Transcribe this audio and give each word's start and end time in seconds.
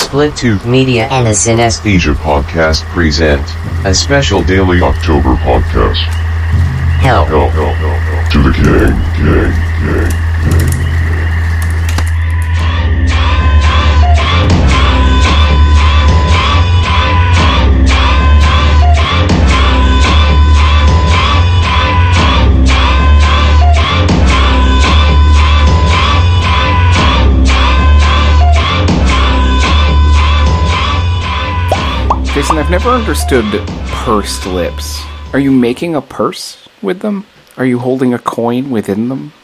Split 0.00 0.34
Tube 0.34 0.64
Media 0.64 1.06
and 1.08 1.26
the 1.26 1.30
Synesthesia 1.30 2.14
Podcast 2.14 2.82
present 2.86 3.42
a 3.84 3.94
special 3.94 4.42
daily 4.42 4.80
October 4.80 5.34
podcast. 5.36 5.98
Help, 6.98 7.28
help, 7.28 7.52
help, 7.52 7.76
help. 7.76 8.32
To 8.32 8.42
the 8.42 8.52
king, 8.52 8.96
king, 9.14 10.10
king. 10.10 10.29
Jason, 32.40 32.56
I've 32.56 32.70
never 32.70 32.88
understood 32.88 33.44
pursed 33.88 34.46
lips. 34.46 35.02
Are 35.34 35.38
you 35.38 35.52
making 35.52 35.94
a 35.94 36.00
purse 36.00 36.66
with 36.80 37.00
them? 37.00 37.26
Are 37.58 37.66
you 37.66 37.78
holding 37.78 38.14
a 38.14 38.18
coin 38.18 38.70
within 38.70 39.10
them? 39.10 39.34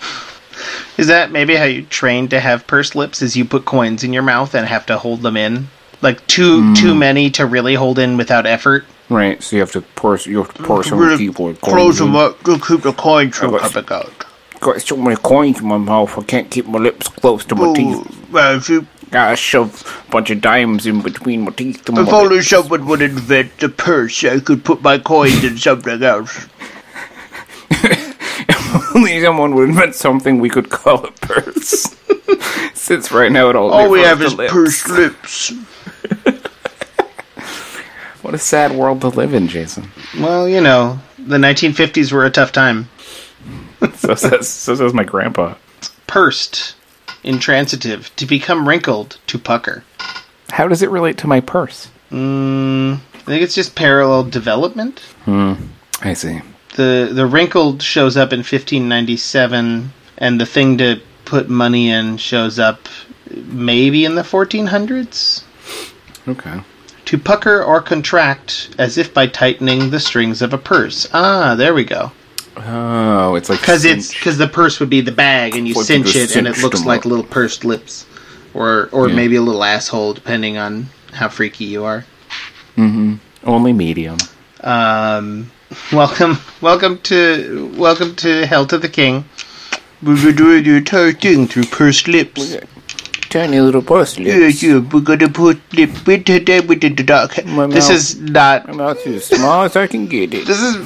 Is 0.96 1.08
that 1.08 1.30
maybe 1.30 1.56
how 1.56 1.64
you 1.64 1.82
train 1.82 2.28
to 2.28 2.40
have 2.40 2.66
pursed 2.66 2.96
lips? 2.96 3.20
Is 3.20 3.36
you 3.36 3.44
put 3.44 3.66
coins 3.66 4.02
in 4.02 4.14
your 4.14 4.22
mouth 4.22 4.54
and 4.54 4.66
have 4.66 4.86
to 4.86 4.96
hold 4.96 5.20
them 5.20 5.36
in, 5.36 5.68
like 6.00 6.26
too 6.26 6.62
mm. 6.62 6.74
too 6.74 6.94
many 6.94 7.28
to 7.32 7.44
really 7.44 7.74
hold 7.74 7.98
in 7.98 8.16
without 8.16 8.46
effort? 8.46 8.86
Right, 9.10 9.42
so 9.42 9.56
you 9.56 9.60
have 9.60 9.72
to 9.72 9.82
purse. 9.82 10.24
You 10.24 10.38
have 10.38 10.54
to 10.54 10.62
purse 10.62 10.88
them 10.88 10.98
Really 10.98 11.18
people 11.18 11.44
with 11.44 11.60
Close 11.60 11.98
them 11.98 12.16
up 12.16 12.42
to 12.44 12.58
keep 12.58 12.80
the 12.80 12.94
coins 12.94 13.36
from 13.36 13.58
coming 13.58 13.90
out. 13.90 14.24
Got 14.58 14.80
so 14.80 14.96
many 14.96 15.16
coins 15.16 15.60
in 15.60 15.66
my 15.66 15.76
mouth, 15.76 16.18
I 16.18 16.22
can't 16.22 16.50
keep 16.50 16.64
my 16.64 16.78
lips 16.78 17.08
close 17.08 17.44
to 17.44 17.54
my 17.54 17.66
Oh, 17.66 17.74
teeth. 17.74 18.30
well, 18.32 18.56
if, 18.56 18.70
you, 18.70 18.86
Gotta 19.10 19.36
shove 19.36 20.04
a 20.08 20.10
bunch 20.10 20.30
of 20.30 20.40
dimes 20.40 20.86
in 20.86 21.00
between 21.00 21.42
my 21.42 21.50
teeth. 21.52 21.88
if 21.88 22.08
only 22.08 22.42
someone 22.42 22.86
would 22.86 23.00
invent 23.02 23.62
a 23.62 23.68
purse, 23.68 24.24
I 24.24 24.40
could 24.40 24.64
put 24.64 24.82
my 24.82 24.98
coins 24.98 25.44
in 25.44 25.56
something 25.58 26.02
else. 26.02 26.46
If 28.48 28.94
only 28.96 29.20
someone 29.22 29.54
would 29.54 29.68
invent 29.70 29.94
something 29.94 30.38
we 30.38 30.48
could 30.50 30.70
call 30.70 31.06
a 31.06 31.10
purse. 31.12 31.94
Since 32.74 33.10
right 33.12 33.30
now 33.32 33.48
it 33.48 33.56
all 33.56 33.70
All 33.72 33.88
we 33.90 34.00
have 34.00 34.20
is 34.22 34.34
lips. 34.34 34.52
pursed 34.52 34.88
lips. 34.90 35.52
What 38.22 38.34
a 38.34 38.38
sad 38.38 38.72
world 38.72 39.02
to 39.02 39.08
live 39.08 39.34
in, 39.34 39.46
Jason. 39.46 39.88
Well, 40.18 40.48
you 40.48 40.60
know, 40.60 40.98
the 41.16 41.36
1950s 41.38 42.10
were 42.10 42.24
a 42.24 42.30
tough 42.30 42.50
time. 42.50 42.88
So 43.94 44.16
says 44.16 44.48
so 44.48 44.74
says 44.74 44.92
my 44.92 45.04
grandpa. 45.04 45.54
Pursed, 46.08 46.74
intransitive, 47.26 48.14
to 48.16 48.26
become 48.26 48.66
wrinkled, 48.68 49.18
to 49.26 49.38
pucker. 49.38 49.84
How 50.50 50.68
does 50.68 50.82
it 50.82 50.90
relate 50.90 51.18
to 51.18 51.26
my 51.26 51.40
purse? 51.40 51.88
Mm, 52.10 52.94
I 53.14 53.18
think 53.18 53.42
it's 53.42 53.54
just 53.54 53.74
parallel 53.74 54.24
development. 54.24 55.02
I 55.26 56.14
see. 56.14 56.40
the 56.76 57.10
the 57.12 57.26
wrinkled 57.26 57.82
shows 57.82 58.16
up 58.16 58.32
in 58.32 58.38
1597 58.40 59.92
and 60.18 60.40
the 60.40 60.46
thing 60.46 60.78
to 60.78 61.00
put 61.24 61.48
money 61.48 61.90
in 61.90 62.16
shows 62.16 62.58
up 62.58 62.88
maybe 63.30 64.04
in 64.04 64.14
the 64.14 64.22
1400s 64.22 65.42
Okay. 66.28 66.60
to 67.06 67.18
pucker 67.18 67.62
or 67.62 67.80
contract 67.82 68.74
as 68.78 68.98
if 68.98 69.12
by 69.12 69.26
tightening 69.26 69.90
the 69.90 69.98
strings 69.98 70.42
of 70.42 70.52
a 70.52 70.58
purse 70.58 71.08
ah 71.12 71.54
there 71.56 71.74
we 71.74 71.82
go 71.84 72.12
Oh, 72.58 73.34
it's 73.34 73.48
like 73.50 73.60
because 73.60 73.84
it's 73.84 74.12
because 74.14 74.38
the 74.38 74.48
purse 74.48 74.80
would 74.80 74.88
be 74.90 75.00
the 75.02 75.12
bag 75.12 75.54
and 75.54 75.68
you 75.68 75.74
cinch 75.74 76.16
it 76.16 76.34
and 76.36 76.46
it 76.46 76.54
cinched 76.54 76.62
looks 76.62 76.78
them 76.80 76.86
like 76.88 77.00
up. 77.00 77.06
little 77.06 77.24
pursed 77.24 77.64
lips 77.64 78.06
or 78.54 78.88
or 78.92 79.08
maybe 79.08 79.36
a 79.36 79.42
little 79.42 79.62
asshole 79.62 80.14
depending 80.14 80.56
on 80.56 80.86
how 81.12 81.28
freaky 81.28 81.64
you 81.64 81.84
are 81.84 82.04
Mm-hmm. 82.76 83.14
only 83.44 83.72
medium. 83.72 84.18
Um, 84.62 85.50
welcome, 85.92 86.36
welcome 86.60 86.98
to, 87.04 87.72
welcome 87.76 88.14
to 88.16 88.44
Hell 88.46 88.66
to 88.66 88.76
the 88.76 88.88
King. 88.88 89.24
We 90.02 90.22
were 90.22 90.32
doing 90.32 90.62
the 90.64 90.76
entire 90.76 91.12
thing 91.12 91.46
through 91.46 91.64
pursed 91.64 92.06
lips. 92.06 92.54
Tiny 93.30 93.60
little 93.60 93.80
pursed 93.80 94.18
lips. 94.20 94.62
yeah, 94.62 94.68
yeah. 94.74 94.78
we're 94.80 95.00
gonna 95.00 95.30
put 95.30 95.58
lip 95.72 96.06
into 96.06 96.38
them 96.38 96.66
with 96.66 96.82
the 96.82 96.90
dark. 96.90 97.42
My 97.46 97.66
This 97.66 97.88
mouth. 97.88 97.96
is 97.96 98.20
not. 98.20 98.68
My 98.68 98.74
mouth 98.74 99.06
is 99.06 99.30
as 99.30 99.38
small 99.38 99.62
as 99.64 99.74
I 99.74 99.86
can 99.86 100.06
get 100.06 100.34
it. 100.34 100.46
This 100.46 100.60
is. 100.60 100.76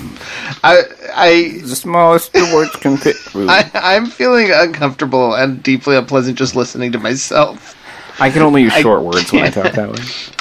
I, 0.62 0.82
I, 1.15 1.59
the 1.62 1.76
smallest 1.76 2.32
the 2.32 2.50
words 2.54 2.75
can 2.76 2.97
fit 2.97 3.16
through. 3.16 3.48
I, 3.48 3.71
I, 3.75 3.97
I'm 3.97 4.06
feeling 4.06 4.50
uncomfortable 4.53 5.34
and 5.34 5.62
deeply 5.62 5.97
unpleasant 5.97 6.38
just 6.38 6.56
listening 6.56 6.93
to 6.93 6.98
myself. 6.98 7.76
I 8.22 8.28
can 8.28 8.43
only 8.43 8.62
use 8.62 8.75
I 8.75 8.82
short 8.82 9.03
words 9.03 9.32
when 9.32 9.44
I 9.44 9.50
talk 9.50 9.72
that 9.72 9.91
way. 9.93 9.98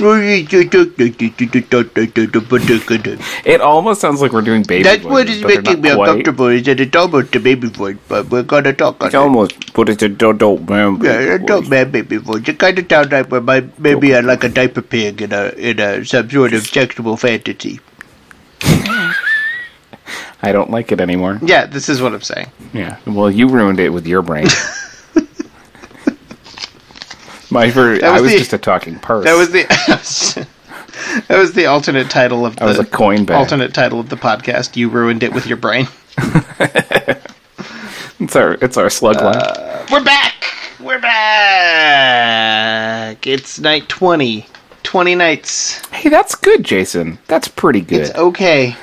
It 3.45 3.61
almost 3.61 4.01
sounds 4.01 4.21
like 4.21 4.33
we're 4.33 4.41
doing 4.41 4.63
baby 4.63 4.83
what 5.05 5.27
voices, 5.27 5.37
is 5.37 5.41
but 5.43 5.63
making 5.63 5.81
me 5.81 5.93
quite. 5.93 6.09
uncomfortable. 6.09 6.47
Is 6.47 6.63
that 6.65 6.79
it's 6.81 6.95
almost 6.95 7.35
a 7.35 7.39
baby 7.39 7.69
voice, 7.69 7.95
but 8.09 8.29
we're 8.29 8.43
gonna 8.43 8.73
talk 8.73 9.01
on 9.01 9.07
It's 9.07 9.15
it. 9.15 9.17
almost, 9.17 9.73
but 9.73 9.87
it's 9.87 10.03
a 10.03 10.07
adult 10.07 10.67
man. 10.69 10.95
Yeah, 11.01 11.17
baby 11.19 11.31
I 11.31 11.37
don't 11.37 11.69
man 11.69 11.91
baby 11.91 12.17
voice. 12.17 12.47
It 12.47 12.59
kind 12.59 12.77
of 12.79 12.85
sounds 12.89 13.11
like 13.11 13.31
when 13.31 13.45
my 13.45 13.63
maybe 13.77 14.13
I 14.13 14.19
like 14.19 14.43
a 14.43 14.49
diaper 14.49 14.81
pig 14.81 15.21
in 15.21 15.31
a 15.31 15.49
in 15.51 15.79
a 15.79 16.03
some 16.05 16.29
sort 16.29 16.53
of 16.53 16.67
sexual 16.67 17.15
fantasy. 17.15 17.79
I 20.41 20.51
don't 20.51 20.71
like 20.71 20.91
it 20.91 21.01
anymore. 21.01 21.39
Yeah, 21.41 21.65
this 21.65 21.89
is 21.89 22.01
what 22.01 22.13
I'm 22.13 22.21
saying. 22.21 22.47
Yeah. 22.73 22.97
Well, 23.05 23.29
you 23.29 23.47
ruined 23.49 23.79
it 23.79 23.89
with 23.89 24.07
your 24.07 24.21
brain. 24.21 24.47
My 27.51 27.71
ver- 27.71 27.97
That 27.99 28.13
I 28.15 28.21
was 28.21 28.31
the- 28.31 28.37
just 28.37 28.53
a 28.53 28.57
talking 28.59 28.99
purse. 28.99 29.25
That 29.25 29.35
was 29.35 29.51
the 29.51 29.63
that 31.27 31.37
was 31.39 31.53
the 31.53 31.65
alternate 31.65 32.09
title 32.09 32.45
of 32.45 32.55
the 32.57 32.63
I 32.63 32.67
was 32.67 32.77
a 32.79 32.85
coin 32.85 33.25
bag. 33.25 33.37
alternate 33.37 33.73
title 33.73 33.99
of 33.99 34.09
the 34.09 34.17
podcast. 34.17 34.75
You 34.75 34.89
ruined 34.89 35.23
it 35.23 35.33
with 35.33 35.47
your 35.47 35.57
brain. 35.57 35.87
It's 38.21 38.35
our 38.35 38.57
it's 38.61 38.75
our 38.75 38.89
slug 38.89 39.15
line. 39.21 39.33
Uh, 39.37 39.85
we're 39.89 40.03
back. 40.03 40.33
We're 40.81 40.99
back. 41.79 43.25
It's 43.25 43.61
night 43.61 43.87
20. 43.87 44.45
20 44.83 45.15
nights. 45.15 45.85
Hey, 45.87 46.09
that's 46.09 46.35
good, 46.35 46.65
Jason. 46.65 47.17
That's 47.27 47.47
pretty 47.47 47.79
good. 47.79 48.01
It's 48.01 48.15
okay. 48.15 48.75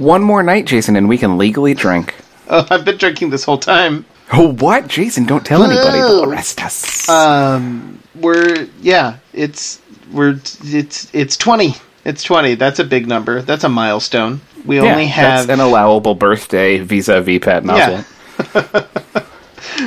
One 0.00 0.22
more 0.22 0.42
night, 0.42 0.64
Jason, 0.64 0.96
and 0.96 1.10
we 1.10 1.18
can 1.18 1.36
legally 1.36 1.74
drink. 1.74 2.14
Oh, 2.52 2.66
I've 2.68 2.84
been 2.84 2.96
drinking 2.96 3.30
this 3.30 3.44
whole 3.44 3.58
time. 3.58 4.04
Oh, 4.32 4.54
what, 4.54 4.88
Jason? 4.88 5.24
Don't 5.24 5.46
tell 5.46 5.62
anybody. 5.62 5.98
They'll 5.98 6.24
arrest 6.24 6.60
us. 6.64 7.08
Um, 7.08 8.02
we're 8.16 8.66
yeah, 8.82 9.18
it's 9.32 9.80
we're 10.10 10.40
it's 10.64 11.14
it's 11.14 11.36
twenty. 11.36 11.76
It's 12.04 12.24
twenty. 12.24 12.56
That's 12.56 12.80
a 12.80 12.84
big 12.84 13.06
number. 13.06 13.40
That's 13.42 13.62
a 13.62 13.68
milestone. 13.68 14.40
We 14.64 14.80
yeah, 14.80 14.90
only 14.90 15.06
have 15.06 15.48
an 15.48 15.60
allowable 15.60 16.16
birthday 16.16 16.78
vis-a-vis 16.78 17.38
Pat 17.38 17.64
Nozzle. 17.64 18.04
Yeah. 18.52 18.86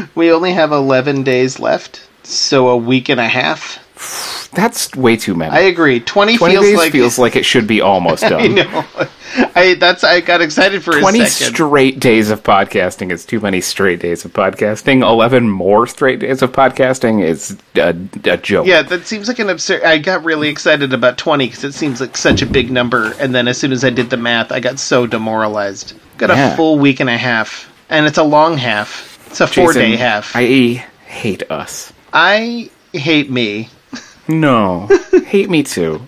we 0.16 0.32
only 0.32 0.54
have 0.54 0.72
eleven 0.72 1.24
days 1.24 1.60
left, 1.60 2.08
so 2.24 2.70
a 2.70 2.78
week 2.78 3.10
and 3.10 3.20
a 3.20 3.28
half. 3.28 3.83
That's 4.54 4.96
way 4.96 5.18
too 5.18 5.34
many. 5.36 5.52
I 5.52 5.62
agree. 5.62 6.00
Twenty 6.00 6.38
feels 6.38 6.64
days 6.64 6.78
like 6.78 6.92
feels 6.92 7.18
like 7.18 7.36
it 7.36 7.44
should 7.44 7.66
be 7.66 7.82
almost 7.82 8.22
done. 8.30 8.42
I 8.42 8.48
know. 8.48 8.86
I 9.56 9.74
that's 9.80 10.04
I 10.04 10.22
got 10.22 10.42
excited 10.42 10.84
for 10.84 11.00
Twenty 11.00 11.22
a 11.22 11.26
second. 11.26 11.56
straight 11.56 12.00
days 12.00 12.30
of 12.30 12.44
podcasting 12.44 13.12
is 13.12 13.26
too 13.26 13.40
many 13.40 13.62
straight 13.62 14.00
days 14.00 14.26
of 14.26 14.34
podcasting. 14.34 15.02
Eleven 15.02 15.50
more 15.50 15.88
straight 15.88 16.20
days 16.20 16.44
of 16.44 16.52
podcasting 16.52 17.24
is 17.24 17.58
a, 17.76 17.96
a 18.30 18.38
joke. 18.38 18.68
yeah, 18.68 18.84
that 18.84 19.08
seems 19.08 19.28
like 19.28 19.40
an 19.40 19.50
absurd. 19.50 19.82
I 19.82 19.98
got 19.98 20.24
really 20.24 20.50
excited 20.50 20.94
about 20.94 21.18
twenty 21.18 21.48
because 21.48 21.64
it 21.64 21.74
seems 21.74 22.00
like 22.00 22.16
such 22.16 22.44
a 22.44 22.46
big 22.46 22.70
number, 22.70 23.14
and 23.20 23.34
then 23.34 23.48
as 23.48 23.58
soon 23.58 23.72
as 23.72 23.84
I 23.84 23.90
did 23.90 24.12
the 24.12 24.18
math, 24.18 24.52
I 24.52 24.60
got 24.60 24.78
so 24.78 25.08
demoralized. 25.08 25.94
Got 26.18 26.30
a 26.30 26.56
full 26.56 26.78
week 26.78 27.00
and 27.00 27.10
a 27.10 27.18
half, 27.18 27.74
and 27.90 28.06
it's 28.06 28.20
a 28.20 28.24
long 28.24 28.58
half. 28.60 29.10
It's 29.32 29.42
a 29.42 29.48
Jason, 29.48 29.64
four 29.64 29.74
day 29.74 29.96
half. 29.96 30.36
I 30.36 30.44
hate 31.08 31.50
us. 31.50 31.92
I 32.14 32.70
hate 32.94 33.32
me. 33.32 33.70
No, 34.28 34.88
hate 35.26 35.50
me 35.50 35.64
too. 35.64 36.02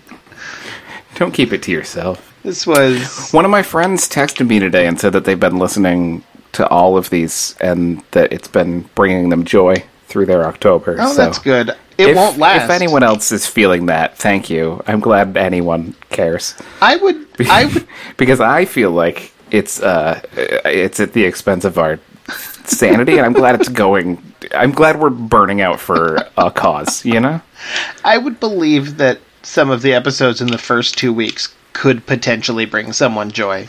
Don't 1.15 1.33
keep 1.33 1.53
it 1.53 1.63
to 1.63 1.71
yourself. 1.71 2.33
This 2.43 2.67
was 2.67 3.31
One 3.31 3.45
of 3.45 3.51
my 3.51 3.63
friends 3.63 4.07
texted 4.07 4.47
me 4.47 4.59
today 4.59 4.85
and 4.85 4.99
said 4.99 5.13
that 5.13 5.25
they've 5.25 5.39
been 5.39 5.57
listening 5.57 6.23
to 6.51 6.67
all 6.69 6.97
of 6.97 7.09
these 7.09 7.55
and 7.59 8.01
that 8.11 8.31
it's 8.31 8.47
been 8.47 8.81
bringing 8.95 9.29
them 9.29 9.43
joy 9.45 9.83
through 10.07 10.25
their 10.25 10.45
October. 10.45 10.95
oh, 10.99 11.11
so 11.11 11.17
that's 11.17 11.39
good. 11.39 11.69
It 11.97 12.09
if, 12.09 12.15
won't 12.15 12.37
last. 12.37 12.65
If 12.65 12.69
anyone 12.69 13.03
else 13.03 13.31
is 13.31 13.47
feeling 13.47 13.87
that, 13.87 14.17
thank 14.17 14.49
you. 14.49 14.81
I'm 14.87 14.99
glad 14.99 15.35
anyone 15.37 15.95
cares 16.09 16.55
I 16.81 16.97
would. 16.97 17.27
I 17.49 17.65
would. 17.65 17.87
because 18.17 18.39
I 18.39 18.65
feel 18.65 18.91
like 18.91 19.33
it's 19.51 19.81
uh 19.81 20.21
it's 20.35 20.99
at 20.99 21.13
the 21.13 21.23
expense 21.23 21.65
of 21.65 21.77
our 21.77 21.99
sanity, 22.65 23.17
and 23.17 23.25
I'm 23.25 23.33
glad 23.33 23.55
it's 23.55 23.69
going. 23.69 24.21
I'm 24.55 24.71
glad 24.71 24.99
we're 24.99 25.09
burning 25.09 25.61
out 25.61 25.79
for 25.79 26.17
a 26.37 26.51
cause. 26.51 27.05
You 27.05 27.19
know. 27.19 27.41
I 28.03 28.17
would 28.17 28.39
believe 28.39 28.97
that 28.97 29.19
some 29.43 29.69
of 29.69 29.81
the 29.81 29.93
episodes 29.93 30.41
in 30.41 30.47
the 30.47 30.57
first 30.57 30.97
two 30.97 31.13
weeks 31.13 31.53
could 31.73 32.05
potentially 32.05 32.65
bring 32.65 32.93
someone 32.93 33.31
joy. 33.31 33.67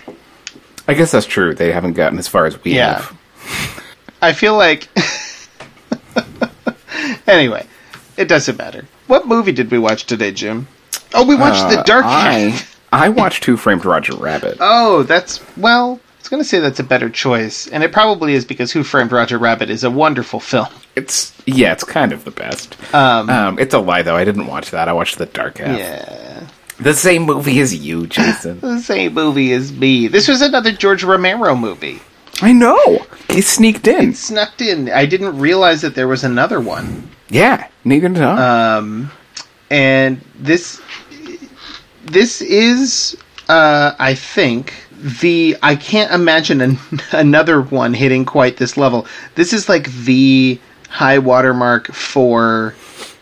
I 0.88 0.94
guess 0.94 1.10
that's 1.12 1.26
true. 1.26 1.54
They 1.54 1.72
haven't 1.72 1.94
gotten 1.94 2.18
as 2.18 2.28
far 2.28 2.46
as 2.46 2.62
we 2.62 2.74
Yeah. 2.76 3.00
have. 3.02 3.18
I 4.22 4.32
feel 4.32 4.56
like. 4.56 4.88
anyway, 7.26 7.66
It 8.16 8.28
doesn't 8.28 8.56
matter. 8.56 8.86
What 9.08 9.26
movie 9.26 9.52
did 9.52 9.70
we 9.70 9.78
watch 9.78 10.06
today, 10.06 10.32
Jim? 10.32 10.68
Oh, 11.14 11.24
we 11.26 11.34
watched 11.36 11.68
The 11.70 11.80
Uh, 11.80 11.82
Dark 11.82 12.04
I 12.06 12.58
I 12.92 13.08
watched 13.10 13.44
Who 13.44 13.56
Framed 13.56 13.84
Roger 13.84 14.14
Rabbit. 14.14 14.56
Oh, 14.60 15.02
that's 15.02 15.40
well. 15.56 16.00
I 16.26 16.28
was 16.28 16.30
going 16.32 16.42
to 16.42 16.48
say 16.48 16.58
that's 16.58 16.80
a 16.80 16.82
better 16.82 17.08
choice, 17.08 17.68
and 17.68 17.84
it 17.84 17.92
probably 17.92 18.34
is 18.34 18.44
because 18.44 18.72
Who 18.72 18.82
Framed 18.82 19.12
Roger 19.12 19.38
Rabbit 19.38 19.70
is 19.70 19.84
a 19.84 19.90
wonderful 19.92 20.40
film. 20.40 20.66
It's 20.96 21.32
yeah, 21.46 21.70
it's 21.70 21.84
kind 21.84 22.12
of 22.12 22.24
the 22.24 22.32
best. 22.32 22.76
Um, 22.92 23.30
Um, 23.30 23.58
it's 23.60 23.72
a 23.74 23.78
lie 23.78 24.02
though. 24.02 24.16
I 24.16 24.24
didn't 24.24 24.48
watch 24.48 24.72
that. 24.72 24.88
I 24.88 24.92
watched 24.92 25.18
the 25.18 25.26
Dark 25.26 25.58
Half. 25.58 25.78
yeah, 25.78 26.48
The 26.80 26.94
same 26.94 27.22
movie 27.26 27.60
as 27.60 27.72
you, 27.76 28.08
Jason. 28.08 28.58
the 28.60 28.80
same 28.80 29.14
movie 29.14 29.52
as 29.52 29.72
me. 29.72 30.08
This 30.08 30.26
was 30.26 30.42
another 30.42 30.72
George 30.72 31.04
Romero 31.04 31.54
movie. 31.54 32.00
I 32.42 32.52
know. 32.52 33.06
He 33.30 33.40
sneaked 33.40 33.86
in. 33.86 34.12
Snuck 34.12 34.60
in. 34.60 34.90
I 34.90 35.06
didn't 35.06 35.38
realize 35.38 35.82
that 35.82 35.94
there 35.94 36.08
was 36.08 36.24
another 36.24 36.58
one. 36.58 37.08
Yeah, 37.28 37.68
neither 37.84 38.08
did 38.08 38.20
I. 38.24 38.78
Um, 38.78 39.12
and 39.70 40.20
this 40.34 40.82
this 42.02 42.42
is 42.42 43.16
uh, 43.48 43.94
I 44.00 44.14
think 44.16 44.72
the 45.20 45.56
I 45.62 45.76
can't 45.76 46.12
imagine 46.12 46.60
an, 46.60 46.78
another 47.12 47.60
one 47.62 47.94
hitting 47.94 48.24
quite 48.24 48.56
this 48.56 48.76
level. 48.76 49.06
This 49.34 49.52
is 49.52 49.68
like 49.68 49.90
the 50.04 50.58
high 50.88 51.18
watermark 51.18 51.88
for 51.92 52.74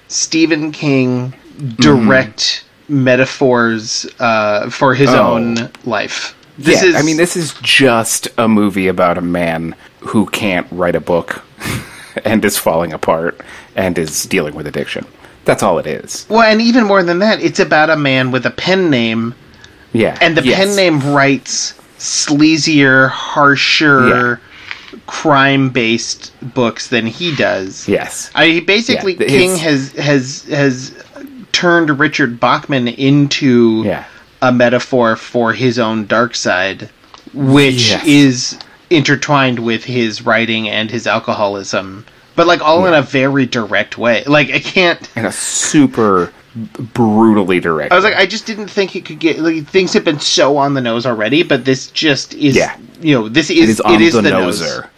Stephen 0.09 0.71
King 0.73 1.35
direct 1.77 2.65
metaphors 2.89 4.07
uh, 4.19 4.69
for 4.71 4.95
his 4.95 5.11
Oh. 5.11 5.35
own 5.35 5.71
life. 5.85 6.37
This 6.59 6.83
yeah, 6.83 6.91
is 6.91 6.95
I 6.95 7.03
mean, 7.03 7.17
this 7.17 7.37
is 7.37 7.55
just 7.63 8.29
a 8.39 8.47
movie 8.47 8.87
about 8.87 9.19
a 9.19 9.23
man 9.23 9.75
who 10.01 10.27
can't 10.27 10.67
write 10.71 10.95
a 10.95 11.01
book 11.01 11.43
and 12.25 12.45
is 12.45 12.57
falling 12.59 12.93
apart 12.93 13.41
and 13.75 13.99
is 13.99 14.23
dealing 14.25 14.55
with 14.55 14.67
addiction. 14.67 15.05
That's 15.47 15.63
all 15.63 15.79
it 15.79 15.87
is. 15.87 16.27
well, 16.31 16.43
and 16.43 16.61
even 16.63 16.85
more 16.85 17.03
than 17.03 17.19
that, 17.19 17.43
it's 17.43 17.59
about 17.61 17.91
a 17.91 17.97
man 17.97 18.31
with 18.31 18.47
a 18.47 18.51
pen 18.51 18.89
name 18.89 19.35
Yeah. 19.95 20.19
And 20.21 20.37
the 20.37 20.45
yes. 20.45 20.59
pen 20.59 20.77
name 20.77 21.15
writes 21.15 21.73
sleazier, 21.99 23.09
harsher, 23.09 24.41
crime-based 25.07 26.33
books 26.55 26.89
than 26.89 27.07
he 27.07 27.35
does. 27.35 27.89
Yes. 27.89 28.31
I 28.35 28.61
basically 28.67 29.15
Yeah, 29.19 29.27
King 29.27 29.57
has 29.57 29.93
has 29.93 30.43
has 30.45 30.93
turned 31.53 31.99
Richard 31.99 32.39
Bachman 32.41 32.89
into 32.89 33.83
Yeah. 33.85 34.05
a 34.43 34.53
metaphor 34.53 35.17
for 35.17 35.53
his 35.53 35.79
own 35.79 36.07
dark 36.07 36.35
side, 36.35 36.91
which 37.33 37.91
Yes. 37.91 38.05
is 38.07 38.59
intertwined 38.91 39.61
with 39.61 39.85
his 39.85 40.23
writing 40.23 40.69
and 40.69 40.91
his 40.91 41.07
alcoholism, 41.07 42.05
but 42.37 42.47
like 42.47 42.61
all 42.61 42.85
in 42.87 42.95
a 42.95 43.03
very 43.03 43.47
direct 43.47 43.97
way. 43.97 44.25
Like 44.27 44.51
I 44.53 44.59
can't. 44.59 45.09
In 45.17 45.25
a 45.25 45.33
super 45.33 46.33
brutally 46.55 47.61
direct. 47.61 47.93
I 47.93 47.97
was 47.97 48.05
like, 48.05 48.15
I 48.15 48.27
just 48.27 48.47
didn't 48.47 48.69
think 48.69 48.97
it 48.97 49.05
could 49.05 49.19
get. 49.19 49.39
Like, 49.39 49.67
things 49.67 49.93
have 49.93 50.05
been 50.05 50.21
so 50.21 50.57
on 50.57 50.75
the 50.75 50.81
nose 50.81 51.07
already, 51.07 51.43
but 51.43 51.65
this 51.65 51.91
just 51.91 52.35
is. 52.35 52.57
Yeah. 52.57 52.79
You 53.01 53.15
know, 53.15 53.29
this 53.29 53.51
it 53.51 53.59
is 53.59 53.69
is 53.71 53.81
on 53.81 53.95
it 53.95 54.01
is 54.01 54.15
the, 54.15 54.23
the, 54.23 54.31
nose. 54.31 54.63
noser. 54.63 54.89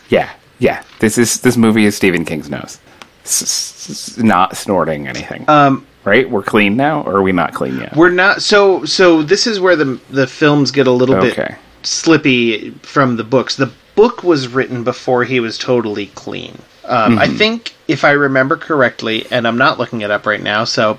yeah, 0.08 0.30
yeah. 0.58 0.82
This 0.98 1.18
is 1.18 1.40
this 1.40 1.56
movie 1.56 1.84
is 1.84 1.96
Stephen 1.96 2.24
King's 2.24 2.50
nose. 2.50 2.78
S- 3.24 3.42
s- 3.42 3.90
s- 3.90 4.18
not 4.18 4.56
snorting 4.56 5.06
anything. 5.06 5.44
Um, 5.48 5.86
right? 6.04 6.28
We're 6.28 6.42
clean 6.42 6.76
now, 6.76 7.02
or 7.02 7.16
are 7.16 7.22
we 7.22 7.32
not 7.32 7.52
clean 7.54 7.76
yet? 7.78 7.94
we're 7.96 8.10
not. 8.10 8.42
So 8.42 8.84
so 8.84 9.22
this 9.22 9.46
is 9.46 9.60
where 9.60 9.76
the 9.76 10.00
the 10.10 10.26
films 10.26 10.70
get 10.70 10.86
a 10.86 10.90
little 10.92 11.16
Okay. 11.16 11.34
bit 11.48 11.58
slippy 11.82 12.70
from 12.82 13.16
the 13.16 13.24
books. 13.24 13.56
The 13.56 13.70
book 13.94 14.22
was 14.24 14.48
written 14.48 14.82
before 14.84 15.24
he 15.24 15.40
was 15.40 15.58
totally 15.58 16.06
clean. 16.08 16.58
Um, 16.90 17.18
I 17.18 17.28
think 17.28 17.74
if 17.88 18.04
I 18.04 18.10
remember 18.10 18.56
correctly, 18.56 19.26
and 19.30 19.46
I'm 19.46 19.56
not 19.58 19.78
looking 19.78 20.00
it 20.02 20.10
up 20.10 20.26
right 20.26 20.42
now, 20.42 20.64
so. 20.64 20.98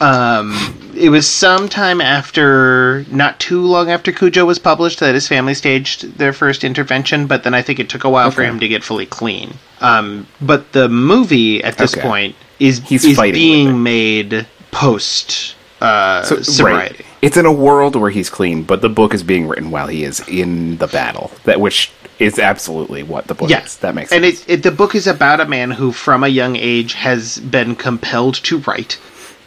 Um, 0.00 0.92
it 0.96 1.08
was 1.08 1.28
sometime 1.28 2.00
after, 2.00 3.04
not 3.12 3.38
too 3.38 3.60
long 3.62 3.90
after 3.90 4.10
Cujo 4.10 4.44
was 4.44 4.58
published, 4.58 4.98
that 5.00 5.14
his 5.14 5.28
family 5.28 5.54
staged 5.54 6.18
their 6.18 6.32
first 6.32 6.64
intervention. 6.64 7.26
But 7.28 7.44
then 7.44 7.54
I 7.54 7.62
think 7.62 7.78
it 7.78 7.88
took 7.88 8.02
a 8.02 8.10
while 8.10 8.32
for 8.32 8.42
him 8.42 8.58
to 8.58 8.66
get 8.66 8.82
fully 8.82 9.06
clean. 9.06 9.54
Um, 9.80 10.26
but 10.40 10.72
the 10.72 10.88
movie 10.88 11.62
at 11.62 11.78
this 11.78 11.94
Okay. 11.94 12.02
point 12.02 12.36
is 12.58 12.80
He's 12.80 13.04
is 13.04 13.20
being 13.20 13.84
made 13.84 14.46
post 14.72 15.54
uh, 15.80 16.22
So- 16.22 16.42
sobriety. 16.42 17.04
right. 17.04 17.06
It's 17.24 17.36
in 17.38 17.46
a 17.46 17.52
world 17.52 17.96
where 17.96 18.10
he's 18.10 18.28
clean, 18.28 18.64
but 18.64 18.82
the 18.82 18.88
book 18.90 19.14
is 19.14 19.22
being 19.22 19.48
written 19.48 19.70
while 19.70 19.86
he 19.88 20.04
is 20.04 20.20
in 20.28 20.76
the 20.76 20.86
battle. 20.86 21.30
That 21.44 21.58
which 21.60 21.90
is 22.18 22.38
absolutely 22.38 23.02
what 23.02 23.26
the 23.26 23.34
book 23.34 23.48
Yeah, 23.50 23.64
is. 23.64 23.76
That 23.78 23.94
makes 23.94 24.12
and 24.12 24.24
sense. 24.24 24.42
it, 24.42 24.50
it 24.50 24.62
the 24.62 24.70
book 24.70 24.94
is 24.94 25.06
about 25.06 25.40
a 25.40 25.46
man 25.46 25.70
who, 25.70 25.90
from 25.90 26.22
a 26.22 26.28
young 26.28 26.54
age, 26.56 26.92
has 26.94 27.38
been 27.38 27.74
compelled 27.76 28.34
to 28.48 28.58
write, 28.58 28.98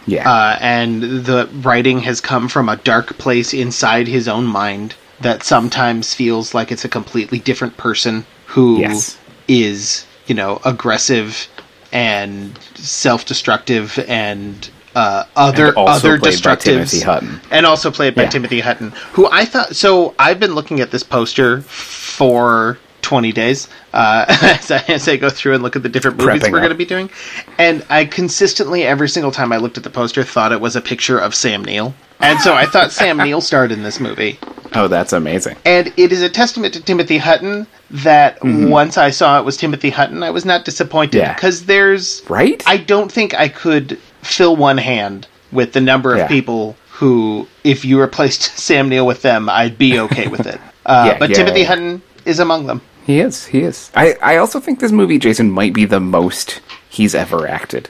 yeah. 0.07 0.27
uh, 0.29 0.57
and 0.59 1.03
the 1.03 1.47
writing 1.61 1.99
has 1.99 2.19
come 2.19 2.47
from 2.49 2.67
a 2.67 2.77
dark 2.77 3.17
place 3.19 3.53
inside 3.53 4.07
his 4.07 4.27
own 4.27 4.45
mind 4.45 4.95
that 5.21 5.43
sometimes 5.43 6.13
feels 6.13 6.53
like 6.53 6.71
it's 6.71 6.85
a 6.85 6.89
completely 6.89 7.39
different 7.39 7.77
person 7.77 8.25
who 8.47 8.81
is, 8.83 9.17
Yes. 9.47 10.07
you 10.27 10.35
know, 10.35 10.59
aggressive 10.65 11.47
and 11.93 12.57
self-destructive 12.75 13.97
and 14.07 14.69
uh, 14.97 15.23
other 15.35 15.67
And 15.67 15.77
other 15.77 16.17
played 16.19 16.31
destructive 16.31 16.73
Timothy 16.75 16.99
Hutton. 17.01 17.39
and 17.51 17.65
also 17.65 17.91
played 17.91 18.15
by 18.15 18.23
Yeah. 18.23 18.29
Timothy 18.29 18.59
Hutton, 18.61 18.91
who 19.13 19.27
I 19.31 19.45
thought. 19.45 19.75
So 19.75 20.15
I've 20.17 20.39
been 20.39 20.55
looking 20.55 20.79
at 20.79 20.89
this 20.91 21.03
poster 21.03 21.61
for 21.61 22.77
20 23.03 23.31
days 23.31 23.69
uh, 23.93 24.25
as, 24.41 24.71
I, 24.71 24.83
as 24.87 25.07
I 25.07 25.15
go 25.17 25.29
through 25.29 25.53
and 25.53 25.63
look 25.63 25.75
at 25.75 25.83
the 25.83 25.89
different 25.89 26.17
movies 26.17 26.41
Prepping 26.41 26.51
we're 26.51 26.59
going 26.59 26.69
to 26.71 26.75
be 26.75 26.85
doing, 26.85 27.09
and 27.57 27.85
I 27.89 28.05
consistently 28.05 28.83
every 28.83 29.07
single 29.09 29.31
time 29.31 29.51
I 29.53 29.57
looked 29.57 29.77
at 29.77 29.83
the 29.83 29.89
poster 29.89 30.23
thought 30.23 30.51
it 30.51 30.59
was 30.59 30.75
a 30.75 30.81
picture 30.81 31.17
of 31.19 31.33
Sam 31.35 31.63
Neill, 31.63 31.93
and 32.19 32.39
so 32.41 32.53
I 32.53 32.65
thought 32.65 32.91
Sam 32.91 33.17
Neill 33.25 33.39
starred 33.41 33.71
in 33.71 33.83
this 33.83 33.99
movie, 34.01 34.39
oh, 34.75 34.87
that's 34.89 35.13
amazing. 35.13 35.55
and 35.65 35.93
it 35.95 36.11
is 36.11 36.21
a 36.21 36.29
testament 36.29 36.73
to 36.73 36.81
Timothy 36.81 37.17
Hutton 37.17 37.65
that 37.91 38.39
once 38.43 38.97
I 38.97 39.09
saw 39.11 39.39
it 39.39 39.45
was 39.45 39.55
Timothy 39.55 39.89
Hutton, 39.91 40.21
I 40.23 40.31
was 40.31 40.43
not 40.43 40.65
disappointed 40.65 41.17
Mm-hmm. 41.19 41.27
Yeah. 41.27 41.33
because 41.35 41.65
there's 41.65 42.23
Right? 42.27 42.61
I 42.67 42.75
don't 42.77 43.09
think 43.11 43.33
I 43.35 43.47
could 43.47 43.97
fill 44.27 44.55
one 44.55 44.77
hand 44.77 45.27
with 45.51 45.73
the 45.73 45.81
number 45.81 46.13
of 46.13 46.19
Yeah. 46.19 46.27
people 46.27 46.75
who, 46.93 47.47
if 47.63 47.85
you 47.85 47.99
replaced 48.01 48.41
Sam 48.57 48.89
Neill 48.89 49.05
with 49.07 49.21
them, 49.21 49.49
I'd 49.49 49.77
be 49.77 49.99
okay 49.99 50.27
with 50.27 50.45
it. 50.47 50.59
Uh, 50.85 51.03
Yeah, 51.11 51.17
but 51.19 51.29
yeah, 51.31 51.35
Timothy 51.35 51.59
yeah. 51.61 51.65
Hutton 51.67 52.01
is 52.23 52.39
among 52.39 52.67
them. 52.67 52.79
He 53.05 53.19
is. 53.19 53.45
He 53.45 53.59
is. 53.63 53.91
I, 53.93 54.15
I 54.21 54.37
also 54.37 54.61
think 54.61 54.79
this 54.79 54.93
movie, 54.93 55.19
Jason, 55.19 55.51
might 55.51 55.73
be 55.73 55.83
the 55.83 55.99
most 55.99 56.61
he's 56.89 57.13
ever 57.13 57.45
acted 57.45 57.89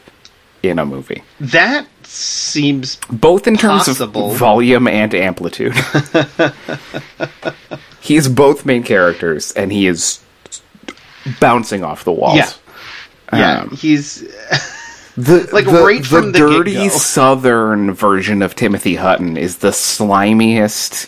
in 0.63 0.79
a 0.79 0.85
movie. 0.85 1.21
That 1.39 1.85
seems 2.01 2.95
Both 3.11 3.45
in 3.47 3.55
terms 3.55 3.83
Possible. 3.85 4.31
of 4.31 4.37
volume 4.37 4.87
and 4.87 5.13
amplitude. 5.13 5.75
He's 8.01 8.27
both 8.27 8.65
main 8.65 8.83
characters, 8.83 9.51
and 9.51 9.71
he 9.71 9.87
is 9.87 10.19
bouncing 11.39 11.83
off 11.83 12.03
the 12.03 12.11
walls. 12.11 12.37
Yeah. 12.37 12.51
yeah. 13.33 13.59
Um, 13.61 13.69
he's 13.75 14.23
The, 15.17 15.49
Like, 15.51 15.65
the, 15.65 15.83
right 15.83 16.05
from 16.05 16.31
the 16.31 16.37
dirty 16.39 16.73
get-go. 16.73 16.89
southern 16.97 17.91
version 17.93 18.41
of 18.43 18.53
Timothy 18.55 18.95
Hutton 18.95 19.35
is 19.35 19.57
the 19.57 19.71
slimiest. 19.71 21.07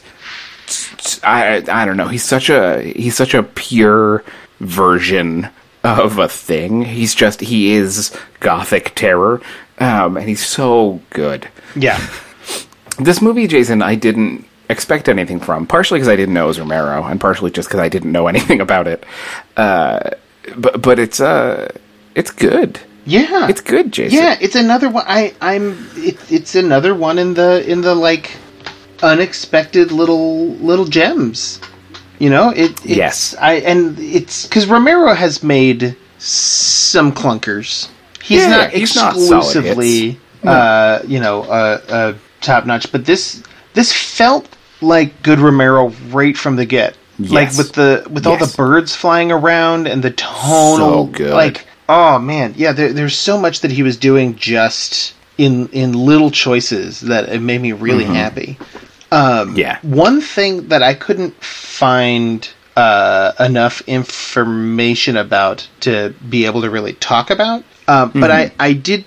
I 1.24 1.64
I 1.72 1.86
don't 1.86 1.98
know. 1.98 2.08
He's 2.08 2.24
such 2.24 2.50
a 2.50 2.82
he's 2.82 3.16
such 3.16 3.34
a 3.34 3.44
pure 3.44 4.24
version 4.60 5.48
of 5.84 6.18
a 6.20 6.28
thing. 6.28 6.84
He's 6.84 7.16
just 7.16 7.40
he 7.42 7.72
is 7.72 8.16
gothic 8.40 8.94
terror, 8.96 9.42
um, 9.80 10.18
and 10.18 10.28
he's 10.28 10.46
so 10.46 11.02
good. 11.12 11.48
yeah. 11.76 12.00
This 13.02 13.22
movie, 13.22 13.48
Jason, 13.48 13.82
I 13.82 13.96
didn't 13.96 14.46
expect 14.70 15.08
anything 15.08 15.40
from. 15.40 15.66
Partially 15.66 16.00
because 16.00 16.10
I 16.10 16.18
didn't 16.18 16.34
know 16.34 16.44
it 16.44 16.48
was 16.50 16.60
Romero, 16.60 17.02
and 17.06 17.18
partially 17.22 17.50
just 17.50 17.70
because 17.70 17.80
I 17.80 17.88
didn't 17.88 18.12
know 18.12 18.28
anything 18.34 18.60
about 18.60 18.88
it. 18.88 19.06
Uh, 19.56 20.10
but 20.58 20.82
but 20.82 21.00
it's 21.00 21.22
uh 21.22 21.72
it's 22.16 22.30
good. 22.32 22.78
Yeah. 23.06 23.48
It's 23.50 23.62
good, 23.62 23.92
Jason. 23.92 24.18
Yeah, 24.20 24.38
it's 24.40 24.56
another 24.56 24.90
one. 24.90 25.06
I 25.08 25.34
I'm 25.42 25.90
it, 25.96 26.18
it's 26.32 26.56
another 26.56 26.94
one 26.94 27.18
in 27.20 27.34
the 27.34 27.64
in 27.70 27.82
the 27.82 27.96
like 27.96 28.32
unexpected 29.02 29.92
little 29.92 30.48
little 30.56 30.86
gems. 30.86 31.60
You 32.20 32.30
know, 32.30 32.50
it 32.50 32.72
it's, 32.86 32.86
Yes. 32.86 33.36
I 33.40 33.56
and 33.56 33.98
it's 34.00 34.48
cuz 34.48 34.68
Romero 34.68 35.14
has 35.14 35.42
made 35.44 35.96
some 36.18 37.12
clunkers. 37.14 37.90
He's 38.22 38.42
Yeah, 38.42 38.50
not 38.50 38.70
he's 38.72 38.96
not 38.96 39.16
exclusively 39.16 40.12
hits. 40.12 40.46
uh 40.46 41.04
you 41.08 41.20
know, 41.20 41.44
uh, 41.44 41.82
uh 41.90 42.14
top 42.42 42.66
notch, 42.66 42.92
but 42.92 43.06
this 43.06 43.42
this 43.74 43.92
felt 43.92 44.48
like 44.82 45.24
good 45.24 45.40
Romero 45.40 45.94
right 46.10 46.38
from 46.38 46.56
the 46.58 46.66
get. 46.66 46.96
Yes. 47.18 47.32
Like 47.32 47.58
with 47.58 47.74
the 47.74 48.06
with 48.10 48.28
all 48.28 48.38
the 48.38 48.54
birds 48.56 48.96
flying 48.96 49.32
around 49.32 49.88
and 49.88 50.04
the 50.04 50.12
tonal 50.12 50.78
So 50.78 51.04
good. 51.06 51.34
like 51.34 51.66
oh 51.90 52.18
man 52.20 52.54
yeah 52.56 52.72
there, 52.72 52.94
there's 52.94 53.18
so 53.18 53.38
much 53.38 53.60
that 53.62 53.72
he 53.72 53.84
was 53.84 53.98
doing 53.98 54.36
just 54.36 55.14
in 55.38 55.68
in 55.70 55.92
little 55.94 56.32
choices 56.32 57.02
that 57.02 57.28
it 57.28 57.42
made 57.42 57.60
me 57.62 57.74
really 57.74 58.06
happy 58.06 58.58
um 59.12 59.56
Yeah. 59.58 59.80
one 59.82 60.22
thing 60.22 60.70
that 60.70 60.82
i 60.84 60.94
couldn't 60.94 61.34
find 61.44 62.48
uh 62.78 63.34
enough 63.40 63.82
information 63.88 65.18
about 65.18 65.68
to 65.82 66.14
be 66.30 66.46
able 66.46 66.62
to 66.62 66.70
really 66.70 66.94
talk 66.94 67.30
about 67.32 67.64
Um, 67.88 68.12
But 68.14 68.30
I, 68.32 68.52
I 68.60 68.74
did 68.74 69.04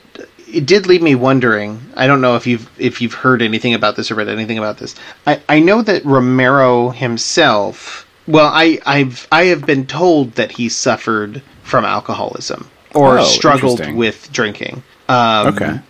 it 0.53 0.67
did 0.67 0.87
leave 0.87 1.01
me 1.01 1.15
wondering. 1.15 1.81
I 1.97 2.07
don't 2.07 2.21
know 2.21 2.37
if 2.37 2.47
you've 2.47 2.69
if 2.79 3.01
you've 3.01 3.15
heard 3.15 3.41
anything 3.41 3.73
about 3.75 3.97
this 3.97 4.11
or 4.11 4.17
read 4.17 4.29
anything 4.29 4.59
about 4.59 4.77
this. 4.77 4.95
I, 5.27 5.41
I 5.49 5.61
know 5.61 5.81
that 5.83 6.05
Romero 6.05 6.91
himself. 6.91 8.05
Well, 8.27 8.51
I 8.53 8.79
I've 8.85 9.27
I 9.33 9.45
have 9.45 9.65
been 9.65 9.87
told 9.87 10.33
that 10.33 10.53
he 10.53 10.69
suffered 10.69 11.41
from 11.63 11.85
alcoholism 11.85 12.69
or 12.95 13.19
Oh, 13.21 13.25
struggled 13.25 13.81
with 13.95 14.31
drinking. 14.33 14.83
Um, 15.09 15.47
Okay. 15.49 15.81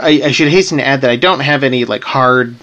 I, 0.00 0.22
I 0.26 0.30
should 0.32 0.48
hasten 0.48 0.78
to 0.78 0.86
add 0.86 1.00
that 1.02 1.10
I 1.10 1.16
don't 1.16 1.40
have 1.40 1.62
any 1.62 1.84
like 1.84 2.02
hard 2.04 2.56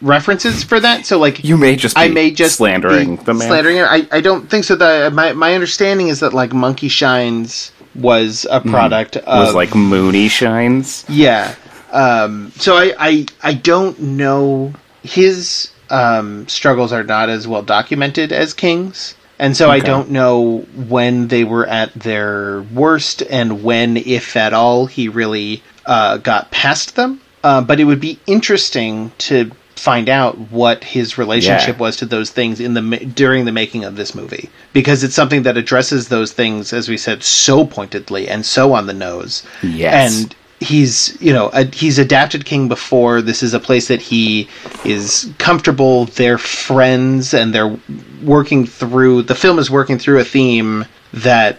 references 0.00 0.62
for 0.64 0.80
that. 0.80 1.06
So 1.06 1.18
like 1.18 1.44
You 1.44 1.56
may 1.56 1.76
just 1.76 1.94
be 1.96 2.02
I 2.02 2.08
may 2.08 2.30
just 2.30 2.56
slandering 2.56 3.16
the 3.16 3.34
man. 3.34 3.48
Slandering 3.48 3.76
her. 3.78 3.86
I, 3.86 4.06
I 4.10 4.20
don't 4.20 4.48
think 4.48 4.64
so. 4.64 4.74
The 4.76 5.10
my 5.12 5.32
my 5.32 5.54
understanding 5.54 6.08
is 6.08 6.20
that 6.20 6.32
like 6.32 6.52
Monkey 6.52 6.88
Shines 6.88 7.72
was 7.94 8.46
a 8.50 8.60
product 8.60 9.16
of 9.16 9.24
Hmm. 9.24 9.40
was 9.40 9.54
like 9.54 9.74
Mooney 9.74 10.28
shines. 10.28 11.04
yeah. 11.08 11.54
Um, 11.92 12.50
so 12.56 12.76
I, 12.76 12.92
I 12.98 13.26
I 13.42 13.54
don't 13.54 13.98
know 14.00 14.72
his 15.04 15.70
um, 15.90 16.48
struggles 16.48 16.92
are 16.92 17.04
not 17.04 17.28
as 17.28 17.46
well 17.46 17.62
documented 17.62 18.32
as 18.32 18.52
King's, 18.52 19.14
and 19.38 19.56
so 19.56 19.70
I 19.70 19.80
don't 19.80 20.10
know 20.10 20.58
when 20.88 21.28
they 21.28 21.44
were 21.44 21.66
at 21.66 21.92
their 21.94 22.62
worst 22.72 23.22
and 23.22 23.62
when, 23.64 23.96
if 23.96 24.36
at 24.36 24.52
all, 24.52 24.86
he 24.86 25.08
really 25.08 25.62
uh, 25.86 26.18
got 26.18 26.50
past 26.50 26.96
them. 26.96 27.20
Uh, 27.42 27.60
but 27.60 27.78
it 27.80 27.84
would 27.84 28.00
be 28.00 28.18
interesting 28.26 29.12
to 29.18 29.50
find 29.76 30.08
out 30.08 30.38
what 30.50 30.82
his 30.84 31.18
relationship 31.18 31.76
Yeah. 31.76 31.80
was 31.82 31.96
to 31.96 32.06
those 32.06 32.30
things 32.30 32.58
in 32.60 32.74
the 32.74 32.80
during 33.14 33.44
the 33.44 33.52
making 33.52 33.84
of 33.84 33.96
this 33.96 34.14
movie 34.14 34.48
because 34.72 35.02
it's 35.04 35.16
something 35.16 35.42
that 35.42 35.56
addresses 35.58 36.08
those 36.08 36.32
things 36.32 36.72
as 36.72 36.88
we 36.88 36.96
said 36.96 37.22
so 37.24 37.66
pointedly 37.66 38.28
and 38.28 38.46
so 38.46 38.72
on 38.72 38.86
the 38.86 38.94
nose 38.94 39.42
Yes. 39.62 40.22
and 40.22 40.34
he's 40.60 41.20
you 41.20 41.32
know 41.32 41.50
a, 41.52 41.64
he's 41.64 41.98
adapted 41.98 42.44
king 42.44 42.68
before 42.68 43.20
this 43.20 43.42
is 43.42 43.54
a 43.54 43.60
place 43.60 43.88
that 43.88 44.00
he 44.00 44.48
is 44.84 45.32
comfortable 45.38 46.06
they're 46.06 46.38
friends 46.38 47.34
and 47.34 47.54
they're 47.54 47.76
working 48.22 48.64
through 48.64 49.20
the 49.22 49.34
film 49.34 49.58
is 49.58 49.70
working 49.70 49.98
through 49.98 50.18
a 50.20 50.24
theme 50.24 50.84
that 51.12 51.58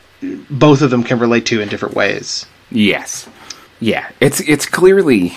both 0.49 0.81
of 0.81 0.89
them 0.89 1.03
can 1.03 1.19
relate 1.19 1.45
to 1.45 1.61
in 1.61 1.67
different 1.67 1.93
ways 1.93 2.45
Yes. 2.71 3.27
Yeah. 3.79 4.09
It's 4.19 4.39
it's 4.41 4.65
clearly 4.65 5.33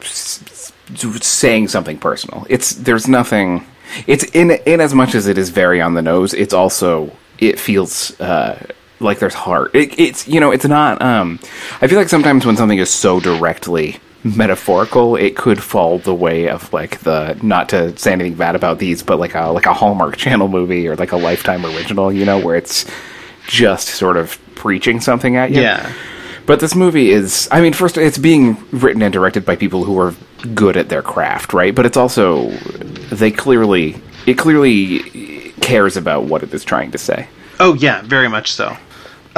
saying 0.00 1.68
something 1.68 1.98
personal. 1.98 2.46
It's 2.48 2.72
there's 2.72 3.08
nothing. 3.08 3.66
It's 4.06 4.24
in 4.24 4.52
in 4.66 4.80
as 4.80 4.94
much 4.94 5.14
as 5.14 5.26
it 5.26 5.38
is 5.38 5.50
very 5.50 5.80
on 5.80 5.94
the 5.94 6.02
nose. 6.02 6.34
It's 6.34 6.54
also 6.54 7.12
it 7.38 7.58
feels 7.58 8.18
uh, 8.20 8.66
like 9.00 9.18
there's 9.18 9.34
heart. 9.34 9.74
It, 9.74 9.98
it's 9.98 10.26
you 10.28 10.40
know 10.40 10.50
it's 10.50 10.66
not. 10.66 11.00
Um, 11.02 11.38
I 11.80 11.86
feel 11.86 11.98
like 11.98 12.08
sometimes 12.08 12.44
when 12.46 12.56
something 12.56 12.78
is 12.78 12.90
so 12.90 13.20
directly 13.20 13.98
metaphorical, 14.24 15.16
it 15.16 15.36
could 15.36 15.62
fall 15.62 15.98
the 15.98 16.14
way 16.14 16.48
of 16.48 16.72
like 16.72 16.98
the 17.00 17.38
not 17.42 17.68
to 17.70 17.96
say 17.96 18.12
anything 18.12 18.34
bad 18.34 18.56
about 18.56 18.78
these, 18.78 19.02
but 19.02 19.18
like 19.18 19.34
a 19.34 19.46
like 19.46 19.66
a 19.66 19.74
Hallmark 19.74 20.16
Channel 20.24 20.48
movie 20.48 20.88
or 20.88 20.96
like 20.96 21.12
a 21.12 21.16
Lifetime 21.16 21.64
original. 21.64 22.12
You 22.12 22.24
know 22.24 22.38
where 22.38 22.56
it's 22.56 22.84
just 23.46 23.88
sort 23.88 24.16
of 24.16 24.38
preaching 24.56 25.00
something 25.00 25.36
at 25.36 25.50
you. 25.50 25.62
yeah 25.62 25.92
But 26.46 26.60
this 26.60 26.74
movie 26.74 27.10
is, 27.10 27.48
I 27.50 27.60
mean, 27.60 27.72
first, 27.72 27.96
it's 27.96 28.18
being 28.18 28.56
written 28.72 29.00
and 29.02 29.12
directed 29.12 29.46
by 29.46 29.56
people 29.56 29.84
who 29.84 29.98
are 29.98 30.14
good 30.54 30.76
at 30.76 30.88
their 30.88 31.00
craft, 31.02 31.52
right? 31.54 31.74
But 31.74 31.86
it's 31.86 31.96
also, 31.96 32.50
they 33.10 33.30
clearly, 33.30 33.96
it 34.26 34.34
clearly 34.34 35.52
cares 35.60 35.96
about 35.96 36.24
what 36.24 36.42
it 36.42 36.52
is 36.52 36.64
trying 36.64 36.90
to 36.90 36.98
say. 36.98 37.28
oh 37.60 37.74
yeah 37.74 38.02
very 38.02 38.28
much 38.28 38.52
so 38.52 38.76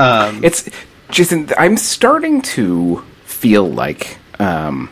Um, 0.00 0.42
it's, 0.42 0.68
Jason, 1.10 1.50
I'm 1.58 1.76
starting 1.76 2.42
to 2.42 3.04
feel 3.24 3.68
like, 3.68 4.18
um, 4.38 4.90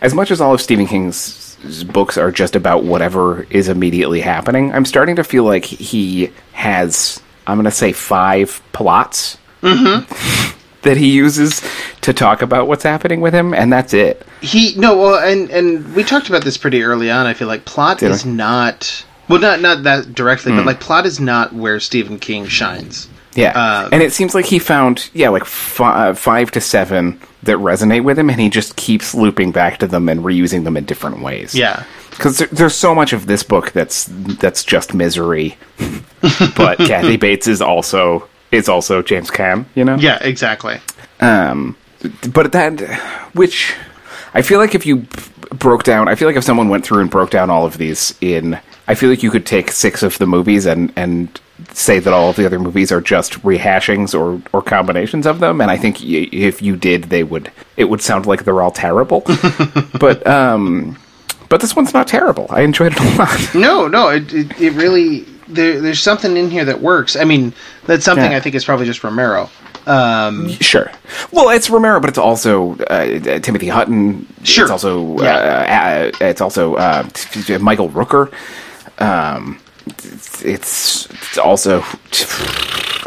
as 0.00 0.14
much 0.14 0.30
as 0.30 0.40
all 0.40 0.54
of 0.54 0.60
Stephen 0.60 0.86
King's 0.86 1.56
books 1.92 2.18
are 2.18 2.30
just 2.30 2.56
about 2.56 2.84
whatever 2.84 3.46
is 3.50 3.68
immediately 3.68 4.20
happening, 4.20 4.72
I'm 4.72 4.84
starting 4.84 5.16
to 5.16 5.24
feel 5.24 5.44
like 5.44 5.64
he 5.64 6.30
has, 6.52 7.20
I'm 7.46 7.56
going 7.56 7.64
to 7.64 7.70
say, 7.70 7.92
five 7.92 8.62
plots 8.72 9.38
mm-hmm. 9.62 10.58
that 10.82 10.96
he 10.96 11.10
uses 11.10 11.62
to 12.02 12.12
talk 12.12 12.42
about 12.42 12.68
what's 12.68 12.84
happening 12.84 13.20
with 13.20 13.34
him, 13.34 13.54
and 13.54 13.72
that's 13.72 13.94
it. 13.94 14.24
he 14.44 14.74
no 14.76 14.96
well 14.96 15.18
and 15.18 15.50
and 15.50 15.94
we 15.94 16.04
talked 16.04 16.28
about 16.28 16.44
this 16.44 16.58
pretty 16.58 16.82
early 16.82 17.10
on 17.10 17.26
i 17.26 17.32
feel 17.32 17.48
like 17.48 17.64
plot 17.64 17.98
Did 17.98 18.10
is 18.10 18.24
we? 18.24 18.32
not 18.32 19.04
well 19.28 19.40
not 19.40 19.60
not 19.60 19.84
that 19.84 20.14
directly 20.14 20.52
but 20.52 20.60
hmm. 20.60 20.66
like 20.66 20.80
plot 20.80 21.06
is 21.06 21.18
not 21.18 21.52
where 21.54 21.80
stephen 21.80 22.18
king 22.18 22.46
shines 22.46 23.08
Yeah, 23.34 23.50
Um, 23.50 23.88
and 23.92 24.02
it 24.02 24.12
seems 24.12 24.34
like 24.34 24.46
he 24.46 24.58
found 24.58 25.10
yeah 25.14 25.28
like 25.30 25.44
fi- 25.44 26.08
uh, 26.10 26.14
five 26.14 26.50
to 26.52 26.60
seven 26.60 27.20
that 27.42 27.58
resonate 27.58 28.04
with 28.04 28.18
him, 28.18 28.30
and 28.30 28.40
he 28.40 28.48
just 28.48 28.76
keeps 28.76 29.14
looping 29.14 29.52
back 29.52 29.78
to 29.78 29.86
them 29.86 30.08
and 30.08 30.20
reusing 30.24 30.64
them 30.64 30.76
in 30.76 30.84
different 30.84 31.20
ways. 31.20 31.54
yeah 31.54 31.84
because 32.10 32.38
there, 32.38 32.46
there's 32.52 32.74
so 32.76 32.94
much 32.94 33.12
of 33.12 33.26
this 33.26 33.42
book 33.42 33.72
that's 33.72 34.04
that's 34.40 34.62
just 34.62 34.94
misery, 34.94 35.56
but 36.56 36.78
Kathy 36.78 37.16
Bates 37.16 37.48
is 37.48 37.60
also 37.60 38.28
is 38.52 38.68
also 38.68 39.02
James 39.02 39.30
Caan. 39.30 39.64
You 39.74 39.84
know. 39.84 39.96
yeah 39.96 40.18
exactly 40.22 40.78
Um, 41.20 41.76
but 42.32 42.52
that, 42.52 42.80
which 43.34 43.74
I 44.32 44.42
feel 44.42 44.58
like 44.60 44.74
if 44.76 44.86
you 44.86 44.96
b- 44.98 45.06
broke 45.58 45.82
down, 45.82 46.08
I 46.08 46.14
feel 46.14 46.28
like 46.28 46.36
if 46.36 46.44
someone 46.44 46.68
went 46.68 46.84
through 46.86 47.00
and 47.00 47.10
broke 47.10 47.30
down 47.30 47.50
all 47.50 47.66
of 47.66 47.78
these 47.78 48.14
in, 48.20 48.60
I 48.86 48.94
feel 48.94 49.08
like 49.10 49.22
you 49.22 49.30
could 49.30 49.46
take 49.46 49.70
six 49.70 50.02
of 50.02 50.18
the 50.18 50.26
movies 50.26 50.66
and 50.66 50.92
and 50.96 51.40
say 51.72 52.00
that 52.00 52.12
all 52.12 52.30
of 52.30 52.36
the 52.36 52.44
other 52.46 52.58
movies 52.58 52.90
are 52.92 53.00
just 53.00 53.34
rehashings 53.42 54.14
or 54.18 54.42
or 54.52 54.60
combinations 54.62 55.26
of 55.26 55.40
them. 55.40 55.60
And 55.60 55.70
I 55.70 55.76
think 55.76 56.00
y- 56.00 56.28
if 56.32 56.60
you 56.60 56.76
did, 56.76 57.04
they 57.04 57.22
would 57.24 57.50
it 57.76 57.84
would 57.84 58.02
sound 58.02 58.26
like 58.26 58.44
they're 58.44 58.60
all 58.60 58.70
terrible. 58.72 59.20
but 60.00 60.26
um, 60.26 60.98
but 61.48 61.60
this 61.60 61.74
one's 61.76 61.94
not 61.94 62.06
terrible. 62.08 62.46
I 62.50 62.60
enjoyed 62.62 62.92
it 62.92 63.00
a 63.00 63.18
lot. 63.18 63.54
No, 63.54 63.88
no, 63.88 64.08
it 64.10 64.32
it, 64.34 64.60
it 64.60 64.72
really 64.72 65.20
there, 65.48 65.80
there's 65.80 66.00
something 66.00 66.36
in 66.36 66.50
here 66.50 66.64
that 66.64 66.80
works. 66.80 67.16
I 67.16 67.24
mean, 67.24 67.52
that's 67.86 68.04
something 68.04 68.30
Yeah. 68.32 68.36
I 68.36 68.40
think 68.40 68.54
is 68.54 68.64
probably 68.64 68.86
just 68.86 69.02
Romero. 69.04 69.48
Um, 69.86 70.48
Sure. 70.60 70.90
Well, 71.30 71.50
it's 71.50 71.68
Romero, 71.68 72.00
but 72.00 72.08
it's 72.08 72.18
also 72.18 72.76
uh, 72.88 73.38
Timothy 73.40 73.68
Hutton. 73.68 74.26
Sure. 74.42 74.64
It's 74.64 74.70
also 74.70 75.18
Yeah. 75.22 76.10
uh, 76.20 76.24
uh, 76.24 76.26
it's 76.28 76.40
also 76.40 76.74
uh, 76.76 77.06
Michael 77.60 77.90
Rooker. 77.90 78.32
Um, 78.98 79.60
it's, 79.86 80.42
it's 80.44 81.38
also 81.38 81.80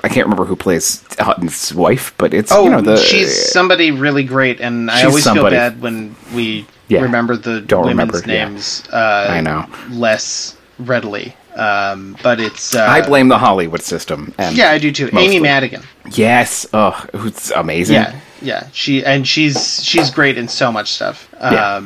I 0.03 0.09
can't 0.09 0.25
remember 0.27 0.45
who 0.45 0.55
plays 0.55 1.03
Hutton's 1.19 1.73
wife, 1.73 2.13
but 2.17 2.33
it's 2.33 2.51
oh, 2.51 2.65
you 2.65 2.69
know 2.69 2.81
the 2.81 2.97
she's 2.97 3.51
somebody 3.51 3.91
really 3.91 4.23
great, 4.23 4.59
and 4.61 4.89
I 4.91 5.03
always 5.03 5.23
somebody. 5.23 5.55
feel 5.55 5.69
bad 5.71 5.81
when 5.81 6.15
we 6.33 6.65
Yeah. 6.87 7.01
remember 7.01 7.35
the 7.35 7.61
Don't 7.61 7.85
women's 7.85 8.21
remember, 8.21 8.31
yeah. 8.31 8.47
names. 8.49 8.83
Uh, 8.91 9.27
I 9.29 9.41
know. 9.41 9.65
less 9.89 10.55
readily. 10.79 11.35
Um, 11.55 12.15
but 12.21 12.39
it's 12.39 12.75
uh, 12.75 12.85
I 12.87 13.01
blame 13.01 13.29
the 13.29 13.37
Hollywood 13.39 13.81
system. 13.81 14.31
And 14.37 14.55
Yeah, 14.55 14.69
I 14.69 14.77
do 14.77 14.91
too. 14.91 15.05
mostly. 15.05 15.23
Amy 15.25 15.39
Madigan. 15.39 15.81
Yes. 16.11 16.67
Oh, 16.71 16.91
who's 17.15 17.49
amazing. 17.49 17.95
Yeah, 17.95 18.19
yeah. 18.43 18.67
She 18.73 19.03
and 19.03 19.27
she's 19.27 19.83
she's 19.83 20.11
great 20.11 20.37
in 20.37 20.47
so 20.47 20.71
much 20.71 20.93
stuff. 20.93 21.27
Yeah. 21.41 21.77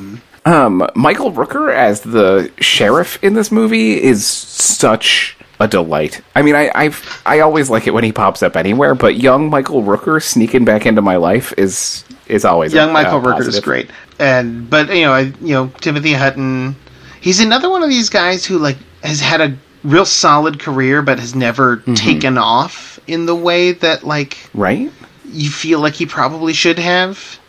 Um, 0.46 0.88
Michael 0.96 1.32
Rooker 1.32 1.74
as 1.74 2.02
the 2.02 2.52
sheriff 2.60 3.24
in 3.24 3.34
this 3.36 3.52
movie 3.52 4.02
is 4.02 4.26
such 4.26 5.38
a 5.60 5.68
delight. 5.68 6.22
I 6.36 6.42
mean, 6.42 6.56
I 6.56 6.72
I've, 6.74 7.22
I 7.26 7.42
always 7.42 7.70
like 7.70 7.86
it 7.86 7.92
when 7.94 8.04
he 8.04 8.12
pops 8.12 8.42
up 8.42 8.56
anywhere, 8.56 8.96
but 8.96 9.18
young 9.18 9.50
Michael 9.52 9.84
Rooker 9.84 10.22
sneaking 10.22 10.66
back 10.66 10.86
into 10.88 11.02
my 11.02 11.18
life 11.18 11.54
is 11.58 12.04
is 12.28 12.44
always 12.46 12.74
young 12.74 12.90
a, 12.90 12.94
Michael 12.94 13.20
a 13.20 13.22
Rooker 13.22 13.48
is 13.48 13.60
great, 13.60 13.92
and 14.18 14.68
but 14.68 14.90
you 14.90 15.06
know, 15.06 15.14
I, 15.14 15.20
you 15.42 15.54
know 15.54 15.68
Timothy 15.82 16.14
Hutton. 16.14 16.76
He's 17.20 17.40
another 17.40 17.70
one 17.70 17.84
of 17.84 17.90
these 17.90 18.10
guys 18.10 18.44
who 18.44 18.58
like 18.58 18.78
has 19.04 19.20
had 19.20 19.42
a 19.42 19.56
real 19.84 20.06
solid 20.06 20.60
career, 20.60 21.04
but 21.04 21.20
has 21.20 21.36
never 21.36 21.78
Mm-hmm. 21.78 21.94
taken 21.94 22.38
off 22.40 23.00
in 23.06 23.28
the 23.28 23.36
way 23.36 23.74
that 23.74 24.04
like 24.04 24.38
right? 24.56 24.92
you 25.26 25.50
feel 25.52 25.80
like 25.82 25.94
he 25.94 26.08
probably 26.08 26.54
should 26.54 26.80
have. 26.80 27.40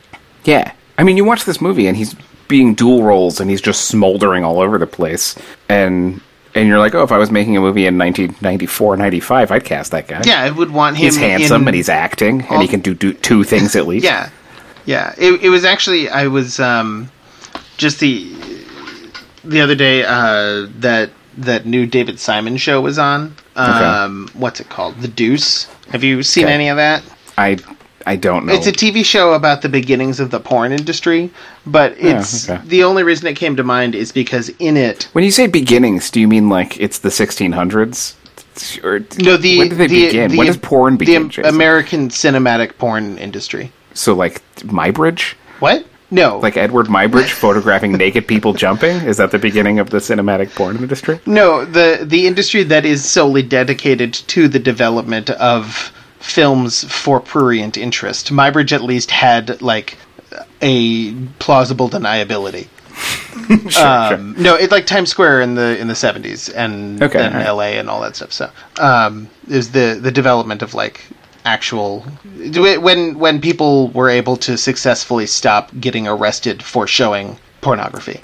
Yeah. 0.44 0.72
I 0.98 1.04
mean, 1.04 1.16
you 1.16 1.24
watch 1.24 1.46
this 1.46 1.60
movie 1.60 1.86
and 1.86 1.96
he's 1.96 2.14
being 2.48 2.74
dual 2.74 3.02
roles 3.02 3.40
and 3.40 3.48
he's 3.50 3.60
just 3.60 3.86
smoldering 3.86 4.44
all 4.44 4.60
over 4.60 4.78
the 4.78 4.86
place, 4.86 5.36
and 5.68 6.20
and 6.54 6.68
you're 6.68 6.78
like, 6.78 6.94
oh, 6.94 7.02
if 7.02 7.10
I 7.12 7.18
was 7.18 7.30
making 7.30 7.56
a 7.56 7.60
movie 7.60 7.86
in 7.86 7.96
1994, 7.96 8.96
95, 8.98 9.50
I'd 9.50 9.64
cast 9.64 9.90
that 9.92 10.06
guy. 10.06 10.20
Yeah, 10.24 10.42
I 10.42 10.50
would 10.50 10.70
want 10.70 10.96
him. 10.96 11.04
He's 11.04 11.16
handsome 11.16 11.66
and 11.66 11.74
he's 11.74 11.88
acting 11.88 12.42
and 12.50 12.60
he 12.60 12.68
can 12.68 12.80
do, 12.80 12.92
do 12.94 13.14
two 13.14 13.42
things 13.42 13.74
at 13.74 13.86
least. 13.86 14.04
Yeah, 14.04 14.28
yeah. 14.84 15.14
It, 15.16 15.42
it 15.42 15.48
was 15.48 15.64
actually 15.64 16.08
I 16.10 16.26
was 16.26 16.60
um, 16.60 17.10
just 17.78 18.00
the 18.00 18.30
the 19.44 19.60
other 19.62 19.74
day 19.74 20.04
uh, 20.04 20.66
that 20.80 21.10
that 21.38 21.64
new 21.64 21.86
David 21.86 22.20
Simon 22.20 22.58
show 22.58 22.80
was 22.82 22.98
on. 22.98 23.34
Um, 23.56 24.28
What's 24.34 24.60
it 24.60 24.68
called? 24.68 24.96
The 25.00 25.08
Deuce. 25.08 25.64
Have 25.90 26.04
you 26.04 26.22
seen 26.22 26.44
Okay. 26.44 26.52
any 26.54 26.68
of 26.68 26.76
that? 26.76 27.02
I 27.38 27.56
I 28.06 28.16
don't 28.16 28.46
know. 28.46 28.52
It's 28.52 28.66
a 28.66 28.72
TV 28.72 29.04
show 29.04 29.34
about 29.34 29.62
the 29.62 29.68
beginnings 29.68 30.20
of 30.20 30.30
the 30.30 30.40
porn 30.40 30.72
industry, 30.72 31.30
but 31.66 31.94
it's 31.98 32.48
okay. 32.48 32.60
the 32.66 32.84
only 32.84 33.02
reason 33.02 33.26
it 33.28 33.34
came 33.36 33.56
to 33.56 33.62
mind 33.64 33.94
is 33.94 34.12
because 34.12 34.48
in 34.58 34.76
it 34.76 35.04
When 35.12 35.24
you 35.24 35.30
say 35.30 35.46
beginnings, 35.46 36.10
do 36.10 36.20
you 36.20 36.28
mean 36.28 36.48
like 36.48 36.78
it's 36.80 36.98
the 37.00 37.08
1600s? 37.10 38.14
Or 38.84 39.00
no 39.22 39.36
the 39.38 39.58
when 39.58 39.68
did 39.70 39.78
they 39.78 39.86
the, 39.86 40.06
begin? 40.06 40.30
the- 40.30 40.36
when 40.38 40.46
does 40.46 40.56
porn 40.58 40.96
begin? 40.96 41.24
The 41.24 41.28
Jason? 41.30 41.54
American 41.54 42.08
cinematic 42.08 42.76
porn 42.78 43.16
industry. 43.18 43.72
So 43.94 44.14
like 44.14 44.42
Muybridge, 44.56 45.34
What? 45.60 45.86
No. 46.10 46.38
like 46.40 46.54
Eadweard 46.56 46.88
Muybridge 46.88 47.30
photographing 47.30 47.92
naked 47.92 48.26
people 48.28 48.52
jumping. 48.52 48.96
Is 48.96 49.16
that 49.16 49.30
the 49.30 49.38
beginning 49.38 49.78
of 49.78 49.88
the 49.88 49.96
cinematic 49.98 50.54
porn 50.54 50.76
industry? 50.76 51.18
No, 51.24 51.64
the 51.64 52.00
the 52.02 52.26
industry 52.26 52.62
that 52.64 52.84
is 52.84 53.02
solely 53.08 53.42
dedicated 53.42 54.12
to 54.12 54.48
the 54.48 54.58
development 54.58 55.30
of 55.30 55.90
films 56.22 56.84
for 56.84 57.20
prurient 57.20 57.76
interest. 57.76 58.30
Muybridge 58.32 58.72
at 58.72 58.82
least 58.82 59.10
had 59.10 59.60
like 59.62 59.98
a 60.60 61.14
plausible 61.38 61.88
deniability. 61.88 62.68
sure, 63.70 63.86
um, 63.86 64.34
No, 64.38 64.54
it 64.54 64.70
like 64.70 64.86
Times 64.86 65.10
Square 65.10 65.40
in 65.40 65.54
the 65.54 65.78
in 65.78 65.88
the 65.88 65.94
seventies 65.94 66.48
and 66.48 67.02
Okay, 67.02 67.18
then 67.18 67.32
alright. 67.32 67.46
L.A. 67.46 67.78
and 67.78 67.88
all 67.88 68.00
that 68.02 68.16
stuff. 68.16 68.32
So 68.32 68.50
um, 68.78 69.28
is 69.48 69.72
the 69.72 69.98
the 70.00 70.10
development 70.12 70.62
of 70.62 70.74
like 70.74 71.04
actual 71.44 72.00
when 72.00 73.18
when 73.18 73.40
people 73.40 73.88
were 73.88 74.08
able 74.08 74.36
to 74.36 74.56
successfully 74.56 75.26
stop 75.26 75.70
getting 75.80 76.06
arrested 76.06 76.62
for 76.62 76.86
showing 76.86 77.36
pornography 77.62 78.20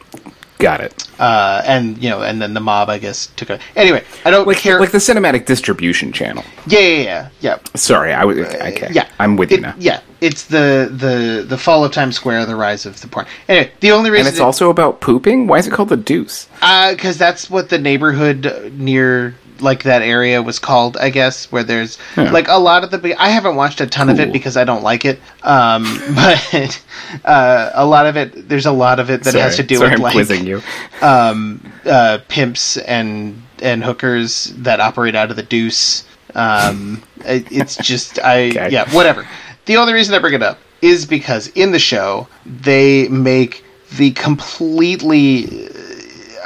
Got 0.58 0.80
it. 0.80 1.08
uh, 1.20 1.62
and 1.66 1.96
you 2.02 2.10
know, 2.10 2.22
and 2.22 2.42
then 2.42 2.52
the 2.54 2.60
mob, 2.60 2.88
I 2.90 2.98
guess, 2.98 3.26
took 3.36 3.50
a. 3.50 3.60
Anyway, 3.76 4.02
I 4.24 4.30
don't 4.30 4.46
Like 4.46 4.56
care. 4.58 4.80
like 4.80 4.90
the 4.90 4.98
cinematic 4.98 5.46
distribution 5.46 6.12
channel. 6.12 6.42
yeah, 6.66 6.80
yeah, 6.80 7.02
yeah, 7.02 7.28
yeah. 7.40 7.58
Sorry, 7.76 8.12
I 8.12 8.24
was 8.24 8.38
okay. 8.38 8.88
Yeah, 8.90 9.08
I'm 9.20 9.36
with 9.36 9.52
you 9.52 9.60
now. 9.60 9.74
Yeah, 9.78 10.00
it's 10.20 10.44
the 10.46 10.88
the 10.90 11.44
the 11.46 11.56
fall 11.58 11.84
of 11.84 11.92
Times 11.92 12.16
Square, 12.16 12.46
the 12.46 12.56
rise 12.56 12.86
of 12.86 13.00
the 13.00 13.06
porn. 13.08 13.26
Anyway, 13.48 13.70
the 13.80 13.92
only 13.92 14.10
reason 14.10 14.26
And 14.26 14.32
it's 14.34 14.40
also 14.40 14.68
about 14.70 15.00
pooping. 15.00 15.46
Why 15.46 15.58
is 15.58 15.66
it 15.68 15.72
called 15.72 15.90
the 15.90 15.96
Deuce? 15.96 16.48
because 16.90 17.18
that's 17.18 17.48
what 17.48 17.68
the 17.68 17.78
neighborhood 17.78 18.72
near 18.76 19.34
like 19.60 19.82
that 19.84 20.02
area 20.02 20.42
was 20.42 20.58
called, 20.58 20.96
I 20.96 21.10
guess, 21.10 21.50
where 21.52 21.62
there's 21.64 21.98
Yeah. 22.16 22.30
like 22.32 22.48
a 22.48 22.58
lot 22.58 22.84
of 22.84 22.90
the. 22.90 23.14
I 23.16 23.28
haven't 23.28 23.56
watched 23.56 23.80
a 23.80 23.86
ton 23.86 24.08
of 24.08 24.20
it 24.20 24.32
because 24.32 24.56
I 24.56 24.64
don't 24.64 24.82
like 24.82 25.04
it, 25.04 25.18
um, 25.42 25.84
but 26.14 26.82
uh, 27.24 27.70
a 27.74 27.84
lot 27.86 28.06
of 28.06 28.16
it. 28.16 28.48
There's 28.48 28.66
a 28.66 28.72
lot 28.72 29.00
of 29.00 29.10
it 29.10 29.22
that 29.24 29.34
has 29.34 29.56
to 29.56 29.62
do 29.62 29.76
Sorry, 29.76 29.90
with 29.90 29.98
I'm 29.98 30.02
like 30.02 30.12
quizzing 30.12 30.46
you. 30.46 30.62
um, 31.02 31.60
uh, 31.84 32.18
pimps 32.28 32.76
and 32.78 33.42
and 33.60 33.82
hookers 33.82 34.52
that 34.58 34.80
operate 34.80 35.14
out 35.14 35.30
of 35.30 35.36
the 35.36 35.42
deuce. 35.42 36.04
Um, 36.34 37.02
it, 37.24 37.50
it's 37.50 37.76
just 37.76 38.18
I 38.20 38.48
Okay. 38.50 38.68
yeah 38.70 38.88
whatever. 38.94 39.26
The 39.66 39.76
only 39.76 39.92
reason 39.92 40.14
I 40.14 40.18
bring 40.18 40.34
it 40.34 40.42
up 40.42 40.58
is 40.80 41.04
because 41.06 41.48
in 41.48 41.72
the 41.72 41.78
show 41.78 42.28
they 42.46 43.08
make 43.08 43.64
the 43.96 44.12
completely 44.12 45.68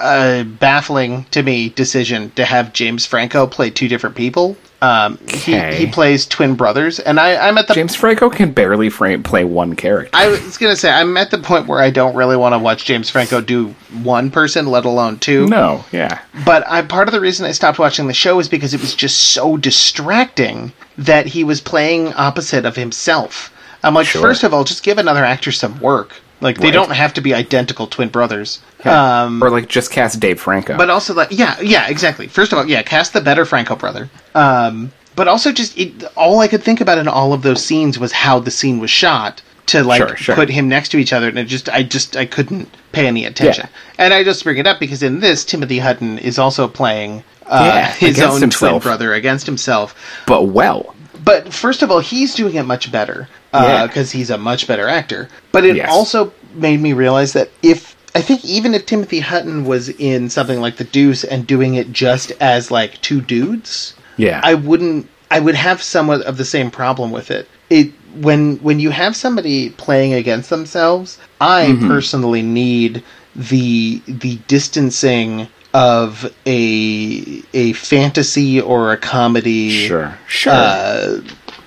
uh, 0.02 0.44
baffling 0.44 1.25
to 1.30 1.42
me 1.42 1.68
decision 1.71 2.30
to 2.32 2.44
have 2.44 2.73
James 2.73 3.06
Franco 3.06 3.47
play 3.47 3.71
two 3.71 3.88
different 3.88 4.16
people. 4.16 4.56
Um, 4.82 5.16
Okay. 5.28 5.76
he, 5.76 5.87
he 5.87 5.92
plays 5.92 6.26
twin 6.26 6.56
brothers, 6.56 6.99
and 6.99 7.21
I, 7.21 7.47
I'm 7.49 7.56
at 7.56 7.68
the 7.68 7.75
James 7.75 7.94
Franco 7.94 8.28
can 8.28 8.50
barely 8.50 8.90
frame, 8.90 9.23
play 9.23 9.44
one 9.44 9.76
character. 9.76 10.11
I 10.12 10.26
was 10.26 10.59
gonna 10.59 10.75
say 10.75 10.90
I'm 10.90 11.16
at 11.16 11.30
the 11.30 11.38
point 11.38 11.68
where 11.68 11.78
I 11.80 11.90
don't 11.90 12.16
really 12.16 12.37
want 12.37 12.52
to 12.54 12.59
watch 12.59 12.85
James 12.85 13.09
Franco 13.09 13.40
do 13.40 13.68
one 14.02 14.28
person, 14.32 14.66
let 14.66 14.85
alone 14.85 15.18
two. 15.21 15.47
no, 15.47 15.85
yeah. 15.92 16.21
But 16.44 16.66
I 16.66 16.82
part 16.82 17.06
of 17.06 17.12
the 17.12 17.21
reason 17.21 17.47
I 17.47 17.52
stopped 17.52 17.78
watching 17.78 18.09
the 18.09 18.12
show 18.14 18.40
is 18.40 18.49
because 18.49 18.75
it 18.75 18.80
was 18.80 18.92
just 18.97 19.18
so 19.32 19.56
distracting 19.56 20.73
that 20.99 21.26
he 21.26 21.44
was 21.44 21.61
playing 21.61 22.12
opposite 22.14 22.64
of 22.64 22.75
himself. 22.75 23.50
I'm 23.85 23.94
like, 23.94 24.06
Sure. 24.09 24.21
first 24.21 24.42
of 24.42 24.52
all, 24.52 24.64
just 24.64 24.82
give 24.82 24.99
another 24.99 25.25
actor 25.25 25.52
some 25.52 25.78
work. 25.80 26.14
Like 26.42 26.58
they 26.58 26.66
Right. 26.66 26.75
don't 26.75 26.90
have 26.92 27.14
to 27.14 27.20
be 27.22 27.32
identical 27.34 27.87
twin 27.87 28.08
brothers. 28.11 28.61
Yeah. 28.84 29.22
Um, 29.22 29.42
or 29.42 29.49
like 29.49 29.68
just 29.68 29.90
cast 29.90 30.20
Dave 30.20 30.40
Franco. 30.40 30.76
but 30.76 30.90
also 30.90 31.14
like 31.14 31.28
yeah, 31.30 31.58
yeah, 31.61 31.88
exactly. 31.88 32.26
First 32.26 32.52
of 32.52 32.58
all, 32.58 32.66
yeah, 32.68 32.82
cast 32.82 33.12
the 33.14 33.20
better 33.22 33.44
Franco 33.46 33.76
brother. 33.76 34.11
Um, 34.34 34.92
but 35.16 35.28
also 35.28 35.52
just 35.52 35.78
it, 35.78 36.04
all 36.16 36.40
I 36.40 36.49
could 36.49 36.62
think 36.62 36.80
about 36.80 36.99
in 36.99 37.06
all 37.08 37.32
of 37.32 37.42
those 37.42 37.64
scenes 37.64 37.99
was 37.99 38.12
how 38.12 38.38
the 38.40 38.50
scene 38.50 38.78
was 38.80 38.90
shot 38.90 39.40
to 39.66 39.84
like 39.84 39.99
Sure, 39.99 40.16
sure. 40.16 40.34
put 40.34 40.49
him 40.50 40.68
next 40.68 40.88
to 40.90 40.96
each 40.99 41.12
other, 41.12 41.28
and 41.28 41.38
it 41.38 41.44
just 41.44 41.68
I 41.68 41.84
just 41.84 42.16
I 42.16 42.26
couldn't 42.26 42.68
pay 42.90 43.06
any 43.06 43.25
attention. 43.25 43.68
Yeah. 43.72 44.04
And 44.04 44.12
I 44.14 44.25
just 44.25 44.42
bring 44.42 44.58
it 44.58 44.66
up 44.66 44.80
because 44.80 45.02
in 45.02 45.20
this, 45.20 45.44
Timothy 45.44 45.78
Hutton 45.78 46.19
is 46.19 46.38
also 46.38 46.67
playing 46.67 47.23
uh, 47.47 47.62
Yeah, 47.73 47.93
his 47.93 48.21
own 48.21 48.50
twin 48.50 48.80
brother 48.80 49.14
against 49.14 49.47
himself. 49.47 49.95
but 50.26 50.45
well, 50.47 50.95
But 51.25 51.52
first 51.52 51.82
of 51.82 51.91
all, 51.91 52.00
he's 52.00 52.35
doing 52.35 52.54
it 52.54 52.65
much 52.65 52.91
better 52.91 53.28
Yeah. 53.54 53.87
because 53.87 54.13
he's 54.13 54.30
a 54.30 54.39
much 54.39 54.67
better 54.67 54.89
actor. 54.89 55.28
But 55.52 55.65
it 55.65 55.76
Yes. 55.76 55.91
also 55.91 56.32
made 56.54 56.80
me 56.80 56.93
realize 56.93 57.32
that 57.35 57.50
if 57.63 57.95
I 58.15 58.21
think 58.21 58.45
even 58.45 58.75
if 58.75 58.85
Timothy 58.85 59.21
Hutton 59.21 59.65
was 59.65 59.89
in 59.89 60.28
something 60.28 60.61
like 60.61 60.76
The 60.76 60.85
Deuce 60.85 61.25
and 61.25 61.47
doing 61.47 61.75
it 61.75 61.93
just 61.93 62.30
as 62.41 62.71
like 62.71 63.00
two 63.00 63.21
dudes, 63.23 63.95
yeah. 64.19 64.41
I 64.43 64.54
wouldn't. 64.54 65.08
I 65.30 65.41
would 65.41 65.54
have 65.54 65.82
somewhat 65.82 66.21
of 66.23 66.37
the 66.37 66.45
same 66.45 66.71
problem 66.71 67.11
with 67.11 67.30
it. 67.30 67.49
It 67.71 67.91
when 68.21 68.56
when 68.56 68.80
you 68.80 68.91
have 68.91 69.17
somebody 69.17 69.71
playing 69.71 70.13
against 70.13 70.50
themselves, 70.50 71.17
I 71.41 71.69
Mm-hmm. 71.73 71.89
personally 71.89 72.43
need 72.43 73.02
the 73.35 74.02
the 74.06 74.37
distancing 74.47 75.49
of 75.75 76.32
a 76.47 77.43
a 77.54 77.73
fantasy 77.75 78.61
or 78.61 78.93
a 78.93 78.97
comedy 78.97 79.71
sure, 79.87 80.19
sure. 80.28 80.52
uh, 80.52 81.21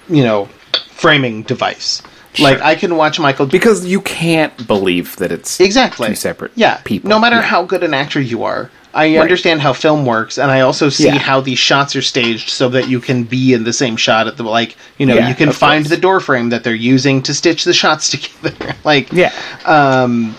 you 0.10 0.24
know, 0.24 0.46
framing 0.92 1.44
device. 1.44 2.02
Like 2.38 2.60
I 2.62 2.76
can 2.76 2.98
watch 2.98 3.18
Michael 3.20 3.46
because 3.46 3.86
you 3.86 4.02
can't 4.02 4.68
believe 4.68 5.16
that 5.18 5.32
it's 5.32 5.60
exactly 5.62 6.10
two 6.10 6.16
separate 6.16 6.52
yeah 6.56 6.78
people. 6.84 7.10
No 7.10 7.18
matter 7.20 7.38
Yeah. 7.38 7.42
how 7.44 7.64
good 7.64 7.82
an 7.82 7.94
actor 7.94 8.20
you 8.20 8.44
are, 8.44 8.70
I 8.94 9.16
understand 9.18 9.62
how 9.62 9.72
film 9.72 10.06
works, 10.06 10.38
and 10.38 10.52
I 10.52 10.60
also 10.60 10.90
see 10.90 11.06
Yeah. 11.06 11.18
how 11.18 11.40
these 11.40 11.60
shots 11.60 11.96
are 11.96 12.02
staged 12.02 12.50
so 12.50 12.68
that 12.70 12.90
you 12.90 13.00
can 13.00 13.24
be 13.24 13.54
in 13.54 13.64
the 13.64 13.72
same 13.72 13.96
shot 13.96 14.28
at 14.28 14.36
the 14.36 14.44
like 14.44 14.76
you 14.98 15.06
know 15.06 15.16
Yeah, 15.16 15.30
you 15.30 15.36
can 15.36 15.54
find 15.54 15.86
course. 15.86 15.90
the 15.96 16.02
door 16.02 16.20
frame 16.20 16.50
that 16.50 16.66
they're 16.66 16.74
using 16.76 17.22
to 17.24 17.34
stitch 17.34 17.64
the 17.64 17.74
shots 17.74 18.10
together. 18.14 18.76
like 18.84 19.14
Yeah. 19.14 19.32
um, 19.66 20.36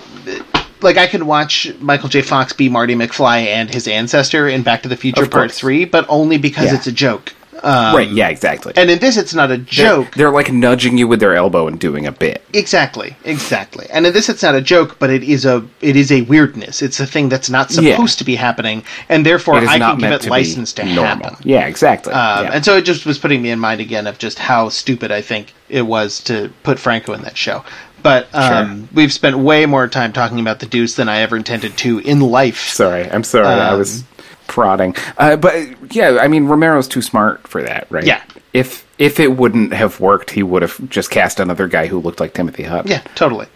like 0.83 0.97
I 0.97 1.07
could 1.07 1.23
watch 1.23 1.73
Michael 1.81 2.09
J. 2.09 2.23
Fox 2.23 2.53
be 2.53 2.69
Marty 2.69 2.95
McFly 2.95 3.47
and 3.47 3.73
his 3.73 3.89
ancestor 3.89 4.49
in 4.49 4.63
Back 4.63 4.83
to 4.83 4.89
the 4.89 4.97
Future 4.97 5.27
Part. 5.27 5.53
Three, 5.53 5.85
but 5.85 6.05
only 6.09 6.39
because 6.39 6.67
Yeah. 6.67 6.75
it's 6.77 6.87
a 6.87 6.93
joke. 6.93 7.33
Um, 7.63 7.97
right. 7.97 8.09
Yeah. 8.11 8.29
Exactly. 8.29 8.75
And 8.77 8.91
in 8.91 8.99
this, 8.99 9.17
it's 9.17 9.33
not 9.33 9.51
a 9.51 9.57
They're- 9.57 9.65
joke. 9.65 10.15
They're, 10.15 10.31
like 10.31 10.53
nudging 10.53 10.99
you 10.99 11.09
with 11.09 11.21
their 11.21 11.35
elbow 11.35 11.67
and 11.67 11.81
doing 11.81 12.07
a 12.07 12.13
bit. 12.13 12.45
Exactly, 12.53 13.17
exactly. 13.25 13.87
And 13.91 14.07
in 14.07 14.13
this, 14.13 14.29
it's 14.29 14.43
not 14.43 14.55
a 14.55 14.61
joke, 14.61 14.97
but 14.99 15.09
it 15.09 15.23
is 15.25 15.47
a 15.47 15.65
it 15.81 15.97
is 15.97 16.13
a 16.13 16.21
weirdness. 16.23 16.83
It's 16.83 17.01
a 17.01 17.07
thing 17.07 17.31
that's 17.31 17.49
not 17.49 17.71
Yeah. 17.71 17.93
supposed 17.95 18.19
to 18.19 18.25
be 18.25 18.35
happening, 18.37 18.83
and 19.09 19.25
therefore 19.25 19.55
I 19.57 19.79
can 19.79 19.99
give 19.99 20.13
it 20.13 20.21
to 20.23 20.31
license 20.31 20.75
to 20.75 20.85
normal. 20.85 21.05
happen. 21.05 21.37
Yeah. 21.45 21.67
Exactly. 21.67 22.13
Um, 22.13 22.45
yeah. 22.45 22.51
And 22.53 22.65
so 22.65 22.77
it 22.77 22.83
just 22.83 23.07
was 23.07 23.17
putting 23.17 23.41
me 23.41 23.51
in 23.51 23.59
mind 23.59 23.81
again 23.81 24.07
of 24.07 24.19
just 24.19 24.39
how 24.39 24.69
stupid 24.69 25.11
I 25.11 25.23
think 25.23 25.55
it 25.71 25.87
was 25.87 26.21
to 26.25 26.51
put 26.63 26.79
Franco 26.79 27.15
in 27.15 27.23
that 27.23 27.39
show. 27.39 27.65
But 28.07 28.33
um, 28.33 28.79
Sure. 28.87 28.89
we've 28.95 29.13
spent 29.13 29.37
way 29.37 29.67
more 29.67 29.89
time 29.89 30.13
talking 30.13 30.39
about 30.39 30.61
the 30.61 30.67
Deuce 30.67 30.95
than 30.95 31.09
I 31.09 31.23
ever 31.23 31.37
intended 31.37 31.77
to 31.79 31.99
in 31.99 32.21
life. 32.21 32.69
Sorry, 32.69 33.03
I'm 33.11 33.25
sorry. 33.25 33.49
I 33.49 33.71
Um, 33.71 33.79
was 33.81 34.05
prodding. 34.47 34.95
Uh, 35.19 35.35
but 35.35 35.93
yeah, 35.93 36.19
I 36.21 36.29
mean, 36.29 36.47
Romero's 36.47 36.87
too 36.87 37.03
smart 37.03 37.49
for 37.49 37.65
that, 37.65 37.89
right? 37.91 38.05
Yeah. 38.05 38.23
If 38.53 38.87
if 38.97 39.19
it 39.19 39.37
wouldn't 39.37 39.73
have 39.75 39.99
worked, 39.99 40.31
he 40.31 40.45
would 40.45 40.63
have 40.63 40.89
just 40.89 41.11
cast 41.11 41.41
another 41.41 41.67
guy 41.67 41.89
who 41.89 41.99
looked 41.99 42.21
like 42.21 42.33
Timothy 42.33 42.63
Hutton. 42.63 42.93
Yeah, 42.93 43.01
totally. 43.17 43.47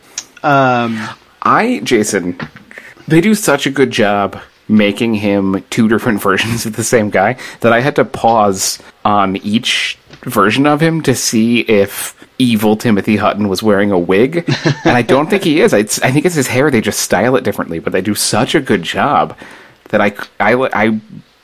Um, 0.43 1.01
I, 1.43 1.81
Jason, 1.85 2.37
they 3.07 3.21
do 3.21 3.37
such 3.37 3.67
a 3.67 3.71
good 3.71 3.93
job 3.93 4.41
making 4.71 5.15
him 5.15 5.65
two 5.71 5.89
different 5.89 6.23
versions 6.23 6.67
of 6.67 6.77
the 6.77 6.85
same 6.85 7.11
guy 7.11 7.37
that 7.61 7.73
I 7.73 7.81
had 7.81 7.97
to 7.97 8.05
pause 8.05 8.79
on 9.05 9.37
each 9.39 9.99
version 10.23 10.67
of 10.67 10.81
him 10.81 11.03
to 11.03 11.15
see 11.15 11.61
if 11.61 12.15
evil 12.39 12.77
Timothy 12.77 13.17
Hutton 13.17 13.49
was 13.49 13.63
wearing 13.63 13.91
a 13.91 13.99
wig. 13.99 14.37
and 14.85 14.97
I 14.97 15.03
don't 15.03 15.29
think 15.29 15.45
he 15.45 15.61
is. 15.61 15.73
It's, 15.73 16.01
I 16.03 16.11
think 16.11 16.25
it's 16.25 16.35
his 16.35 16.47
hair. 16.47 16.71
They 16.71 16.81
just 16.81 17.01
style 17.01 17.37
it 17.37 17.45
differently, 17.45 17.79
but 17.79 17.93
they 17.93 18.01
do 18.01 18.15
such 18.15 18.55
a 18.55 18.61
good 18.61 18.83
job 18.83 19.37
that 19.91 20.01
I, 20.01 20.15
I, 20.39 20.55
I, 20.73 21.01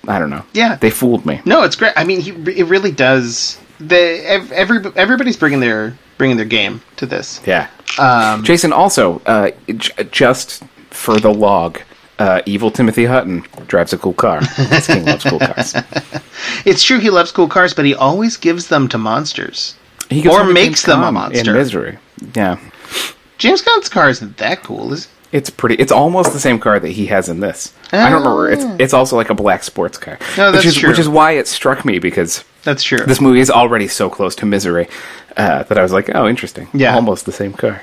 I 0.09 0.19
don't 0.19 0.31
know. 0.31 0.45
Yeah. 0.53 0.77
They 0.77 0.91
fooled 0.91 1.27
me. 1.27 1.41
No, 1.45 1.63
it's 1.63 1.77
great. 1.77 1.93
I 1.97 2.05
mean, 2.05 2.21
he 2.21 2.31
it 2.31 2.67
really 2.67 2.93
does. 2.93 3.59
The 3.79 4.23
every 4.53 4.81
everybody's 4.97 5.37
bringing 5.37 5.61
their 5.61 5.97
bringing 6.17 6.37
their 6.37 6.47
game 6.47 6.81
to 6.97 7.07
this. 7.07 7.41
Yeah. 7.47 7.69
Um, 7.99 8.43
Jason, 8.43 8.73
also, 8.73 9.21
uh, 9.27 9.51
j- 9.67 10.05
just 10.11 10.63
for 10.91 11.19
the 11.19 11.33
log, 11.33 11.81
uh, 12.19 12.43
evil 12.47 12.71
Timothy 12.71 13.05
Hutton 13.05 13.45
drives 13.67 13.93
a 13.93 13.99
cool 13.99 14.15
car. 14.15 14.41
This 14.57 14.87
king 14.87 15.05
loves 15.05 15.25
cool 15.25 15.39
cars. 15.39 15.75
It's 16.65 16.83
true 16.83 16.99
he 16.99 17.11
loves 17.11 17.33
cool 17.33 17.49
cars, 17.49 17.75
but 17.75 17.85
he 17.85 17.95
always 17.95 18.37
gives 18.37 18.69
them 18.69 18.89
to 18.89 18.99
monsters. 18.99 19.75
He 20.11 20.27
Or 20.29 20.45
makes 20.45 20.83
them 20.83 21.03
a 21.03 21.13
monster. 21.13 21.51
in 21.51 21.57
misery. 21.57 21.99
Yeah, 22.35 22.59
James 23.39 23.61
Caan's 23.63 23.89
car 23.89 24.09
isn't 24.09 24.37
that 24.39 24.63
cool, 24.63 24.93
is 24.93 25.09
it's 25.33 25.51
pretty. 25.51 25.75
It's 25.75 25.93
almost 25.93 26.33
the 26.33 26.39
same 26.39 26.59
car 26.61 26.79
that 26.81 26.89
he 26.93 27.07
has 27.07 27.29
in 27.29 27.41
this. 27.41 27.75
I 27.93 28.09
don't 28.09 28.23
remember. 28.23 28.51
It's 28.51 28.65
it's 28.81 28.95
also 28.95 29.17
like 29.17 29.29
a 29.29 29.35
black 29.35 29.65
sports 29.65 29.99
car. 29.99 30.19
No, 30.39 30.53
that's 30.53 30.65
which 30.65 30.75
is 30.75 30.81
true. 30.81 30.89
which 30.89 30.99
is 31.01 31.09
why 31.09 31.33
it 31.33 31.47
struck 31.49 31.85
me 31.85 31.99
because 31.99 32.45
That's 32.63 32.83
true. 32.85 32.99
this 32.99 33.21
movie 33.21 33.41
is 33.41 33.51
already 33.51 33.89
so 33.89 34.09
close 34.09 34.35
to 34.37 34.47
misery 34.47 34.89
uh, 35.37 35.65
that 35.65 35.77
I 35.77 35.83
was 35.83 35.93
like, 35.93 36.11
oh, 36.15 36.27
interesting. 36.29 36.69
Yeah. 36.73 36.95
almost 36.95 37.27
the 37.27 37.33
same 37.33 37.53
car. 37.53 37.83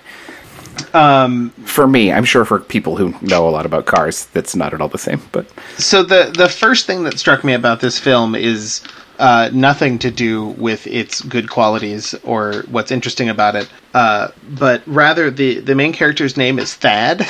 For 1.65 1.87
me, 1.87 2.11
I'm 2.11 2.25
sure 2.25 2.45
for 2.45 2.59
people 2.59 2.95
who 2.95 3.13
know 3.21 3.47
a 3.47 3.51
lot 3.51 3.65
about 3.65 3.85
cars, 3.85 4.25
that's 4.33 4.55
not 4.55 4.73
at 4.73 4.81
all 4.81 4.87
the 4.89 4.97
same. 4.97 5.21
But 5.31 5.45
So 5.77 6.03
the 6.03 6.33
the 6.35 6.49
first 6.49 6.85
thing 6.85 7.03
that 7.03 7.17
struck 7.19 7.43
me 7.43 7.53
about 7.53 7.79
this 7.81 7.99
film 7.99 8.35
is 8.35 8.81
uh, 9.19 9.49
nothing 9.53 9.99
to 9.99 10.11
do 10.11 10.47
with 10.57 10.85
its 10.87 11.21
good 11.21 11.49
qualities 11.49 12.13
or 12.23 12.63
what's 12.69 12.91
interesting 12.91 13.29
about 13.29 13.55
it, 13.55 13.69
uh, 13.93 14.29
but 14.51 14.81
rather 14.85 15.29
the 15.31 15.59
the 15.59 15.75
main 15.75 15.93
character's 15.93 16.35
name 16.37 16.59
is 16.59 16.73
Thad, 16.73 17.25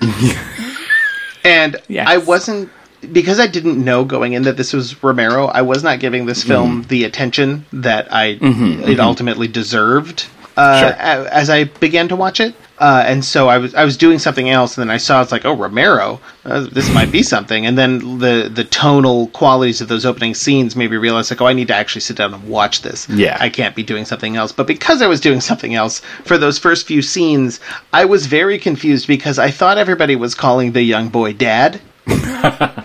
and 1.44 1.76
Yes. 1.88 2.06
I 2.08 2.18
wasn't 2.18 2.70
because 3.12 3.38
I 3.38 3.46
didn't 3.46 3.82
know 3.82 4.04
going 4.04 4.32
in 4.32 4.42
that 4.42 4.56
this 4.56 4.72
was 4.72 5.02
Romero. 5.04 5.46
I 5.46 5.62
was 5.62 5.84
not 5.84 6.00
giving 6.00 6.26
this 6.26 6.42
film 6.42 6.82
the 6.88 7.04
attention 7.04 7.64
that 7.72 8.12
I 8.12 8.38
it 8.42 8.98
ultimately 9.00 9.46
deserved. 9.48 10.26
Uh, 10.56 10.80
Sure. 10.80 10.92
as 11.28 11.50
I 11.50 11.64
began 11.64 12.08
to 12.08 12.16
watch 12.16 12.40
it, 12.40 12.52
uh, 12.80 13.04
and 13.06 13.24
so 13.24 13.48
I 13.48 13.58
was 13.58 13.74
I 13.74 13.84
was 13.84 13.96
doing 13.96 14.18
something 14.18 14.48
else, 14.50 14.76
and 14.76 14.82
then 14.82 14.94
I 14.94 14.98
saw 14.98 15.20
it's 15.22 15.32
like, 15.32 15.44
oh, 15.44 15.54
Romero, 15.54 16.20
uh, 16.44 16.60
this 16.70 16.92
might 16.94 17.10
be 17.10 17.22
something. 17.22 17.66
And 17.66 17.76
then 17.76 18.18
the 18.18 18.50
the 18.52 18.64
tonal 18.64 19.28
qualities 19.28 19.80
of 19.80 19.88
those 19.88 20.06
opening 20.06 20.34
scenes 20.34 20.76
made 20.76 20.90
me 20.90 20.96
realize 20.96 21.30
like, 21.30 21.40
oh, 21.40 21.46
I 21.46 21.52
need 21.52 21.68
to 21.68 21.74
actually 21.74 22.02
sit 22.02 22.16
down 22.16 22.34
and 22.34 22.48
watch 22.48 22.82
this. 22.82 23.08
Yeah. 23.08 23.36
I 23.40 23.48
can't 23.48 23.74
be 23.74 23.82
doing 23.82 24.04
something 24.04 24.36
else. 24.36 24.52
But 24.52 24.66
because 24.66 25.02
I 25.02 25.06
was 25.06 25.20
doing 25.20 25.40
something 25.40 25.74
else 25.74 26.00
for 26.24 26.38
those 26.38 26.58
first 26.58 26.86
few 26.86 27.02
scenes, 27.02 27.60
I 27.92 28.04
was 28.04 28.26
very 28.26 28.58
confused 28.58 29.06
because 29.06 29.38
I 29.38 29.50
thought 29.50 29.78
everybody 29.78 30.16
was 30.16 30.34
calling 30.34 30.72
the 30.72 30.82
young 30.82 31.08
boy 31.08 31.32
Dad. 31.32 31.80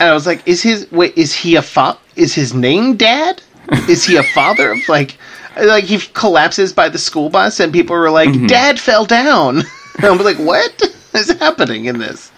And 0.00 0.08
I 0.08 0.14
was 0.14 0.26
like, 0.26 0.46
is 0.46 0.62
his 0.62 0.90
wait? 0.92 1.16
Is 1.16 1.34
he 1.34 1.56
a 1.56 1.62
fa- 1.62 1.98
Is 2.14 2.34
his 2.34 2.54
name 2.54 2.96
Dad? 2.96 3.42
Is 3.88 4.04
he 4.04 4.16
a 4.16 4.22
father? 4.22 4.72
of 4.72 4.78
like, 4.88 5.18
like 5.60 5.84
he 5.84 5.98
collapses 5.98 6.72
by 6.72 6.88
the 6.88 6.98
school 6.98 7.30
bus, 7.30 7.60
and 7.60 7.72
people 7.72 7.96
were 7.96 8.10
like, 8.10 8.30
"Dad 8.46 8.78
fell 8.80 9.04
down." 9.04 9.58
And 9.96 10.04
I'm 10.04 10.18
like, 10.18 10.38
"What 10.38 10.82
is 11.14 11.30
happening 11.38 11.86
in 11.86 11.98
this?" 11.98 12.30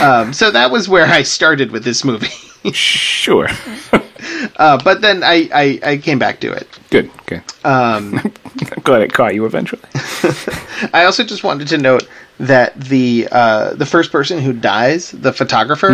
Um, 0.00 0.32
so 0.32 0.50
that 0.50 0.70
was 0.70 0.88
where 0.88 1.06
I 1.06 1.22
started 1.22 1.72
with 1.72 1.82
this 1.84 2.04
movie. 2.04 2.28
sure, 2.72 3.48
Uh, 4.56 4.78
but 4.84 5.00
then 5.00 5.24
I, 5.24 5.48
I, 5.52 5.80
I 5.82 5.96
came 5.96 6.18
back 6.18 6.40
to 6.40 6.52
it. 6.52 6.68
good, 6.90 7.10
Okay. 7.22 7.40
Um, 7.64 8.18
I'm 8.18 8.82
glad 8.84 9.02
it 9.02 9.12
caught 9.12 9.34
you 9.34 9.46
eventually. 9.46 9.82
I 10.92 11.04
also 11.04 11.24
just 11.24 11.42
wanted 11.42 11.68
to 11.68 11.78
note 11.78 12.06
that 12.38 12.78
the 12.78 13.28
uh, 13.32 13.74
the 13.74 13.86
first 13.86 14.12
person 14.12 14.38
who 14.40 14.52
dies, 14.52 15.10
the 15.10 15.32
photographer, 15.32 15.92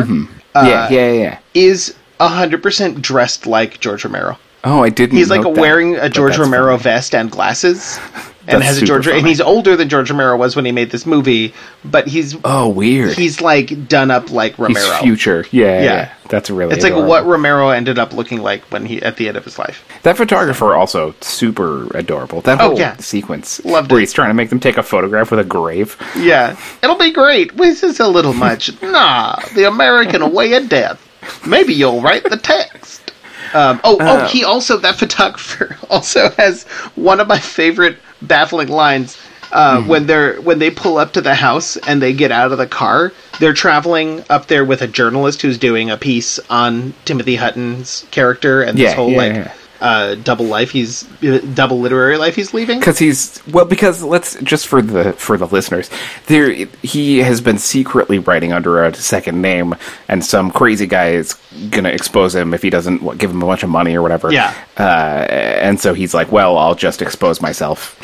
uh, 0.54 0.64
yeah, 0.66 0.88
yeah, 0.90 1.12
yeah, 1.12 1.12
yeah. 1.12 1.38
is 1.54 1.96
hundred 2.20 2.62
percent 2.62 3.00
dressed 3.00 3.46
like 3.46 3.78
George 3.80 4.04
Romero. 4.04 4.38
Oh, 4.68 4.82
I 4.82 4.88
didn't. 4.88 5.16
He's 5.16 5.30
like 5.30 5.42
note 5.42 5.54
that, 5.54 5.60
wearing 5.60 5.94
a 5.96 6.08
George 6.08 6.36
Romero 6.38 6.72
funny. 6.72 6.82
vest 6.82 7.14
and 7.14 7.30
glasses, 7.30 8.00
and 8.48 8.60
That's 8.62 8.64
has 8.66 8.82
a 8.82 8.84
George. 8.84 9.06
And 9.06 9.24
he's 9.24 9.40
older 9.40 9.76
than 9.76 9.88
George 9.88 10.10
Romero 10.10 10.36
was 10.36 10.56
when 10.56 10.64
he 10.64 10.72
made 10.72 10.90
this 10.90 11.06
movie, 11.06 11.54
but 11.84 12.08
he's 12.08 12.36
Oh, 12.44 12.68
weird. 12.68 13.16
he's 13.16 13.40
like 13.40 13.86
done 13.86 14.10
up 14.10 14.32
like 14.32 14.56
He's 14.56 14.88
future. 14.98 15.44
Yeah, 15.52 15.66
yeah, 15.66 15.82
Yeah. 15.84 16.12
That's 16.28 16.50
really. 16.50 16.74
It's 16.74 16.82
like 16.82 16.94
what 16.94 17.24
Romero 17.26 17.68
ended 17.68 18.00
up 18.00 18.12
looking 18.12 18.40
like 18.42 18.62
when 18.72 18.84
he 18.86 19.00
at 19.02 19.16
the 19.18 19.28
end 19.28 19.36
of 19.36 19.44
his 19.44 19.56
life. 19.56 19.84
That 20.02 20.16
photographer 20.16 20.74
also 20.74 21.14
super 21.20 21.86
adorable. 21.96 22.40
That 22.40 22.60
Oh, 22.60 22.70
whole 22.70 22.78
yeah. 22.78 22.96
sequence 22.96 23.64
Loved 23.64 23.92
where 23.92 24.00
it. 24.00 24.02
he's 24.02 24.12
trying 24.12 24.30
to 24.30 24.34
make 24.34 24.50
them 24.50 24.58
take 24.58 24.78
a 24.78 24.82
photograph 24.82 25.30
with 25.30 25.38
a 25.38 25.44
grave. 25.44 25.96
Yeah, 26.16 26.56
it'll 26.82 26.98
be 26.98 27.12
great. 27.12 27.56
This 27.56 27.84
is 27.84 28.00
a 28.00 28.08
little 28.08 28.34
much. 28.34 28.70
Nah, 28.82 29.36
the 29.54 29.68
American 29.68 30.32
way 30.32 30.54
of 30.54 30.68
death. 30.68 31.00
Maybe 31.46 31.72
you'll 31.72 32.00
write 32.00 32.24
the 32.24 32.36
text. 32.36 33.12
Um, 33.56 33.80
oh, 33.84 34.02
oh, 34.06 34.18
Uh. 34.18 34.28
he 34.28 34.44
also 34.44 34.76
that 34.78 34.96
photographer 34.96 35.76
also 35.90 36.30
has 36.30 36.64
one 36.94 37.20
of 37.20 37.28
my 37.28 37.38
favorite 37.38 37.98
baffling 38.22 38.68
lines. 38.68 39.16
Uh, 39.52 39.80
Hmm. 39.80 39.88
When 39.88 40.06
they're 40.06 40.40
when 40.42 40.58
they 40.58 40.70
pull 40.70 40.98
up 40.98 41.12
to 41.12 41.20
the 41.20 41.34
house 41.34 41.76
and 41.86 42.02
they 42.02 42.12
get 42.12 42.32
out 42.32 42.50
of 42.52 42.58
the 42.58 42.66
car, 42.66 43.14
they're 43.38 43.52
traveling 43.54 44.24
up 44.28 44.48
there 44.48 44.64
with 44.64 44.82
a 44.82 44.88
journalist 44.88 45.42
who's 45.42 45.58
doing 45.58 45.88
a 45.90 45.96
piece 45.96 46.38
on 46.50 46.94
Timothy 47.04 47.36
Hutton's 47.36 48.06
character 48.10 48.62
and 48.62 48.78
this 48.80 48.90
Yeah, 48.90 48.94
whole 48.94 49.12
yeah, 49.12 49.16
like 49.16 49.34
yeah. 49.34 49.52
Uh, 49.80 50.14
double 50.16 50.46
life 50.46 50.70
he's 50.70 51.04
uh, 51.22 51.38
double 51.54 51.78
literary 51.80 52.16
life 52.16 52.34
he's 52.36 52.54
leaving. 52.54 52.78
because 52.78 52.98
he's 52.98 53.42
well 53.48 53.64
because 53.64 54.02
let's 54.02 54.34
just 54.42 54.66
for 54.66 54.80
the 54.82 55.12
for 55.14 55.36
the 55.36 55.46
listeners 55.46 55.90
there 56.26 56.50
he 56.82 57.18
has 57.18 57.40
been 57.40 57.58
secretly 57.58 58.18
writing 58.18 58.52
under 58.52 58.82
a 58.84 58.94
second 58.94 59.40
name 59.42 59.74
and 60.08 60.24
some 60.24 60.50
crazy 60.50 60.86
guy 60.86 61.10
is 61.10 61.34
gonna 61.70 61.88
expose 61.90 62.34
him 62.34 62.54
if 62.54 62.62
he 62.62 62.70
doesn't 62.70 63.02
what, 63.02 63.18
give 63.18 63.30
him 63.30 63.42
a 63.42 63.46
bunch 63.46 63.62
of 63.62 63.68
money 63.70 63.94
or 63.94 64.02
whatever 64.02 64.32
Yeah. 64.32 64.54
uh, 64.78 64.82
and 65.30 65.78
so 65.80 65.94
he's 65.94 66.14
like 66.14 66.32
well 66.32 66.56
i'll 66.58 66.74
just 66.74 67.02
expose 67.02 67.40
myself 67.40 67.96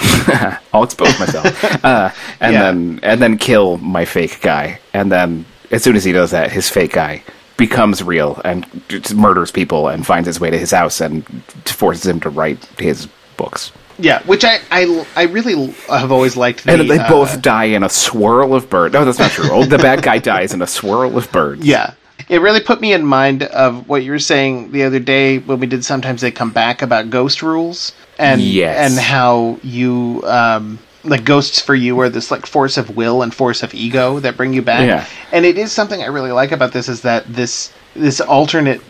i'll 0.74 0.82
expose 0.84 1.18
myself 1.18 1.64
uh, 1.84 2.10
and 2.40 2.52
Yeah. 2.54 2.62
then 2.62 3.00
and 3.02 3.20
then 3.22 3.38
kill 3.38 3.78
my 3.78 4.04
fake 4.04 4.40
guy 4.40 4.78
and 4.92 5.10
then 5.10 5.44
as 5.70 5.82
soon 5.82 5.96
as 5.96 6.04
he 6.04 6.12
does 6.12 6.32
that 6.32 6.52
his 6.52 6.68
fake 6.68 6.92
guy 6.92 7.22
becomes 7.66 8.02
real 8.02 8.40
and 8.44 8.66
murders 9.14 9.50
people 9.52 9.86
and 9.88 10.04
finds 10.04 10.26
his 10.26 10.40
way 10.40 10.50
to 10.50 10.58
his 10.58 10.72
house 10.72 11.00
and 11.00 11.24
forces 11.64 12.06
him 12.06 12.18
to 12.18 12.28
write 12.28 12.58
his 12.78 13.06
books 13.36 13.70
Yeah, 13.98 14.20
which 14.24 14.44
I, 14.44 14.58
I, 14.70 15.06
I 15.14 15.22
really 15.36 15.70
have 15.88 16.10
always 16.10 16.36
liked. 16.36 16.64
The, 16.64 16.72
and 16.72 16.90
they 16.90 16.98
uh, 16.98 17.08
both 17.08 17.40
die 17.40 17.68
in 17.76 17.82
a 17.84 17.88
swirl 17.88 18.54
of 18.54 18.68
birds. 18.68 18.92
No, 18.94 19.04
that's 19.04 19.18
not 19.18 19.30
true. 19.30 19.64
The 19.64 19.78
bad 19.78 20.02
guy 20.02 20.18
dies 20.18 20.52
in 20.54 20.60
a 20.62 20.66
swirl 20.66 21.16
of 21.16 21.30
birds. 21.30 21.64
Yeah. 21.64 21.94
It 22.28 22.40
really 22.40 22.60
put 22.60 22.80
me 22.80 22.92
in 22.92 23.04
mind 23.04 23.42
of 23.44 23.88
what 23.88 24.02
you 24.02 24.10
were 24.12 24.18
saying 24.18 24.72
the 24.72 24.82
other 24.84 24.98
day 25.00 25.38
when 25.38 25.60
we 25.60 25.66
did 25.66 25.84
sometimes 25.84 26.20
they 26.20 26.30
come 26.30 26.50
back 26.52 26.82
about 26.82 27.10
ghost 27.10 27.42
rules 27.42 27.92
and 28.18 28.40
Yes. 28.40 28.76
and 28.90 28.98
how 29.00 29.58
you 29.62 30.22
um 30.24 30.78
like 31.04 31.24
ghosts 31.24 31.60
for 31.60 31.74
you 31.74 31.98
are 32.00 32.08
this 32.08 32.30
like 32.30 32.46
force 32.46 32.76
of 32.76 32.96
will 32.96 33.22
and 33.22 33.34
force 33.34 33.62
of 33.62 33.74
ego 33.74 34.20
that 34.20 34.36
bring 34.36 34.52
you 34.52 34.62
back. 34.62 34.86
Yeah. 34.86 35.06
And 35.32 35.44
it 35.44 35.58
is 35.58 35.72
something 35.72 36.02
I 36.02 36.06
really 36.06 36.32
like 36.32 36.52
about 36.52 36.72
this 36.72 36.88
is 36.88 37.02
that 37.02 37.26
this 37.26 37.72
this 37.94 38.20
alternate 38.20 38.80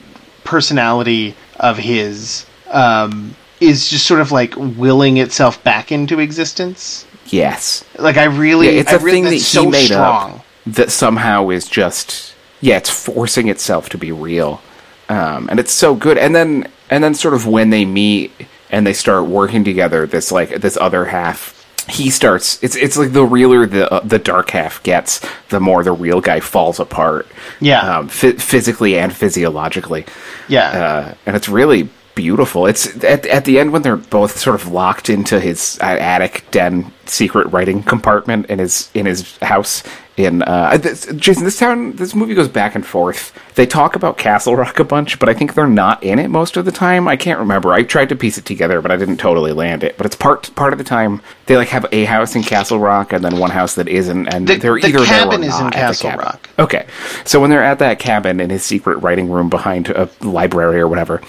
personality 0.44 1.35
of 1.59 1.79
his 1.79 2.46
um 2.70 3.35
is 3.61 3.88
just 3.88 4.07
sort 4.07 4.20
of 4.20 4.33
like 4.33 4.55
willing 4.57 5.16
itself 5.18 5.62
back 5.64 5.92
into 5.92 6.18
existence. 6.18 7.07
Yes. 7.27 7.85
Like 7.98 8.16
I 8.16 8.25
really 8.25 8.66
Yeah, 8.75 8.81
it's 8.81 8.92
I 8.92 8.96
a 8.96 8.98
really, 8.98 9.12
thing 9.12 9.25
that 9.25 9.33
he 9.33 9.38
so 9.38 9.70
made 9.70 9.87
strong. 9.87 10.33
up 10.33 10.44
that 10.66 10.90
somehow 10.90 11.48
is 11.51 11.66
just 11.68 12.35
yeah, 12.61 12.77
it's 12.77 12.90
forcing 12.90 13.48
itself 13.48 13.88
to 13.88 13.98
be 13.98 14.12
real, 14.12 14.61
um, 15.09 15.48
and 15.51 15.59
it's 15.59 15.72
so 15.72 15.96
good. 15.96 16.16
And 16.16 16.35
then 16.35 16.68
and 16.90 17.03
then 17.03 17.14
sort 17.14 17.35
of 17.35 17.46
when 17.46 17.70
they 17.70 17.85
meet 17.85 18.31
and 18.70 18.87
they 18.87 18.92
start 18.92 19.27
working 19.27 19.64
together, 19.64 20.07
this 20.07 20.31
like 20.31 20.51
this 20.61 20.77
other 20.77 21.07
half. 21.07 21.62
He 21.88 22.11
starts. 22.11 22.62
It's 22.62 22.77
it's 22.77 22.97
like 22.97 23.12
the 23.12 23.25
realer 23.25 23.66
the 23.66 23.92
uh, 23.92 24.01
the 24.01 24.18
dark 24.18 24.51
half 24.51 24.83
gets, 24.83 25.21
the 25.49 25.61
more 25.61 25.83
the 25.83 25.92
real 25.92 26.21
guy 26.21 26.40
falls 26.40 26.79
apart. 26.81 27.27
Yeah. 27.61 27.99
um, 27.99 28.09
phy- 28.09 28.33
physically 28.33 28.99
and 28.99 29.14
physiologically. 29.14 30.07
Yeah. 30.49 30.68
uh, 30.71 31.14
and 31.27 31.37
it's 31.37 31.49
really 31.49 31.88
beautiful. 32.14 32.66
It's 32.66 33.03
at 33.05 33.27
at 33.27 33.44
the 33.44 33.59
end 33.59 33.72
when 33.72 33.83
they're 33.83 33.96
both 33.96 34.38
sort 34.38 34.55
of 34.61 34.68
locked 34.70 35.09
into 35.11 35.40
his 35.40 35.79
uh, 35.81 35.87
attic 35.87 36.44
den 36.51 36.92
secret 37.07 37.46
writing 37.53 37.83
compartment 37.83 38.46
in 38.46 38.59
his 38.59 38.90
in 38.94 39.07
his 39.07 39.37
house. 39.38 39.83
In 40.14 40.42
uh, 40.42 40.77
this, 40.77 41.07
Jason, 41.16 41.42
this 41.44 41.59
town, 41.59 41.96
this 41.96 42.14
movie 42.14 42.35
goes 42.35 42.46
back 42.46 42.75
and 42.75 42.85
forth. 42.87 43.33
They 43.55 43.64
talk 43.64 43.96
about 43.96 44.18
Castle 44.18 44.55
Rock 44.55 44.79
a 44.79 44.85
bunch, 44.85 45.18
but 45.18 45.31
I 45.31 45.33
think 45.33 45.55
they're 45.55 45.66
not 45.66 46.03
in 46.05 46.18
it 46.18 46.29
most 46.29 46.59
of 46.59 46.66
the 46.66 46.70
time. 46.70 47.09
I 47.09 47.16
can't 47.16 47.38
remember. 47.38 47.72
I 47.72 47.83
tried 47.83 48.11
to 48.11 48.14
piece 48.16 48.37
it 48.37 48.44
together, 48.44 48.83
but 48.83 48.90
I 48.90 48.98
didn't 48.98 49.16
totally 49.16 49.53
land 49.53 49.83
it. 49.83 49.96
But 49.96 50.05
it's 50.05 50.14
part 50.14 50.55
part 50.55 50.75
of 50.75 50.79
the 50.79 50.85
time 50.85 51.22
they 51.46 51.57
like 51.57 51.68
have 51.68 51.87
a 51.92 52.05
house 52.05 52.37
in 52.37 52.42
Castle 52.42 52.79
Rock 52.79 53.14
and 53.14 53.25
then 53.25 53.38
one 53.38 53.51
house 53.51 53.75
that 53.77 53.88
isn't, 53.88 54.27
and 54.29 54.46
The- 54.46 54.57
they're 54.57 54.79
the 54.79 54.88
either 54.88 55.05
cabin 55.07 55.40
there 55.40 55.48
or 55.48 55.53
is 55.55 55.59
in 55.59 55.64
not 55.64 55.77
at 55.77 55.88
the 55.96 56.03
Castle. 56.03 56.11
Rock. 56.11 56.48
Okay. 56.59 56.87
So 57.25 57.40
when 57.40 57.48
they're 57.48 57.64
at 57.64 57.79
that 57.79 57.98
cabin 57.98 58.38
in 58.38 58.51
his 58.51 58.62
secret 58.62 58.96
writing 58.98 59.31
room 59.31 59.48
behind 59.48 59.88
a 59.88 60.11
library 60.20 60.79
or 60.79 60.88
whatever, 60.88 61.22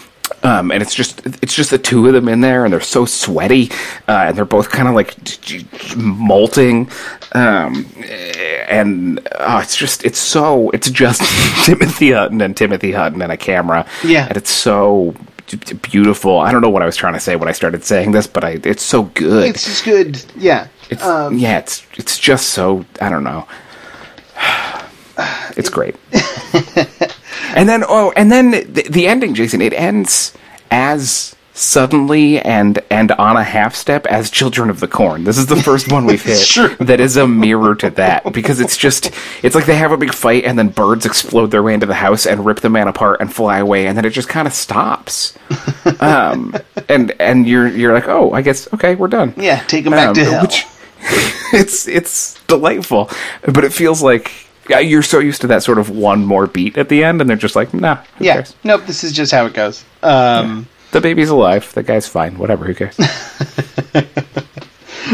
um, 0.43 0.71
and 0.71 0.81
it's 0.81 0.95
just 0.95 1.25
it's 1.43 1.53
just 1.55 1.69
the 1.69 1.77
two 1.77 2.07
of 2.07 2.13
them 2.13 2.27
in 2.27 2.41
there, 2.41 2.63
and 2.65 2.73
they're 2.73 2.81
so 2.81 3.05
sweaty, 3.05 3.69
uh, 4.07 4.25
and 4.27 4.37
they're 4.37 4.45
both 4.45 4.69
kind 4.69 4.87
of 4.87 4.95
like 4.95 5.15
molting, 5.95 6.89
um, 7.33 7.85
and 8.69 9.19
oh, 9.39 9.59
it's 9.59 9.75
just 9.77 10.03
it's 10.05 10.19
so 10.19 10.69
it's 10.71 10.89
just 10.89 11.21
Timothy 11.65 12.11
Hutton 12.11 12.41
and 12.41 12.55
Timothy 12.57 12.91
Hutton 12.91 13.21
and 13.21 13.31
a 13.31 13.37
camera, 13.37 13.85
Yeah. 14.03 14.27
and 14.27 14.37
it's 14.37 14.51
so 14.51 15.13
beautiful. 15.81 16.39
I 16.39 16.51
don't 16.51 16.61
know 16.61 16.69
what 16.69 16.81
I 16.81 16.85
was 16.85 16.95
trying 16.95 17.13
to 17.13 17.19
say 17.19 17.35
when 17.35 17.47
I 17.47 17.51
started 17.51 17.83
saying 17.83 18.11
this, 18.11 18.25
but 18.27 18.43
I 18.43 18.59
it's 18.63 18.81
so 18.83 19.03
good. 19.03 19.49
It's 19.49 19.65
just 19.65 19.83
good. 19.85 20.23
Yeah. 20.35 20.67
It's 20.89 21.03
Um, 21.03 21.37
yeah, 21.37 21.59
it's 21.59 21.85
it's 21.97 22.17
just 22.17 22.49
so 22.49 22.85
I 23.01 23.09
don't 23.09 23.23
know. 23.23 23.47
It's 25.55 25.69
great. 25.69 25.95
and 27.53 27.67
then 27.69 27.83
oh, 27.87 28.11
and 28.15 28.31
then 28.31 28.51
the, 28.51 28.85
the 28.89 29.07
ending, 29.07 29.33
Jason. 29.35 29.61
It 29.61 29.73
ends 29.73 30.33
as 30.71 31.35
suddenly 31.55 32.39
and 32.39 32.79
and 32.89 33.11
on 33.11 33.37
a 33.37 33.43
half 33.43 33.75
step 33.75 34.07
as 34.07 34.31
Children 34.31 34.71
of 34.71 34.79
the 34.79 34.87
Corn. 34.87 35.23
This 35.23 35.37
is 35.37 35.45
the 35.45 35.55
first 35.55 35.91
one 35.91 36.05
we've 36.05 36.21
hit 36.31 36.39
Sure. 36.39 36.69
that 36.77 36.99
is 36.99 37.15
a 37.15 37.27
mirror 37.27 37.75
to 37.75 37.91
that 37.91 38.33
because 38.33 38.59
it's 38.59 38.75
just 38.75 39.11
it's 39.43 39.53
like 39.53 39.65
they 39.67 39.75
have 39.75 39.91
a 39.91 39.97
big 39.97 40.13
fight 40.15 40.45
and 40.45 40.57
then 40.57 40.69
birds 40.69 41.05
explode 41.05 41.51
their 41.51 41.61
way 41.61 41.75
into 41.75 41.85
the 41.85 41.93
house 41.93 42.25
and 42.25 42.43
rip 42.43 42.61
the 42.61 42.69
man 42.71 42.87
apart 42.87 43.21
and 43.21 43.31
fly 43.31 43.59
away 43.59 43.85
and 43.85 43.95
then 43.95 44.03
it 44.03 44.09
just 44.09 44.29
kind 44.29 44.47
of 44.47 44.53
stops. 44.53 45.37
Um, 45.99 46.55
and 46.89 47.13
and 47.19 47.47
you're 47.47 47.67
you're 47.67 47.93
like, 47.93 48.07
oh, 48.07 48.31
I 48.31 48.41
guess 48.41 48.71
okay, 48.73 48.95
we're 48.95 49.09
done. 49.09 49.33
Yeah, 49.37 49.59
take 49.63 49.85
him 49.85 49.91
back 49.91 50.09
Um, 50.09 50.13
to 50.15 50.25
hell. 50.25 50.41
Which, 50.41 50.65
it's 51.53 51.87
it's 51.87 52.33
delightful, 52.47 53.09
but 53.43 53.63
it 53.63 53.73
feels 53.73 54.01
like 54.01 54.31
you're 54.69 55.01
so 55.03 55.19
used 55.19 55.41
to 55.41 55.47
that 55.47 55.63
sort 55.63 55.77
of 55.77 55.89
one 55.89 56.25
more 56.25 56.47
beat 56.47 56.77
at 56.77 56.89
the 56.89 57.03
end, 57.03 57.19
and 57.21 57.29
they're 57.29 57.37
just 57.37 57.55
like, 57.55 57.73
nah, 57.73 57.97
who 58.17 58.25
Yeah. 58.25 58.33
cares? 58.35 58.55
Nope. 58.63 58.85
This 58.85 59.03
is 59.03 59.11
just 59.11 59.31
how 59.31 59.45
it 59.45 59.53
goes. 59.53 59.83
Um, 60.01 60.67
The 60.91 61.01
baby's 61.01 61.29
alive. 61.29 61.71
The 61.73 61.83
guy's 61.83 62.07
fine. 62.07 62.37
Whatever. 62.37 62.65
Who 62.65 62.73
cares? 62.75 62.95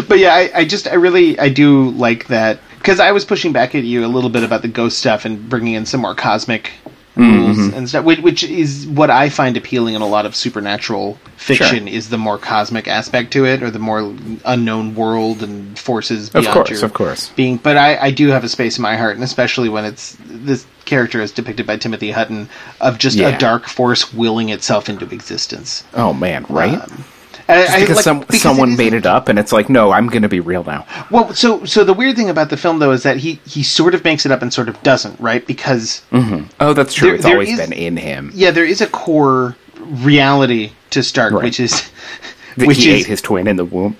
but 0.07 0.19
yeah, 0.19 0.33
I, 0.33 0.51
I 0.55 0.65
just 0.65 0.87
I 0.87 0.95
really 0.95 1.37
I 1.39 1.49
do 1.49 1.89
like 1.91 2.27
that 2.27 2.59
because 2.77 2.99
I 2.99 3.11
was 3.11 3.25
pushing 3.25 3.51
back 3.53 3.75
at 3.75 3.83
you 3.83 4.05
a 4.05 4.07
little 4.07 4.29
bit 4.29 4.43
about 4.43 4.61
the 4.61 4.67
ghost 4.67 4.99
stuff 4.99 5.25
and 5.25 5.49
bringing 5.49 5.73
in 5.73 5.85
some 5.85 6.01
more 6.01 6.15
cosmic 6.15 6.71
rules 7.19 7.57
mm-hmm. 7.57 7.77
and 7.77 7.89
stuff, 7.89 8.05
which, 8.05 8.19
which 8.19 8.43
is 8.43 8.87
what 8.87 9.09
I 9.09 9.29
find 9.29 9.57
appealing 9.57 9.95
in 9.95 10.01
a 10.01 10.07
lot 10.07 10.25
of 10.25 10.35
supernatural 10.35 11.17
fiction 11.35 11.87
is 11.87 12.09
the 12.09 12.17
more 12.17 12.37
cosmic 12.37 12.87
aspect 12.87 13.31
to 13.33 13.45
it, 13.45 13.61
or 13.63 13.69
the 13.69 13.79
more 13.79 14.13
unknown 14.45 14.95
world 14.95 15.43
and 15.43 15.77
forces 15.77 16.27
Of 16.29 16.43
beyond 16.43 16.53
course, 16.53 16.69
your 16.69 16.85
of 16.85 16.93
course. 16.93 17.29
being. 17.29 17.57
But 17.57 17.77
I, 17.77 17.97
I 17.97 18.11
do 18.11 18.29
have 18.29 18.43
a 18.43 18.49
space 18.49 18.77
in 18.77 18.81
my 18.81 18.95
heart, 18.95 19.15
and 19.15 19.23
especially 19.23 19.69
when 19.69 19.85
it's 19.85 20.17
this 20.25 20.65
character 20.85 21.21
is 21.21 21.31
depicted 21.31 21.67
by 21.67 21.77
Timothy 21.77 22.11
Hutton 22.11 22.49
of 22.81 22.97
just 22.97 23.17
Yeah. 23.17 23.29
a 23.29 23.39
dark 23.39 23.67
force 23.67 24.13
willing 24.13 24.49
itself 24.49 24.89
into 24.89 25.05
existence. 25.05 25.83
Oh 25.93 26.13
man, 26.13 26.45
right? 26.49 26.81
And 26.81 27.03
Just 27.49 27.71
I- 27.71 27.79
because 27.81 27.95
like- 27.97 28.03
some 28.03 28.19
because 28.21 28.41
someone 28.41 28.71
it 28.73 28.77
made 28.77 28.93
it 28.93 29.05
up, 29.05 29.27
and 29.27 29.37
it's 29.39 29.51
like, 29.51 29.69
no, 29.69 29.91
I'm 29.91 30.07
going 30.07 30.21
to 30.23 30.29
be 30.29 30.39
real 30.39 30.63
now. 30.63 30.85
Well, 31.09 31.33
so 31.33 31.65
so 31.65 31.83
the 31.83 31.93
weird 31.93 32.15
thing 32.15 32.29
about 32.29 32.49
the 32.49 32.57
film 32.57 32.79
though 32.79 32.91
is 32.91 33.03
that 33.03 33.17
he 33.17 33.39
he 33.45 33.63
sort 33.63 33.95
of 33.95 34.03
makes 34.03 34.25
it 34.25 34.31
up 34.31 34.41
and 34.41 34.53
sort 34.53 34.69
of 34.69 34.81
doesn't, 34.83 35.19
right? 35.19 35.45
Because 35.45 36.01
mm-hmm. 36.11 36.45
Oh, 36.59 36.73
that's 36.73 36.93
true. 36.93 37.07
There- 37.09 37.15
it's 37.15 37.23
there 37.25 37.33
always 37.33 37.49
is- 37.49 37.59
been 37.59 37.73
in 37.73 37.97
him. 37.97 38.31
yeah, 38.33 38.51
there 38.51 38.65
is 38.65 38.81
a 38.81 38.87
core 38.87 39.55
reality 39.79 40.71
to 40.91 41.03
Stark, 41.03 41.33
Right. 41.33 41.43
Which 41.43 41.59
is 41.59 41.89
he 42.55 42.65
which 42.65 42.79
ate 42.79 43.01
is 43.01 43.05
his 43.05 43.21
twin 43.21 43.47
in 43.47 43.55
the 43.55 43.65
womb. 43.65 43.95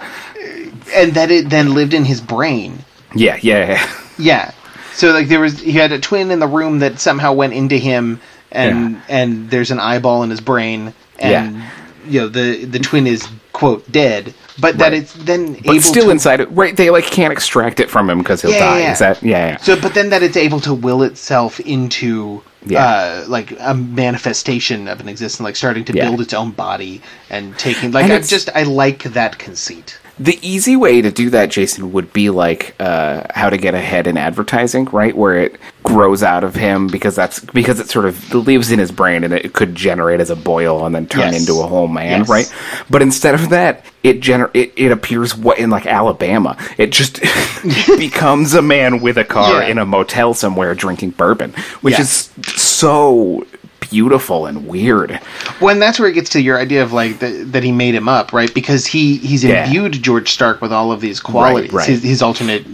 and 0.94 1.14
that 1.14 1.32
it 1.32 1.50
then 1.50 1.74
lived 1.74 1.94
in 1.94 2.06
his 2.06 2.20
brain. 2.22 2.80
Yeah, 3.16 3.38
yeah, 3.42 3.70
yeah. 3.72 3.92
Yeah. 4.18 4.52
So 4.94 5.12
like 5.12 5.28
there 5.30 5.40
was 5.40 5.60
he 5.60 5.72
had 5.72 5.92
a 5.92 6.00
twin 6.00 6.30
in 6.32 6.40
the 6.40 6.48
room 6.48 6.80
that 6.80 7.00
somehow 7.00 7.34
went 7.34 7.54
into 7.54 7.78
him 7.78 8.20
and 8.52 9.02
and 9.08 9.50
there's 9.50 9.72
an 9.72 9.80
eyeball 9.80 10.24
in 10.24 10.30
his 10.30 10.42
brain 10.42 10.94
and 11.20 11.56
Yeah. 11.56 11.70
you 12.08 12.20
know 12.22 12.28
the 12.28 12.66
the 12.66 12.80
twin 12.80 13.08
is 13.08 13.26
quote 13.60 13.84
dead, 13.92 14.34
but 14.60 14.78
that 14.78 14.94
it's 14.94 15.14
then 15.14 15.54
But 15.54 15.76
able 15.76 15.82
still 15.82 16.06
to 16.06 16.12
inside 16.12 16.40
it, 16.40 16.50
right? 16.52 16.76
They 16.76 16.90
like 16.90 17.06
can't 17.06 17.34
extract 17.34 17.80
it 17.80 17.90
from 17.90 18.10
him 18.10 18.20
because 18.20 18.42
he'll 18.42 18.52
Yeah, 18.52 18.60
die. 18.60 18.80
yeah, 18.80 18.92
Is 18.94 19.00
that 19.00 19.22
yeah? 19.22 19.48
yeah. 19.50 19.58
So, 19.58 19.80
but 19.80 19.94
then 19.94 20.10
that 20.12 20.24
it's 20.24 20.38
able 20.38 20.62
to 20.62 20.74
will 20.74 21.04
itself 21.04 21.60
into 21.60 22.42
Yeah. 22.66 22.86
uh, 22.86 23.26
like 23.28 23.50
a 23.60 23.74
manifestation 23.74 24.88
of 24.88 25.00
an 25.00 25.08
existence, 25.10 25.44
like 25.50 25.56
starting 25.56 25.86
to 25.86 25.94
build 25.94 26.20
its 26.22 26.34
own 26.34 26.52
body 26.52 27.02
and 27.30 27.58
taking. 27.58 27.92
Like 27.92 28.10
I 28.12 28.20
just 28.22 28.50
I 28.56 28.64
like 28.64 29.04
that 29.20 29.38
conceit. 29.38 29.98
The 30.22 30.38
easy 30.42 30.76
way 30.76 31.02
to 31.02 31.12
do 31.12 31.30
that, 31.30 31.50
Jason, 31.50 31.94
would 31.94 32.12
be 32.12 32.30
like 32.30 32.76
uh, 32.80 33.24
how 33.34 33.50
to 33.50 33.58
get 33.58 33.74
ahead 33.74 34.06
in 34.06 34.18
advertising, 34.18 34.86
right? 34.86 35.16
Where 35.16 35.38
it 35.38 35.56
grows 35.84 36.24
out 36.24 36.44
of 36.44 36.56
him 36.56 36.88
because 36.88 37.16
that's 37.16 37.40
because 37.40 37.80
it 37.80 37.88
sort 37.90 38.04
of 38.06 38.34
lives 38.34 38.70
in 38.70 38.80
his 38.80 38.92
brain 38.92 39.24
and 39.24 39.34
it 39.34 39.54
could 39.54 39.76
generate 39.76 40.20
as 40.20 40.30
a 40.30 40.36
boil 40.36 40.86
and 40.86 40.94
then 40.94 41.08
turn 41.08 41.32
Yes. 41.32 41.40
into 41.40 41.62
a 41.62 41.68
whole 41.68 41.88
man, 41.88 42.20
Yes. 42.20 42.30
right? 42.30 42.54
But 42.90 43.02
instead 43.02 43.34
of 43.34 43.50
that, 43.50 43.86
it 44.04 44.20
gener- 44.20 44.52
it, 44.54 44.74
it 44.76 44.92
appears 44.92 45.38
what 45.38 45.58
in 45.58 45.70
like 45.70 45.86
Alabama. 45.86 46.58
It 46.78 46.92
just 46.92 47.22
becomes 47.98 48.54
a 48.54 48.62
man 48.62 49.00
with 49.00 49.18
a 49.18 49.24
car 49.24 49.62
Yeah. 49.62 49.70
in 49.70 49.78
a 49.78 49.86
motel 49.86 50.34
somewhere 50.34 50.76
drinking 50.76 51.12
bourbon, 51.12 51.54
which 51.82 51.94
Yeah. 51.96 52.02
is 52.02 52.30
so 52.56 53.46
beautiful 53.90 54.46
and 54.46 54.68
weird. 54.68 55.16
When 55.60 55.80
that's 55.80 56.00
where 56.00 56.10
it 56.10 56.14
gets 56.14 56.30
to 56.32 56.42
your 56.42 56.58
idea 56.60 56.84
of 56.84 56.94
like 56.94 57.20
that 57.20 57.52
that 57.52 57.64
he 57.64 57.72
made 57.72 57.96
him 57.96 58.08
up, 58.10 58.34
right? 58.34 58.54
Because 58.54 58.86
he 58.86 59.18
he's 59.18 59.44
Yeah. 59.44 59.66
imbued 59.66 59.94
George 60.02 60.32
Stark 60.32 60.62
with 60.62 60.72
all 60.74 60.92
of 60.92 61.02
these 61.02 61.20
qualities, 61.20 61.72
right. 61.74 61.88
His, 61.88 62.04
his 62.04 62.22
alternate 62.22 62.66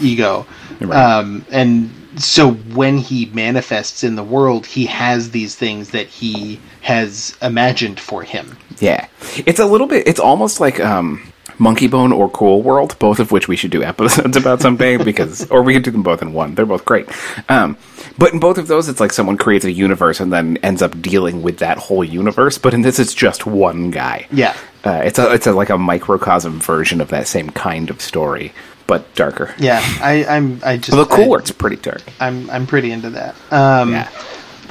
ego, 0.00 0.46
Right. 0.80 0.96
um, 0.98 1.44
and 1.50 1.90
so 2.16 2.52
when 2.52 2.98
he 2.98 3.30
manifests 3.32 4.04
in 4.04 4.16
the 4.16 4.22
world, 4.24 4.66
he 4.66 4.84
has 4.86 5.30
these 5.30 5.54
things 5.54 5.90
that 5.90 6.06
he 6.08 6.60
has 6.82 7.36
imagined 7.40 7.98
for 7.98 8.22
him. 8.22 8.56
Yeah, 8.80 9.06
it's 9.46 9.60
a 9.60 9.64
little 9.66 9.86
bit. 9.86 10.06
It's 10.06 10.20
almost 10.20 10.60
like 10.60 10.80
um, 10.80 11.22
Monkey 11.58 11.86
Bone 11.86 12.12
or 12.12 12.28
Cool 12.30 12.62
World, 12.62 12.98
both 12.98 13.20
of 13.20 13.30
which 13.32 13.48
we 13.48 13.56
should 13.56 13.70
do 13.70 13.82
episodes 13.82 14.36
about 14.36 14.60
someday 14.60 14.96
because, 15.04 15.48
or 15.50 15.62
we 15.62 15.74
could 15.74 15.82
do 15.82 15.90
them 15.90 16.02
both 16.02 16.22
in 16.22 16.32
one. 16.32 16.54
They're 16.54 16.66
both 16.66 16.84
great. 16.84 17.08
Um, 17.48 17.76
but 18.18 18.32
in 18.32 18.40
both 18.40 18.58
of 18.58 18.66
those, 18.68 18.88
it's 18.88 19.00
like 19.00 19.12
someone 19.12 19.36
creates 19.36 19.64
a 19.64 19.72
universe 19.72 20.20
and 20.20 20.32
then 20.32 20.56
ends 20.58 20.82
up 20.82 21.00
dealing 21.00 21.42
with 21.42 21.58
that 21.58 21.78
whole 21.78 22.04
universe. 22.04 22.58
But 22.58 22.74
in 22.74 22.82
this, 22.82 22.98
it's 22.98 23.14
just 23.14 23.46
one 23.46 23.90
guy. 23.90 24.26
Yeah. 24.30 24.56
uh, 24.84 25.00
it's 25.04 25.18
a 25.18 25.32
it's 25.32 25.46
a, 25.46 25.52
like 25.52 25.70
a 25.70 25.78
microcosm 25.78 26.60
version 26.60 27.00
of 27.00 27.08
that 27.08 27.26
same 27.28 27.50
kind 27.50 27.88
of 27.90 28.00
story, 28.00 28.52
but 28.86 29.14
darker. 29.14 29.54
Yeah, 29.58 29.80
I, 30.02 30.24
I'm 30.26 30.60
I 30.64 30.76
just 30.76 30.90
The 30.96 31.06
Cool 31.06 31.24
I, 31.24 31.28
World's 31.28 31.52
pretty 31.52 31.76
dark. 31.76 32.02
I'm 32.20 32.50
I'm 32.50 32.66
pretty 32.66 32.90
into 32.90 33.10
that. 33.10 33.34
Um, 33.50 33.92
Yeah. 33.92 34.10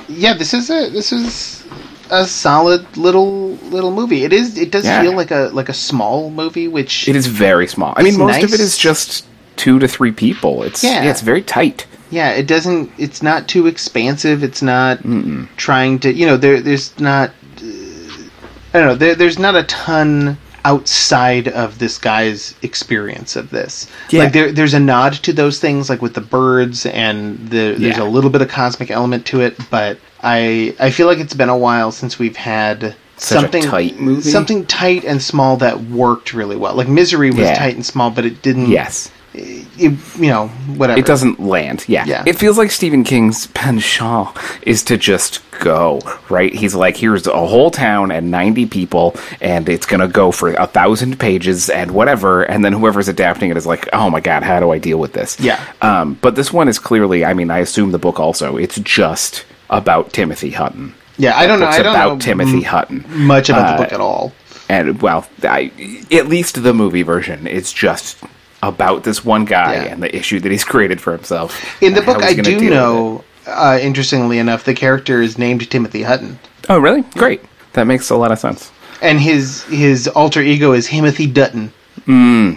yeah, 0.10 0.34
this 0.34 0.54
is 0.54 0.70
a 0.70 0.90
this 0.90 1.12
is 1.12 1.64
a 2.12 2.26
solid 2.26 2.86
little 2.98 3.52
little 3.72 3.92
movie. 3.92 4.24
It 4.24 4.34
is. 4.34 4.58
It 4.58 4.70
does 4.72 4.86
Yeah. 4.86 5.02
feel 5.02 5.16
like 5.16 5.32
a 5.32 5.50
like 5.54 5.70
a 5.70 5.74
small 5.74 6.30
movie, 6.30 6.68
which 6.68 7.08
It 7.08 7.16
is 7.16 7.26
very 7.28 7.68
small. 7.68 7.94
I 7.98 8.04
mean, 8.04 8.18
most 8.18 8.44
of 8.44 8.54
it 8.54 8.60
is 8.60 8.78
just 8.78 9.26
two 9.56 9.80
to 9.80 9.88
three 9.88 10.12
people. 10.12 10.64
It's 10.64 10.84
Yeah. 10.84 11.04
yeah 11.04 11.10
it's 11.10 11.22
very 11.22 11.42
tight. 11.42 11.86
yeah, 12.12 12.30
it 12.32 12.46
doesn't. 12.48 12.92
It's 12.98 13.22
not 13.24 13.48
too 13.48 13.66
expansive. 13.68 14.44
It's 14.44 14.62
not 14.62 15.00
trying 15.58 16.00
to. 16.00 16.14
You 16.14 16.26
know, 16.28 16.38
there 16.38 16.60
there's 16.62 16.92
not. 17.00 17.32
Uh, 17.58 17.66
I 18.74 18.80
don't 18.80 18.88
know. 18.88 18.96
There, 18.96 19.16
there's 19.16 19.40
not 19.40 19.56
a 19.56 19.64
ton 19.64 20.38
outside 20.66 21.48
of 21.48 21.80
this 21.80 21.98
guy's 21.98 22.56
experience 22.62 23.36
of 23.36 23.50
this. 23.50 23.88
Yeah. 24.10 24.24
Like 24.24 24.34
there, 24.34 24.52
there's 24.52 24.74
a 24.74 24.80
nod 24.80 25.14
to 25.24 25.34
those 25.34 25.60
things, 25.60 25.90
like 25.90 26.02
with 26.02 26.14
the 26.14 26.22
birds, 26.22 26.86
and 26.86 27.38
the, 27.50 27.76
there's 27.78 27.98
Yeah. 27.98 28.04
a 28.04 28.06
little 28.06 28.30
bit 28.30 28.42
of 28.42 28.50
cosmic 28.50 28.92
element 28.92 29.26
to 29.28 29.42
it. 29.42 29.58
But 29.70 29.98
I, 30.22 30.76
I 30.80 30.92
feel 30.92 31.08
like 31.08 31.20
it's 31.20 31.34
been 31.34 31.50
a 31.50 31.58
while 31.58 31.92
since 31.92 32.20
we've 32.20 32.36
had 32.36 32.96
Such 33.18 33.42
something 33.42 33.64
tight 33.64 34.00
movie? 34.00 34.22
something 34.30 34.66
tight 34.66 35.04
and 35.04 35.22
small 35.22 35.58
that 35.58 35.82
worked 35.86 36.34
really 36.34 36.56
well. 36.56 36.76
Like 36.76 36.88
Misery 36.88 37.30
was 37.30 37.40
Yeah. 37.40 37.56
tight 37.56 37.76
and 37.76 37.86
small, 37.86 38.12
but 38.12 38.26
it 38.26 38.42
didn't. 38.42 38.68
Yes. 38.70 39.12
It, 39.34 39.68
you 40.18 40.30
know, 40.30 40.48
whatever. 40.76 41.00
It 41.00 41.06
doesn't 41.06 41.40
land. 41.40 41.86
Yeah. 41.88 42.06
Yeah. 42.06 42.24
It 42.26 42.34
feels 42.38 42.58
like 42.58 42.72
Stephen 42.72 43.04
King's 43.04 43.48
penchant 43.48 44.30
is 44.64 44.84
to 44.84 44.98
just 44.98 45.42
go, 45.60 46.02
right? 46.30 46.54
He's 46.54 46.76
like, 46.76 46.98
here's 46.98 47.28
a 47.28 47.48
whole 47.48 47.72
town 47.72 48.12
and 48.12 48.30
90 48.32 48.66
people, 48.66 49.16
and 49.40 49.70
it's 49.70 49.86
going 49.86 50.00
to 50.02 50.08
go 50.08 50.32
for 50.32 50.54
a 50.54 50.68
thousand 50.68 51.20
pages 51.20 51.70
and 51.70 51.92
whatever. 51.92 52.44
And 52.44 52.66
then 52.66 52.74
whoever's 52.74 53.08
adapting 53.08 53.52
it 53.52 53.58
is 53.58 53.66
like, 53.66 53.88
oh 53.94 54.10
my 54.10 54.20
God, 54.20 54.44
how 54.44 54.60
do 54.60 54.72
I 54.72 54.80
deal 54.80 54.98
with 55.00 55.14
this? 55.14 55.40
Yeah. 55.40 55.64
Um, 55.82 56.16
but 56.22 56.36
this 56.36 56.52
one 56.52 56.68
is 56.68 56.80
clearly, 56.80 57.24
I 57.24 57.34
mean, 57.34 57.52
I 57.52 57.60
assume 57.60 57.92
the 57.92 58.00
book 58.00 58.20
also, 58.20 58.58
it's 58.58 58.80
just 58.80 59.46
about 59.70 60.12
Timothy 60.14 60.52
Hutton. 60.52 60.94
Yeah, 61.18 61.38
I 61.38 61.46
don't 61.48 61.60
know. 61.60 61.68
I 61.68 61.84
don't 61.84 61.96
about 61.96 62.14
know 62.14 62.20
Timothy 62.20 62.58
m- 62.58 62.64
Hutton. 62.64 63.06
much 63.08 63.50
about 63.50 63.66
Uh, 63.66 63.78
the 63.78 63.84
book 63.84 63.94
at 63.94 64.02
all. 64.02 64.34
And 64.68 65.02
well, 65.02 65.28
I, 65.44 65.72
at 66.12 66.28
least 66.28 66.64
the 66.64 66.74
movie 66.74 67.04
version, 67.04 67.46
it's 67.46 67.72
just 67.74 68.18
about 68.64 69.04
this 69.04 69.24
one 69.26 69.46
guy 69.46 69.74
Yeah. 69.74 69.84
and 69.94 70.04
the 70.04 70.16
issue 70.16 70.40
that 70.40 70.52
he's 70.52 70.64
created 70.64 71.02
for 71.02 71.14
himself. 71.14 71.82
In 71.82 71.94
the 71.94 72.02
book, 72.02 72.22
I 72.24 72.34
do 72.34 72.70
know. 72.70 73.24
Uh, 73.48 73.80
interestingly 73.82 74.38
enough, 74.38 74.64
the 74.66 74.74
character 74.76 75.22
is 75.22 75.38
named 75.38 75.68
Timothy 75.70 76.04
Hutton. 76.04 76.38
Oh, 76.70 76.78
really? 76.78 77.02
Great. 77.16 77.42
That 77.74 77.86
makes 77.88 78.10
a 78.12 78.16
lot 78.16 78.32
of 78.32 78.38
sense. 78.40 78.72
and 79.02 79.20
his 79.20 79.64
his 79.64 80.08
alter 80.10 80.42
ego 80.42 80.74
is 80.74 80.88
Timothy 80.88 81.26
Dutton. 81.26 81.74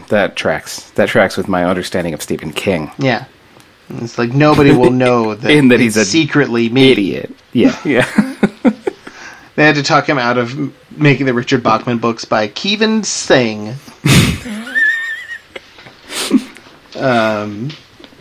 That 0.08 0.34
tracks. 0.36 0.90
That 0.92 1.08
tracks 1.08 1.36
with 1.36 1.48
my 1.48 1.64
understanding 1.64 2.12
of 2.14 2.20
Stephen 2.22 2.52
King. 2.52 2.90
Yeah, 2.98 3.24
it's 3.88 4.18
like 4.18 4.32
nobody 4.34 4.72
will 4.72 4.90
know 5.04 5.34
that 5.34 5.50
In 5.50 5.68
that 5.68 5.80
he's 5.80 5.96
a 5.96 6.04
secretly 6.04 6.68
me. 6.68 6.92
Idiot. 6.92 7.30
Yeah. 7.52 7.76
Yeah. 7.84 8.06
They 9.56 9.64
had 9.64 9.76
to 9.76 9.84
talk 9.84 10.08
him 10.08 10.18
out 10.18 10.36
of 10.36 10.72
making 10.98 11.26
the 11.26 11.32
Richard 11.34 11.62
Bachman 11.62 11.98
books 11.98 12.24
by 12.24 12.48
Kevin 12.48 13.04
Singh. 13.04 13.74
Um, 16.96 17.70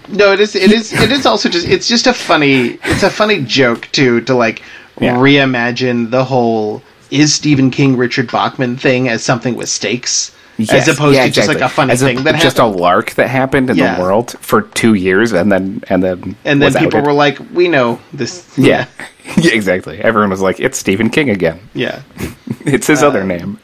no, 0.09 0.33
it 0.33 0.39
is. 0.39 0.55
It 0.55 0.71
is. 0.71 0.91
It 0.93 1.11
is 1.11 1.25
also 1.25 1.49
just. 1.49 1.67
It's 1.67 1.87
just 1.87 2.07
a 2.07 2.13
funny. 2.13 2.77
It's 2.83 3.03
a 3.03 3.09
funny 3.09 3.41
joke 3.43 3.87
too 3.91 4.21
to 4.21 4.35
like 4.35 4.61
Yeah. 4.99 5.15
reimagine 5.15 6.11
the 6.11 6.23
whole 6.25 6.81
is 7.11 7.33
Stephen 7.33 7.69
King 7.71 7.95
Richard 7.97 8.31
Bachman 8.31 8.75
thing 8.77 9.07
as 9.07 9.23
something 9.23 9.55
with 9.55 9.69
stakes, 9.69 10.31
as 10.71 10.87
opposed 10.87 11.15
Yeah, 11.15 11.25
to 11.25 11.31
just 11.31 11.47
like 11.47 11.61
a 11.61 11.69
funny 11.69 11.93
As 11.93 12.01
thing 12.01 12.23
that 12.23 12.41
just 12.41 12.57
happened. 12.57 12.75
a 12.75 12.79
lark 12.79 13.11
that 13.11 13.29
happened 13.29 13.69
in 13.69 13.77
Yeah. 13.77 13.95
the 13.95 14.01
world 14.01 14.35
for 14.41 14.63
two 14.63 14.93
years, 14.95 15.31
and 15.31 15.51
then 15.51 15.83
and 15.89 16.03
then 16.03 16.35
and 16.43 16.61
then 16.61 16.73
people 16.73 16.97
outed. 16.99 17.05
were 17.07 17.13
like, 17.13 17.37
"We 17.53 17.67
know 17.67 17.99
this." 18.13 18.45
yeah. 18.57 18.85
yeah, 19.37 19.53
exactly. 19.53 19.99
Everyone 20.01 20.29
was 20.31 20.41
like, 20.41 20.59
"It's 20.59 20.77
Stephen 20.77 21.09
King 21.09 21.29
again. 21.29 21.59
yeah. 21.73 22.01
It's 22.65 22.87
his 22.87 23.03
other 23.03 23.23
name." 23.25 23.59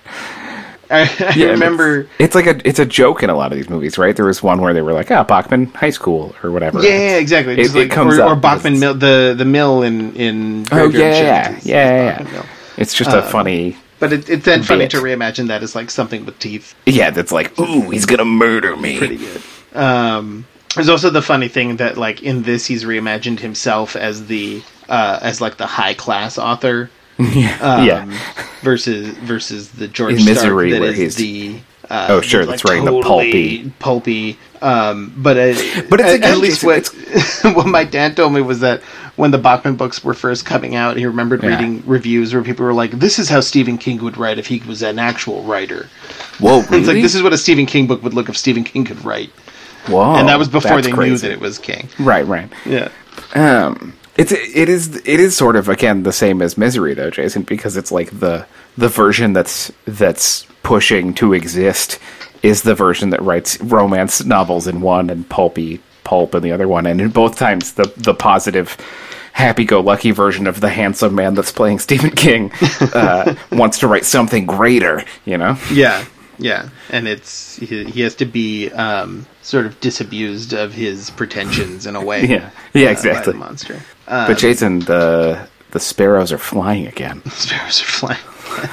I, 0.90 1.02
I 1.02 1.34
Yeah, 1.36 1.48
remember. 1.48 2.02
It's, 2.02 2.10
it's 2.20 2.36
like 2.36 2.48
a 2.48 2.68
it's 2.68 2.80
a 2.80 2.86
joke 2.86 3.24
in 3.24 3.30
a 3.30 3.36
lot 3.36 3.52
of 3.52 3.58
these 3.58 3.70
movies, 3.70 3.98
right? 3.98 4.16
There 4.16 4.26
was 4.26 4.42
one 4.42 4.62
where 4.62 4.74
they 4.74 4.82
were 4.82 4.94
like, 4.94 5.12
"Ah, 5.12 5.24
Bachman 5.24 5.68
High 5.68 5.90
School" 5.92 6.36
or 6.44 6.52
whatever. 6.52 6.82
Yeah, 6.82 6.90
yeah, 6.90 7.18
exactly. 7.18 7.54
It- 7.54 7.64
Just 7.64 7.76
it 7.76 7.80
like, 7.80 7.92
comes 7.92 8.18
or, 8.18 8.24
up 8.24 8.32
or 8.32 8.36
Bachman 8.36 8.80
Mill, 8.80 8.94
the 8.94 9.36
the 9.38 9.46
mill 9.46 9.84
in 9.84 10.14
in 10.16 10.66
Oh 10.72 10.90
yeah, 10.90 11.22
yeah, 11.22 11.60
yeah, 11.64 12.24
yeah. 12.34 12.46
It's 12.78 12.94
just 12.94 13.12
a 13.12 13.22
funny. 13.22 13.78
But 14.00 14.14
it, 14.14 14.30
it's 14.30 14.46
then 14.46 14.64
funny 14.64 14.88
to 14.88 14.98
reimagine 14.98 15.48
that 15.48 15.62
as 15.62 15.76
like 15.76 15.92
something 15.92 16.26
with 16.26 16.40
teeth. 16.40 16.74
Yeah, 16.86 17.10
that's 17.12 17.34
like, 17.34 17.60
ooh, 17.60 17.90
he's 17.90 18.06
gonna 18.06 18.24
murder 18.26 18.76
me. 18.78 18.98
Pretty 18.98 19.18
good. 19.18 19.42
Um, 19.74 20.48
there's 20.76 20.88
also 20.90 21.10
the 21.10 21.22
funny 21.22 21.50
thing 21.50 21.78
that 21.78 21.98
like 21.98 22.24
in 22.24 22.44
this 22.44 22.66
he's 22.66 22.86
reimagined 22.86 23.40
himself 23.40 23.96
as 23.96 24.28
the 24.28 24.64
uh, 24.88 25.20
as 25.22 25.42
like 25.42 25.58
the 25.58 25.68
high 25.68 25.94
class 25.94 26.38
author 26.38 26.90
yeah. 27.20 27.58
um, 27.62 27.86
yeah. 27.86 28.20
versus 28.62 29.08
versus 29.20 29.70
the 29.72 29.88
George 29.88 30.14
In 30.14 30.20
Stark 30.20 30.36
Misery, 30.36 30.72
that 30.72 30.82
where 30.82 30.92
is 30.92 30.98
he's- 30.98 31.16
the 31.16 31.60
uh, 31.90 32.06
Oh, 32.12 32.22
sure, 32.22 32.42
like, 32.42 32.62
that's 32.62 32.66
right, 32.66 32.86
the 32.86 33.02
pulpy 33.02 33.72
pulpy. 33.80 34.38
Um, 34.62 35.12
but 35.18 35.38
uh, 35.38 35.54
But 35.90 36.00
it's 36.02 36.24
at, 36.24 36.24
at 36.24 36.38
least 36.38 36.62
Jason, 36.62 37.54
what 37.54 37.56
what 37.56 37.66
my 37.68 37.84
dad 37.84 38.16
told 38.16 38.34
me 38.34 38.42
was 38.42 38.60
that 38.60 38.82
when 39.16 39.32
the 39.32 39.38
Bachman 39.40 39.76
books 39.76 40.04
were 40.04 40.14
first 40.14 40.46
coming 40.46 40.76
out, 40.76 40.98
he 40.98 41.06
remembered 41.08 41.42
Yeah. 41.42 41.50
reading 41.50 41.84
reviews 41.88 42.32
where 42.34 42.44
people 42.44 42.64
were 42.66 42.74
like, 42.74 42.92
"This 42.92 43.18
is 43.18 43.28
how 43.28 43.40
Stephen 43.40 43.78
King 43.80 44.04
would 44.04 44.18
write 44.18 44.38
if 44.38 44.46
he 44.48 44.60
was 44.68 44.82
an 44.84 45.00
actual 45.00 45.42
writer." 45.44 45.88
Whoa, 46.40 46.60
It's 46.70 46.88
like 46.88 47.02
this 47.02 47.16
is 47.16 47.24
what 47.24 47.34
a 47.34 47.38
Stephen 47.38 47.66
King 47.66 47.88
book 47.88 48.04
would 48.04 48.14
look 48.14 48.30
if 48.30 48.38
Stephen 48.38 48.64
King 48.64 48.86
could 48.86 49.04
write, 49.04 49.30
Whoa, 49.88 50.16
and 50.16 50.30
that 50.30 50.38
was 50.38 50.48
before 50.48 50.76
that's 50.82 50.88
they 50.88 50.94
knew 50.94 51.18
that 51.18 51.32
it 51.32 51.40
was 51.40 51.58
King. 51.58 51.90
Right, 51.98 52.26
right. 52.28 52.50
Yeah. 52.66 52.90
Um, 53.34 53.94
it's 54.20 54.34
it 54.34 54.68
is 54.68 54.98
it 54.98 55.20
is 55.20 55.36
sort 55.36 55.56
of 55.56 55.70
again 55.70 56.04
the 56.04 56.12
same 56.12 56.42
as 56.42 56.58
Misery 56.58 56.94
though, 56.94 57.10
Jason, 57.10 57.44
because 57.44 57.78
it's 57.78 57.92
like 57.92 58.20
the 58.20 58.46
the 58.78 58.90
version 58.90 59.32
that's 59.32 59.72
that's 59.86 60.46
pushing 60.62 61.14
to 61.16 61.34
exist 61.34 62.00
is 62.44 62.64
the 62.64 62.76
version 62.76 63.12
that 63.12 63.22
writes 63.22 63.60
romance 63.62 64.24
novels 64.26 64.68
in 64.68 64.82
one 64.82 65.10
and 65.10 65.28
pulpy 65.30 65.82
pulp 66.04 66.36
in 66.36 66.44
the 66.44 66.52
other 66.52 66.68
one, 66.68 66.86
and 66.86 67.00
in 67.00 67.10
both 67.10 67.38
times 67.38 67.74
the 67.74 67.92
the 67.96 68.14
positive. 68.14 68.78
Happy-go-lucky 69.32 70.12
version 70.12 70.48
of 70.48 70.60
the 70.60 70.68
handsome 70.68 71.16
man 71.16 71.34
that's 71.34 71.52
playing 71.52 71.80
Stephen 71.80 72.10
King 72.10 72.52
uh, 72.94 73.36
wants 73.54 73.80
to 73.80 73.88
write 73.88 74.04
something 74.04 74.46
greater, 74.46 75.02
you 75.24 75.38
know. 75.38 75.56
Yeah, 75.72 76.04
yeah, 76.40 76.70
and 76.90 77.08
it's 77.08 77.58
he, 77.58 77.84
he 77.86 78.02
has 78.02 78.16
to 78.16 78.26
be 78.26 78.70
um, 78.72 79.26
sort 79.42 79.66
of 79.66 79.80
disabused 79.82 80.54
of 80.54 80.74
his 80.74 81.10
pretensions 81.12 81.86
in 81.86 81.96
a 81.96 82.04
way. 82.04 82.26
Yeah, 82.28 82.50
yeah, 82.74 82.88
uh, 82.88 82.92
exactly. 82.92 83.34
the 83.34 83.40
monster. 83.40 83.80
Uh, 84.08 84.28
but 84.28 84.38
Jason, 84.38 84.80
the 84.80 85.48
the 85.72 85.80
sparrows 85.80 86.32
are 86.32 86.38
flying 86.40 86.88
again. 86.88 87.22
sparrows 87.30 87.82
are 87.82 87.86
flying. 87.86 88.20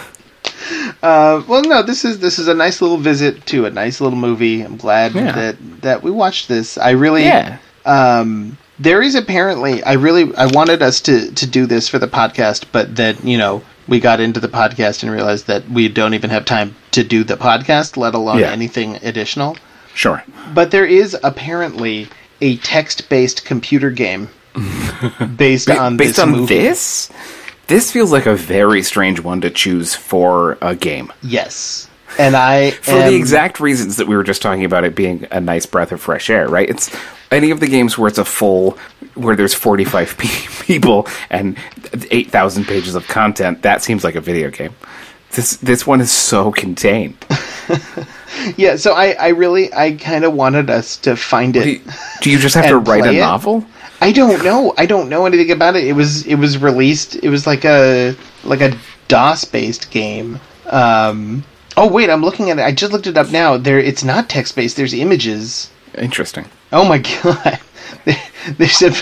uh, 1.02 1.42
well, 1.48 1.62
no, 1.62 1.83
this 1.83 2.05
is 2.05 2.20
this 2.20 2.38
is 2.38 2.48
a 2.48 2.55
nice 2.55 2.81
little 2.81 2.96
visit 2.98 3.44
to 3.46 3.66
a 3.66 3.70
nice 3.70 4.00
little 4.00 4.18
movie. 4.18 4.62
I'm 4.62 4.76
glad 4.76 5.14
Yeah. 5.14 5.33
that 5.33 5.57
that 5.83 6.02
we 6.02 6.11
watched 6.11 6.48
this. 6.48 6.79
I 6.79 6.90
really, 6.90 7.24
Yeah. 7.24 7.59
um, 7.85 8.57
there 8.79 9.02
is 9.02 9.14
apparently 9.14 9.83
I 9.83 9.94
really 9.94 10.35
I 10.37 10.46
wanted 10.46 10.83
us 10.83 11.00
to 11.02 11.31
to 11.33 11.46
do 11.46 11.66
this 11.66 11.88
for 11.88 11.98
the 11.98 12.09
podcast, 12.09 12.64
but 12.72 12.96
that 12.96 13.24
you 13.24 13.38
know 13.38 13.62
we 13.88 14.01
got 14.01 14.20
into 14.20 14.40
the 14.40 14.49
podcast 14.49 15.03
and 15.03 15.12
realized 15.12 15.46
that 15.46 15.68
we 15.68 15.88
don't 15.88 16.14
even 16.14 16.31
have 16.31 16.44
time 16.44 16.75
to 16.92 17.05
do 17.05 17.25
the 17.25 17.37
podcast, 17.37 17.96
let 17.96 18.14
alone 18.14 18.38
Yeah. 18.38 18.51
anything 18.51 18.96
additional. 19.03 19.57
Sure. 19.94 20.22
But 20.55 20.70
there 20.72 20.85
is 20.87 21.16
apparently 21.22 22.09
a 22.40 22.57
text-based 22.59 23.44
computer 23.44 23.90
game 23.90 24.29
based 25.37 25.70
on 25.70 25.96
based 25.96 26.16
this 26.16 26.18
on 26.18 26.31
movie. 26.33 26.59
this 26.59 27.11
this 27.66 27.90
feels 27.90 28.12
like 28.12 28.27
a 28.27 28.35
very 28.37 28.83
strange 28.83 29.20
one 29.20 29.40
to 29.40 29.51
choose 29.51 29.94
for 29.94 30.57
a 30.62 30.75
game 30.75 31.12
Yes, 31.22 31.88
and 32.18 32.37
I 32.37 32.70
for 32.72 32.92
am, 32.92 33.11
the 33.11 33.16
exact 33.16 33.61
reasons 33.61 33.96
that 33.96 34.07
we 34.07 34.16
were 34.16 34.22
just 34.22 34.40
talking 34.42 34.64
about 34.64 34.85
it 34.85 34.94
being 34.94 35.27
a 35.31 35.40
nice 35.40 35.66
breath 35.66 35.92
of 35.92 36.01
fresh 36.01 36.31
air 36.31 36.49
right 36.49 36.68
it's 36.68 36.90
any 37.30 37.50
of 37.50 37.60
the 37.60 37.66
games 37.66 37.98
where 37.98 38.08
it's 38.08 38.18
a 38.18 38.24
full 38.24 38.78
where 39.14 39.36
there's 39.36 39.54
45 39.54 40.18
pe- 40.18 40.64
people 40.64 41.06
and 41.30 41.58
8000 42.10 42.64
pages 42.64 42.94
of 42.94 43.06
content 43.08 43.62
that 43.62 43.82
seems 43.82 44.04
like 44.04 44.14
a 44.14 44.20
video 44.20 44.50
game 44.50 44.74
this 45.32 45.56
this 45.56 45.86
one 45.86 46.00
is 46.00 46.10
so 46.10 46.52
contained 46.52 47.16
yeah. 48.56 48.76
So 48.76 48.92
I, 48.92 49.12
I 49.12 49.28
really, 49.28 49.72
I 49.72 49.92
kind 49.92 50.24
of 50.24 50.34
wanted 50.34 50.70
us 50.70 50.96
to 50.98 51.16
find 51.16 51.54
do 51.54 51.60
it. 51.60 51.66
you, 51.66 51.80
do 52.20 52.30
you 52.30 52.38
just 52.38 52.54
have 52.54 52.66
to 52.68 52.78
write 52.78 53.04
a 53.04 53.10
it? 53.12 53.18
novel 53.18 53.64
I 54.00 54.12
don't 54.12 54.44
know. 54.44 54.74
I 54.76 54.86
don't 54.86 55.08
know 55.08 55.24
anything 55.24 55.50
about 55.50 55.74
it. 55.76 55.84
It 55.84 55.94
was, 55.94 56.26
it 56.26 56.34
was 56.34 56.58
released. 56.58 57.16
It 57.16 57.30
was 57.30 57.46
like 57.46 57.64
a, 57.64 58.14
like 58.44 58.60
a 58.60 58.76
DOS 59.08 59.44
based 59.46 59.90
game. 59.90 60.38
Um. 60.66 61.44
Oh 61.78 61.90
wait, 61.90 62.08
I'm 62.08 62.22
looking 62.22 62.50
at 62.50 62.58
it. 62.58 62.62
I 62.62 62.72
just 62.72 62.92
looked 62.92 63.06
it 63.06 63.16
up 63.16 63.30
now. 63.30 63.56
There, 63.56 63.78
it's 63.78 64.02
not 64.02 64.28
text 64.28 64.56
based. 64.56 64.76
There's 64.76 64.94
images. 64.94 65.70
Interesting 65.99 66.44
Oh 66.72 66.85
my 66.88 66.99
god. 67.22 67.59
There- 68.05 68.22
There's 68.59 68.83
a, 68.83 68.92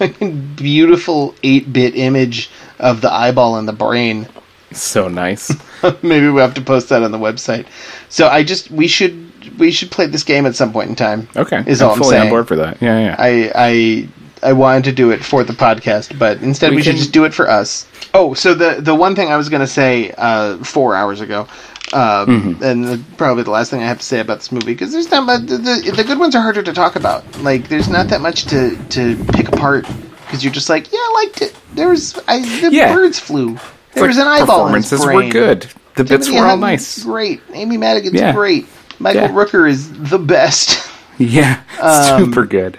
a 0.00 0.28
beautiful 0.56 1.34
8 1.42 1.72
bit 1.72 1.96
image 1.96 2.50
of 2.78 3.00
the 3.00 3.12
eyeball 3.12 3.56
and 3.56 3.66
the 3.68 3.72
brain. 3.72 4.28
so 4.72 5.08
nice 5.08 5.50
Maybe 6.02 6.28
we'll 6.28 6.44
have 6.44 6.54
to 6.54 6.60
post 6.60 6.88
that 6.88 7.02
on 7.02 7.10
the 7.12 7.18
website. 7.18 7.66
So 8.08 8.28
I 8.28 8.42
just 8.42 8.70
we 8.70 8.86
should 8.88 9.24
we 9.58 9.70
should 9.70 9.90
play 9.90 10.06
this 10.06 10.24
game 10.24 10.44
at 10.46 10.54
some 10.56 10.72
point 10.72 10.90
in 10.90 10.96
time. 10.96 11.28
okay 11.36 11.62
is 11.66 11.80
i'm 11.80 11.88
all 11.88 11.94
I'm 11.94 12.02
fully 12.02 12.16
on 12.18 12.28
board 12.28 12.48
for 12.48 12.56
that 12.56 12.80
yeah 12.82 12.98
yeah 13.00 13.16
I 13.18 13.52
I 13.54 14.08
I 14.50 14.52
wanted 14.52 14.84
to 14.84 14.92
do 14.92 15.10
it 15.10 15.24
for 15.24 15.42
the 15.42 15.52
podcast, 15.52 16.16
but 16.16 16.40
instead 16.42 16.70
we, 16.70 16.76
We 16.76 16.82
should 16.82 16.94
just 16.96 17.12
do 17.12 17.24
it 17.24 17.34
for 17.34 17.50
us. 17.50 17.88
Oh, 18.14 18.34
so 18.34 18.54
the 18.54 18.76
the 18.80 18.94
one 18.94 19.16
thing 19.16 19.32
I 19.32 19.36
was 19.36 19.48
going 19.48 19.62
to 19.62 19.66
say 19.66 20.12
uh, 20.16 20.58
four 20.58 20.94
hours 20.94 21.20
ago, 21.20 21.48
um, 21.94 22.26
Mm-hmm. 22.28 22.62
and 22.62 22.84
the, 22.84 23.00
probably 23.16 23.42
the 23.44 23.50
last 23.50 23.70
thing 23.70 23.82
I 23.82 23.86
have 23.86 23.98
to 23.98 24.04
say 24.04 24.20
about 24.20 24.38
this 24.38 24.52
movie 24.52 24.66
because 24.72 24.92
there's 24.92 25.10
not 25.10 25.24
much. 25.24 25.42
The, 25.42 25.56
the 25.58 25.92
the 25.96 26.04
good 26.04 26.18
ones 26.18 26.34
are 26.34 26.42
harder 26.42 26.62
to 26.62 26.72
talk 26.72 26.96
about. 26.96 27.24
Like 27.42 27.68
there's 27.68 27.88
not 27.88 28.08
that 28.08 28.20
much 28.20 28.44
to 28.46 28.76
to 28.90 29.16
pick 29.32 29.48
apart 29.48 29.86
because 30.26 30.44
you're 30.44 30.52
just 30.52 30.68
like, 30.68 30.92
yeah, 30.92 30.98
I 30.98 31.12
liked 31.24 31.42
it. 31.42 31.56
There 31.74 31.88
was 31.88 32.18
I, 32.28 32.40
the 32.60 32.70
Yeah. 32.72 32.94
birds 32.94 33.18
flew. 33.18 33.54
It's 33.54 33.94
There 33.94 34.06
like 34.06 34.16
an 34.16 34.26
eyeball. 34.26 34.46
performances 34.64 35.04
were 35.04 35.28
good 35.30 35.62
the 35.96 36.04
bits 36.04 36.26
Timothy 36.26 36.40
were 36.40 36.46
all 36.46 36.56
nice 36.58 37.02
Great. 37.02 37.40
Amy 37.54 37.76
Madigan's 37.76 38.14
Yeah. 38.20 38.32
great. 38.32 38.66
Michael 39.00 39.22
Yeah. 39.22 39.28
Rooker 39.30 39.68
is 39.68 39.90
the 40.10 40.18
best. 40.18 40.86
Yeah, 41.20 41.60
Um, 41.80 42.22
super 42.30 42.46
good. 42.46 42.78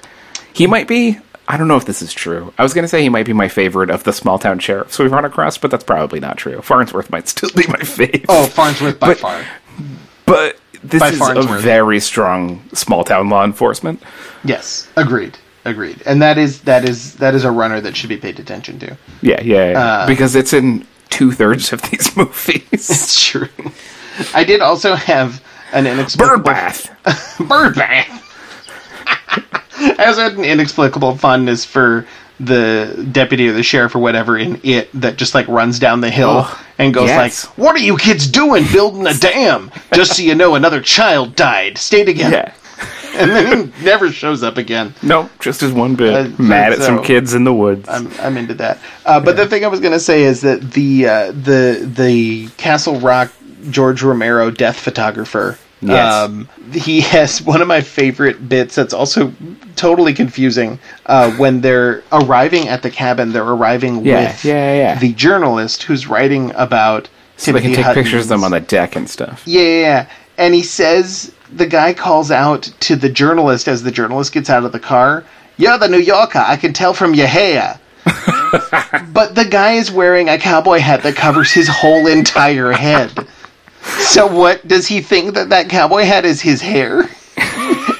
He 0.53 0.65
might 0.65 0.87
be. 0.87 1.19
I 1.51 1.57
don't 1.57 1.67
know 1.67 1.77
if 1.77 1.85
this 1.85 2.01
is 2.03 2.13
true. 2.13 2.53
I 2.59 2.63
was 2.63 2.73
going 2.75 2.83
to 2.83 2.87
say 2.87 3.01
he 3.01 3.09
might 3.09 3.25
be 3.25 3.33
my 3.33 3.47
favorite 3.47 3.89
of 3.89 4.03
the 4.03 4.13
small 4.13 4.37
town 4.37 4.59
sheriffs 4.59 4.99
we've 4.99 5.11
run 5.11 5.25
across, 5.25 5.57
but 5.57 5.71
that's 5.71 5.83
probably 5.83 6.19
not 6.19 6.37
true. 6.37 6.61
Farnsworth 6.61 7.09
might 7.09 7.27
still 7.27 7.49
be 7.55 7.65
my 7.67 7.79
favorite. 7.79 8.25
Oh, 8.29 8.45
Farnsworth 8.45 8.99
by 8.99 9.07
But- 9.09 9.17
far. 9.17 9.45
but 10.27 10.57
this 10.83 10.99
by 11.01 11.09
is 11.09 11.19
a 11.21 11.41
very 11.57 11.99
strong 11.99 12.61
small 12.73 13.03
town 13.03 13.29
law 13.29 13.43
enforcement. 13.43 14.01
Yes, 14.43 14.87
agreed, 14.95 15.37
agreed. 15.65 16.01
And 16.05 16.21
that 16.21 16.37
is 16.37 16.61
that 16.61 16.87
is 16.87 17.15
that 17.15 17.33
is 17.35 17.43
a 17.43 17.51
runner 17.51 17.81
that 17.81 17.97
should 17.97 18.09
be 18.09 18.15
paid 18.17 18.39
attention 18.39 18.77
to. 18.79 18.95
Yeah, 19.21 19.41
yeah, 19.41 19.71
yeah. 19.71 19.79
Uh, 19.79 20.07
because 20.07 20.35
it's 20.35 20.53
in 20.53 20.85
two 21.09 21.31
thirds 21.31 21.73
of 21.73 21.81
these 21.81 22.15
movies. 22.17 22.63
It's 22.71 23.25
true. 23.25 23.49
I 24.35 24.43
did 24.43 24.61
also 24.61 24.93
have 24.95 25.43
an 25.73 25.87
inexplicable 25.87 26.43
Birdbath. 26.51 27.47
bird 27.49 27.75
bath. 27.75 28.25
I 29.79 30.05
also 30.05 30.21
had 30.21 30.33
an 30.33 30.43
inexplicable 30.45 31.17
fondness 31.17 31.65
for 31.65 32.05
the 32.39 33.07
deputy 33.11 33.49
or 33.49 33.51
the 33.53 33.63
sheriff 33.63 33.93
or 33.95 33.99
whatever 33.99 34.37
in 34.37 34.61
it 34.63 34.89
that 34.93 35.17
just 35.17 35.35
like 35.35 35.45
runs 35.49 35.77
down 35.77 35.99
the 36.01 36.09
hill 36.09 36.43
Oh, 36.45 36.65
and 36.77 36.93
goes 36.93 37.09
yes. 37.09 37.45
like, 37.45 37.57
"What 37.57 37.75
are 37.75 37.79
you 37.83 37.97
kids 37.97 38.27
doing 38.27 38.65
building 38.71 39.05
a 39.07 39.13
dam? 39.13 39.71
Just 39.93 40.15
so 40.15 40.23
you 40.23 40.35
know, 40.35 40.55
another 40.55 40.81
child 40.81 41.35
died. 41.35 41.77
Stay 41.77 42.03
together." 42.03 42.35
Yeah. 42.47 42.53
And 43.15 43.31
then 43.31 43.73
never 43.83 44.11
shows 44.11 44.43
up 44.43 44.57
again. 44.57 44.93
No, 45.01 45.29
just 45.41 45.61
as 45.63 45.73
one 45.73 45.95
bit. 45.95 46.13
Uh, 46.39 46.41
Mad 46.41 46.71
at 46.71 46.77
so- 46.77 46.85
some 46.85 47.03
kids 47.03 47.33
in 47.33 47.43
the 47.43 47.51
woods. 47.51 47.89
I'm 47.89 48.09
I'm 48.21 48.37
into 48.37 48.53
that. 48.53 48.77
Uh, 49.05 49.19
but 49.19 49.35
the 49.35 49.45
thing 49.47 49.65
I 49.65 49.67
was 49.67 49.81
going 49.81 49.91
to 49.91 49.99
say 49.99 50.23
is 50.23 50.39
that 50.41 50.61
the 50.71 51.07
uh, 51.07 51.31
the 51.31 51.91
the 51.93 52.47
Castle 52.55 52.97
Rock 53.01 53.33
George 53.71 54.03
Romero 54.03 54.51
death 54.51 54.79
photographer. 54.79 55.57
Yes. 55.81 56.13
Um, 56.13 56.49
he 56.73 57.01
has 57.15 57.41
one 57.41 57.61
of 57.61 57.67
my 57.67 57.81
favorite 57.81 58.49
bits 58.49 58.75
that's 58.75 58.93
also 58.93 59.33
totally 59.75 60.13
confusing. 60.13 60.79
Uh, 61.05 61.31
when 61.37 61.61
they're 61.61 62.03
arriving 62.11 62.67
at 62.67 62.81
the 62.83 62.89
cabin, 62.91 63.31
they're 63.31 63.43
arriving 63.43 64.03
Yeah, 64.05 64.27
with 64.31 64.43
yeah, 64.45 64.73
yeah. 64.75 64.99
the 64.99 65.13
journalist 65.13 65.83
who's 65.83 66.07
writing 66.07 66.51
about. 66.55 67.07
so 67.37 67.51
they 67.53 67.61
can 67.61 67.73
take 67.73 67.93
pictures 67.93 68.23
of 68.23 68.29
them 68.29 68.43
on 68.43 68.51
the 68.51 68.59
deck 68.59 68.95
and 68.95 69.09
stuff. 69.09 69.43
yeah, 69.45 69.61
yeah, 69.61 69.79
yeah. 69.81 70.09
And 70.37 70.53
he 70.53 70.63
says 70.63 71.33
the 71.51 71.65
guy 71.67 71.93
calls 71.93 72.29
out 72.31 72.63
to 72.81 72.95
the 72.95 73.09
journalist 73.09 73.67
as 73.67 73.83
the 73.83 73.91
journalist 73.91 74.31
gets 74.33 74.49
out 74.49 74.63
of 74.65 74.71
the 74.71 74.79
car. 74.79 75.23
You're 75.57 75.77
the 75.77 75.87
New 75.89 75.99
Yorker. 75.99 76.39
I 76.39 76.55
can 76.55 76.71
tell 76.73 76.93
from 76.93 77.13
your 77.13 77.27
hair. 77.27 77.79
but 79.13 79.35
the 79.35 79.45
guy 79.49 79.73
is 79.73 79.91
wearing 79.91 80.29
a 80.29 80.37
cowboy 80.37 80.79
hat 80.79 81.03
that 81.03 81.15
covers 81.15 81.51
his 81.51 81.67
whole 81.67 82.07
entire 82.07 82.71
head. 82.71 83.11
So 83.81 84.27
what 84.27 84.67
does 84.67 84.87
he 84.87 85.01
think 85.01 85.35
that 85.35 85.49
that 85.49 85.69
cowboy 85.69 86.03
hat 86.03 86.25
is 86.25 86.41
his 86.41 86.61
hair? 86.61 87.01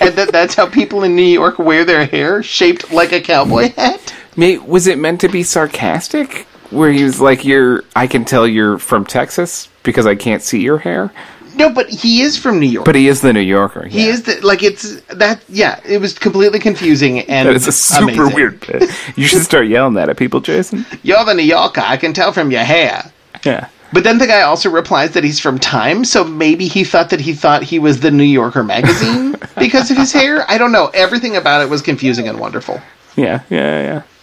and 0.01 0.15
that 0.15 0.29
that's 0.31 0.55
how 0.55 0.67
people 0.67 1.03
in 1.03 1.15
New 1.15 1.21
York 1.21 1.59
wear 1.59 1.85
their 1.85 2.05
hair 2.05 2.43
shaped 2.43 2.91
like 2.91 3.11
a 3.11 3.21
cowboy 3.21 3.71
hat? 3.73 4.13
Mate, 4.35 4.63
was 4.63 4.87
it 4.87 4.97
meant 4.97 5.21
to 5.21 5.29
be 5.29 5.43
sarcastic? 5.43 6.45
Where 6.71 6.91
he 6.91 7.03
was 7.03 7.19
like, 7.19 7.45
"You're, 7.45 7.83
I 7.95 8.05
can 8.05 8.25
tell 8.25 8.47
you're 8.47 8.77
from 8.77 9.03
Texas 9.03 9.69
because 9.81 10.05
I 10.05 10.13
can't 10.13 10.43
see 10.43 10.61
your 10.61 10.77
hair." 10.77 11.11
No, 11.55 11.69
but 11.69 11.89
he 11.89 12.21
is 12.21 12.37
from 12.37 12.59
New 12.59 12.67
York. 12.67 12.85
But 12.85 12.95
he 12.95 13.07
is 13.07 13.21
the 13.21 13.33
New 13.33 13.41
Yorker. 13.41 13.87
he 13.87 14.05
yeah. 14.05 14.13
is 14.13 14.23
the, 14.23 14.39
like 14.45 14.61
it's 14.61 15.01
that 15.07 15.41
yeah, 15.49 15.79
it 15.83 15.99
was 15.99 16.17
completely 16.17 16.59
confusing 16.59 17.21
and 17.21 17.49
is 17.49 17.67
a 17.67 17.71
super 17.71 18.03
amazing. 18.03 18.35
weird 18.35 18.59
bit. 18.61 18.89
You 19.17 19.25
should 19.25 19.41
start 19.41 19.67
yelling 19.67 19.95
that 19.95 20.09
at 20.09 20.17
people, 20.17 20.41
Jason. 20.41 20.85
You're 21.03 21.25
the 21.25 21.33
New 21.33 21.43
Yorker. 21.43 21.81
I 21.81 21.97
can 21.97 22.13
tell 22.13 22.31
from 22.31 22.51
your 22.51 22.63
hair. 22.63 23.11
Yeah. 23.43 23.67
But 23.91 24.03
then 24.03 24.17
the 24.19 24.27
guy 24.27 24.41
also 24.41 24.69
replies 24.69 25.11
that 25.11 25.23
he's 25.23 25.39
from 25.39 25.57
Time, 25.57 26.05
so 26.05 26.23
maybe 26.23 26.67
he 26.67 26.83
thought 26.83 27.09
that 27.09 27.19
he 27.21 27.33
thought 27.33 27.63
he 27.63 27.79
was 27.79 27.99
the 28.01 28.11
New 28.11 28.23
Yorker 28.23 28.63
magazine 28.63 29.35
because 29.57 29.89
of 29.89 29.97
his 29.97 30.11
hair. 30.13 30.45
I 30.49 30.57
don't 30.59 30.71
know. 30.71 30.87
Everything 30.93 31.35
about 31.35 31.61
it 31.61 31.69
was 31.69 31.81
confusing 31.81 32.27
and 32.27 32.39
wonderful. 32.39 32.79
Yeah, 33.15 33.41
yeah, 33.49 33.81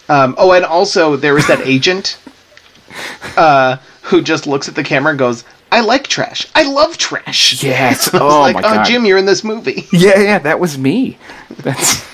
yeah. 0.08 0.14
Um, 0.22 0.34
oh, 0.38 0.52
and 0.52 0.64
also 0.64 1.16
there 1.16 1.34
was 1.34 1.46
that 1.48 1.60
agent 1.66 2.18
uh, 3.36 3.76
who 4.02 4.22
just 4.22 4.46
looks 4.46 4.68
at 4.68 4.76
the 4.76 4.84
camera 4.84 5.10
and 5.10 5.18
goes, 5.18 5.42
"I 5.72 5.80
like 5.80 6.06
trash. 6.06 6.46
I 6.54 6.62
love 6.62 6.96
trash." 6.96 7.60
Yes. 7.62 8.12
Was 8.12 8.22
Oh 8.22 8.40
like, 8.42 8.54
my 8.54 8.60
"Oh, 8.60 8.74
god. 8.76 8.86
Jim, 8.86 9.04
you're 9.04 9.18
in 9.18 9.26
this 9.26 9.42
movie." 9.42 9.84
Yeah, 9.92 10.20
yeah, 10.20 10.38
that 10.38 10.60
was 10.60 10.78
me. 10.78 11.18
That's 11.58 12.06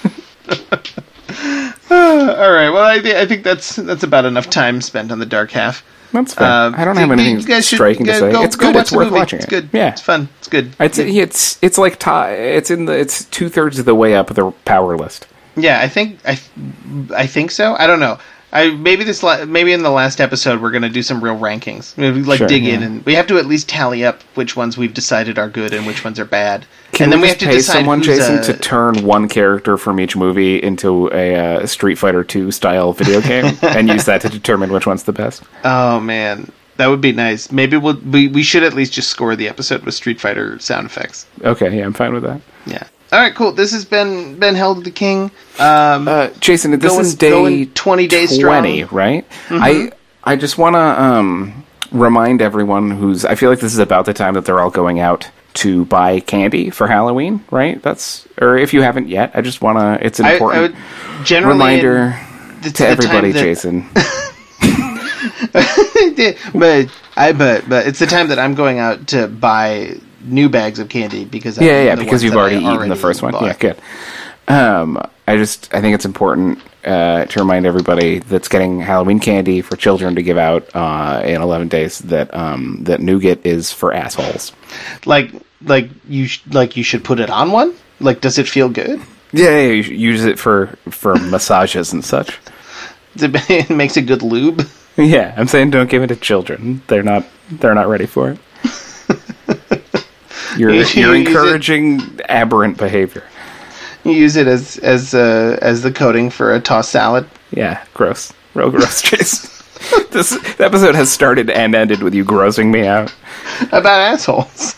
All 1.91 2.51
right. 2.53 2.71
Well, 2.71 2.85
I, 2.85 3.01
thi- 3.01 3.17
I 3.17 3.27
think 3.27 3.45
that's 3.45 3.77
that's 3.77 4.03
about 4.03 4.25
enough 4.25 4.49
time 4.49 4.81
spent 4.81 5.13
on 5.13 5.19
the 5.19 5.27
dark 5.27 5.51
half. 5.51 5.85
That's 6.13 6.35
fair. 6.35 6.47
Uh, 6.47 6.73
I 6.77 6.85
don't 6.85 6.97
have 6.97 7.09
you 7.09 7.13
anything 7.15 7.41
guys 7.47 7.67
should 7.69 7.77
striking 7.77 8.07
to 8.07 8.15
say. 8.15 8.33
go- 8.33 8.43
it's 8.45 8.57
good. 8.57 8.77
It's 8.77 8.93
worth 8.93 9.07
movie. 9.07 9.17
watching 9.19 9.39
It's 9.39 9.47
it. 9.47 9.51
good. 9.51 9.69
Yeah, 9.73 9.91
It's 9.93 10.01
fun. 10.03 10.29
It's 10.39 10.49
good. 10.49 10.73
It's 10.79 10.99
it's 10.99 11.59
it's 11.63 11.79
like 11.79 11.99
ti 11.99 12.11
it's 12.11 12.71
in 12.71 12.85
the 12.87 12.93
it's 12.99 13.25
two 13.27 13.49
thirds 13.49 13.79
of 13.79 13.85
the 13.85 13.95
way 13.95 14.15
up 14.15 14.29
the 14.35 14.51
power 14.65 14.97
list. 14.97 15.27
Yeah, 15.57 15.81
I 15.81 15.89
think 15.89 16.19
I, 16.25 16.39
I 17.15 17.27
think 17.27 17.51
so. 17.51 17.75
I 17.79 17.87
don't 17.87 18.01
know. 18.01 18.19
I 18.53 18.71
maybe 18.71 19.05
this 19.05 19.23
la- 19.23 19.45
maybe 19.47 19.73
in 19.73 19.83
the 19.83 19.91
last 19.91 20.21
episode 20.21 20.61
we're 20.61 20.71
gonna 20.71 20.91
do 20.91 21.03
some 21.03 21.23
real 21.23 21.39
rankings. 21.39 21.97
Maybe 21.97 22.23
like 22.23 22.39
Sure, 22.39 22.49
dig 22.49 22.67
in 22.67 22.83
and 22.83 23.05
we 23.07 23.15
have 23.15 23.27
to 23.29 23.39
at 23.39 23.47
least 23.47 23.69
tally 23.69 24.05
up 24.05 24.23
which 24.35 24.57
ones 24.57 24.77
we've 24.77 24.93
decided 24.93 25.39
are 25.39 25.49
good 25.49 25.73
and 25.73 25.87
which 25.87 26.05
ones 26.05 26.21
are 26.21 26.25
bad. 26.25 26.67
Can 26.93 27.05
and 27.05 27.13
then 27.13 27.21
we, 27.21 27.25
we, 27.25 27.29
have 27.29 27.39
to 27.39 27.47
pay 27.47 27.57
decide 27.57 27.73
someone, 27.73 28.03
Jason, 28.03 28.39
a- 28.39 28.43
to 28.43 28.57
turn 28.57 29.05
one 29.05 29.29
character 29.29 29.79
from 29.79 29.99
each 29.99 30.17
movie 30.17 30.63
into 30.63 31.11
a 31.13 31.35
uh, 31.35 31.67
Street 31.67 31.97
Fighter 31.97 32.23
Two 32.23 32.51
style 32.51 32.93
video 32.93 33.23
game 33.23 33.57
and 33.63 33.89
use 33.89 34.05
that 34.05 34.21
to 34.21 34.29
determine 34.29 34.71
which 34.71 34.87
one's 34.87 35.05
the 35.05 35.13
best? 35.13 35.43
Oh 35.65 35.99
man, 36.01 36.53
that 36.77 36.89
would 36.89 37.01
be 37.01 37.13
nice. 37.13 37.51
Maybe 37.51 37.79
we'll 37.79 37.99
we, 38.01 38.29
we 38.29 38.43
should 38.43 38.65
at 38.65 38.75
least 38.75 38.93
just 38.93 39.09
score 39.09 39.35
the 39.35 39.49
episode 39.49 39.83
with 39.85 39.95
Street 39.95 40.21
Fighter 40.21 40.59
sound 40.59 40.85
effects. 40.87 41.27
Okay, 41.43 41.79
yeah, 41.79 41.85
I'm 41.85 41.95
fine 41.95 42.13
with 42.13 42.25
that. 42.25 42.43
Yeah. 42.67 42.87
All 43.13 43.19
right, 43.21 43.35
cool. 43.35 43.53
This 43.53 43.73
has 43.73 43.85
been 43.85 44.39
Ben 44.39 44.55
Held 44.55 44.85
the 44.85 44.91
King. 44.91 45.31
Um, 45.59 46.09
Uh, 46.09 46.29
Jason, 46.41 46.71
this 46.79 46.91
Going- 46.93 47.01
is 47.05 47.15
day 47.15 47.67
20 47.67 48.07
days 48.07 48.31
strong. 48.35 48.65
Mm-hmm. 48.65 48.87
20, 48.89 48.97
right? 48.97 49.25
I 49.51 49.93
I 50.25 50.37
just 50.37 50.57
want 50.57 50.75
to 50.77 50.81
um, 50.81 51.65
remind 51.91 52.41
everyone 52.41 52.91
who's. 52.91 53.25
I 53.27 53.35
feel 53.35 53.51
like 53.51 53.61
this 53.61 53.75
is 53.75 53.79
about 53.79 54.07
the 54.07 54.15
time 54.15 54.33
that 54.35 54.47
they're 54.47 54.61
all 54.61 54.71
going 54.71 54.99
out 54.99 55.29
to 55.55 55.85
buy 55.85 56.21
candy 56.21 56.71
for 56.71 56.87
Halloween, 56.87 57.45
right? 57.51 57.83
That's 57.83 58.27
or 58.41 58.57
if 58.57 58.73
you 58.73 58.81
haven't 58.81 59.09
yet, 59.09 59.33
I 59.35 59.43
just 59.43 59.61
want 59.61 59.79
to. 59.79 60.05
It's 60.07 60.19
an 60.19 60.25
I, 60.25 60.31
I 60.31 60.33
important 60.33 60.75
would 60.75 61.27
generally 61.27 61.53
reminder 61.55 62.19
to 62.63 62.71
the 62.73 62.87
everybody, 62.89 63.33
that- 63.33 63.43
Jason. 63.43 63.89
but 66.55 66.89
I 67.17 67.33
but 67.33 67.69
but 67.69 67.87
it's 67.87 67.99
the 67.99 68.07
time 68.07 68.29
that 68.29 68.39
I'm 68.39 68.55
going 68.55 68.79
out 68.79 69.09
to 69.09 69.29
buy 69.29 69.97
new 70.25 70.49
bags 70.49 70.79
of 70.79 70.89
candy 70.89 71.25
because 71.25 71.59
yeah, 71.59 71.83
yeah, 71.83 71.95
because 71.95 72.23
you've 72.23 72.35
I 72.35 72.39
already 72.39 72.65
eaten 72.65 72.89
the 72.89 72.97
first 72.97 73.23
one. 73.23 73.33
bought. 73.33 73.43
Yeah, 73.43 73.57
good. 73.59 73.77
Um, 74.49 75.01
I 75.27 75.37
just 75.37 75.73
I 75.75 75.81
think 75.81 75.95
it's 75.95 76.05
important 76.05 76.59
uh, 76.85 77.27
to 77.27 77.41
remind 77.41 77.65
everybody 77.67 78.19
that's 78.19 78.49
getting 78.49 78.81
Halloween 78.81 79.21
candy 79.21 79.63
for 79.63 79.77
children 79.77 80.17
to 80.17 80.23
give 80.23 80.37
out 80.37 80.69
uh, 80.75 81.23
in 81.25 81.41
11 81.41 81.69
days 81.69 81.99
that 82.01 82.35
um, 82.35 82.79
that 82.83 83.01
nougat 83.01 83.47
is 83.47 83.73
for 83.73 83.93
assholes. 83.93 84.53
Like 85.07 85.33
like 85.65 85.91
you 86.09 86.27
sh- 86.27 86.43
like 86.51 86.77
you 86.77 86.83
should 86.83 87.05
put 87.05 87.21
it 87.21 87.31
on 87.31 87.53
one. 87.53 87.75
Like, 88.01 88.21
does 88.21 88.39
it 88.39 88.49
feel 88.49 88.69
good? 88.69 89.01
Yeah, 89.33 89.51
yeah, 89.51 89.69
you 89.69 89.83
use 89.95 90.25
it 90.25 90.39
for 90.39 90.77
for 90.91 91.15
massages 91.17 91.93
and 91.93 92.05
such. 92.05 92.39
It 93.15 93.69
makes 93.71 93.97
a 93.97 94.03
good 94.03 94.23
lube. 94.23 94.67
Yeah, 94.97 95.35
I'm 95.39 95.49
saying 95.49 95.71
don't 95.71 95.89
give 95.89 96.03
it 96.03 96.09
to 96.09 96.17
children. 96.17 96.83
They're 96.87 97.03
not 97.03 97.25
they're 97.51 97.75
not 97.75 97.89
ready 97.89 98.05
for 98.05 98.33
it. 98.33 98.39
You're 100.57 100.71
You 100.71 100.77
you're 100.77 101.15
use 101.15 101.27
it- 101.27 101.29
encouraging 101.29 102.21
aberrant 102.29 102.77
behavior. 102.79 103.25
You 104.05 104.13
use 104.13 104.37
it 104.37 104.47
as 104.47 104.79
as 104.79 105.15
uh, 105.15 105.59
as 105.63 105.83
the 105.83 105.93
coating 105.93 106.29
for 106.31 106.55
a 106.55 106.61
tossed 106.61 106.91
salad. 106.91 107.29
Yeah, 107.53 107.85
gross. 107.95 108.33
Real 108.55 108.71
gross, 108.71 109.01
Jason. 109.11 109.49
this 110.11 110.33
episode 110.61 110.95
has 110.95 111.11
started 111.11 111.51
and 111.51 111.75
ended 111.75 112.03
with 112.03 112.15
you 112.15 112.25
grossing 112.25 112.71
me 112.71 112.87
out. 112.87 113.15
About 113.73 114.01
assholes. 114.01 114.75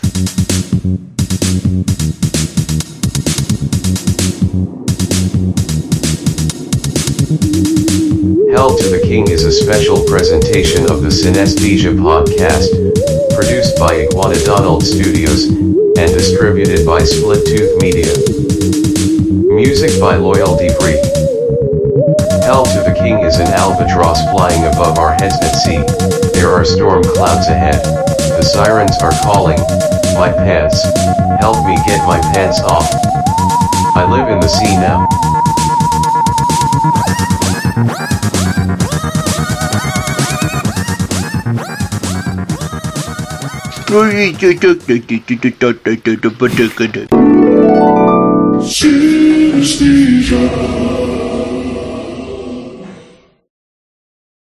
Hell 8.55 8.77
to 8.77 8.87
the 8.89 9.01
King 9.03 9.29
is 9.29 9.43
a 9.43 9.51
special 9.51 10.03
presentation 10.05 10.83
of 10.89 11.01
the 11.01 11.09
Synesthesia 11.09 11.91
podcast, 11.99 12.71
produced 13.35 13.77
by 13.77 14.07
Iguana 14.07 14.39
Donald 14.45 14.81
Studios, 14.81 15.51
and 15.51 16.09
distributed 16.15 16.85
by 16.85 17.03
Split 17.03 17.45
Tooth 17.45 17.75
Media. 17.81 18.15
Music 19.53 19.99
by 19.99 20.15
Loyalty 20.15 20.69
Free. 20.79 20.95
Hell 22.47 22.63
to 22.63 22.79
the 22.87 22.95
King 22.97 23.19
is 23.19 23.39
an 23.39 23.47
albatross 23.47 24.23
flying 24.31 24.63
above 24.65 24.97
our 24.97 25.11
heads 25.19 25.35
at 25.41 25.51
sea. 25.51 25.83
There 26.31 26.49
are 26.49 26.63
storm 26.63 27.03
clouds 27.03 27.47
ahead. 27.47 27.83
The 28.39 28.41
sirens 28.41 28.97
are 29.03 29.11
calling. 29.21 29.59
My 30.15 30.31
pants. 30.31 30.81
Help 31.41 31.65
me 31.67 31.75
get 31.85 32.07
my 32.07 32.21
pants 32.31 32.61
off. 32.61 32.89
I 33.95 34.07
live 34.09 34.29
in 34.29 34.39
the 34.39 34.47
sea 34.47 34.75
now. 34.79 35.07
Synesthesia. 48.59 50.94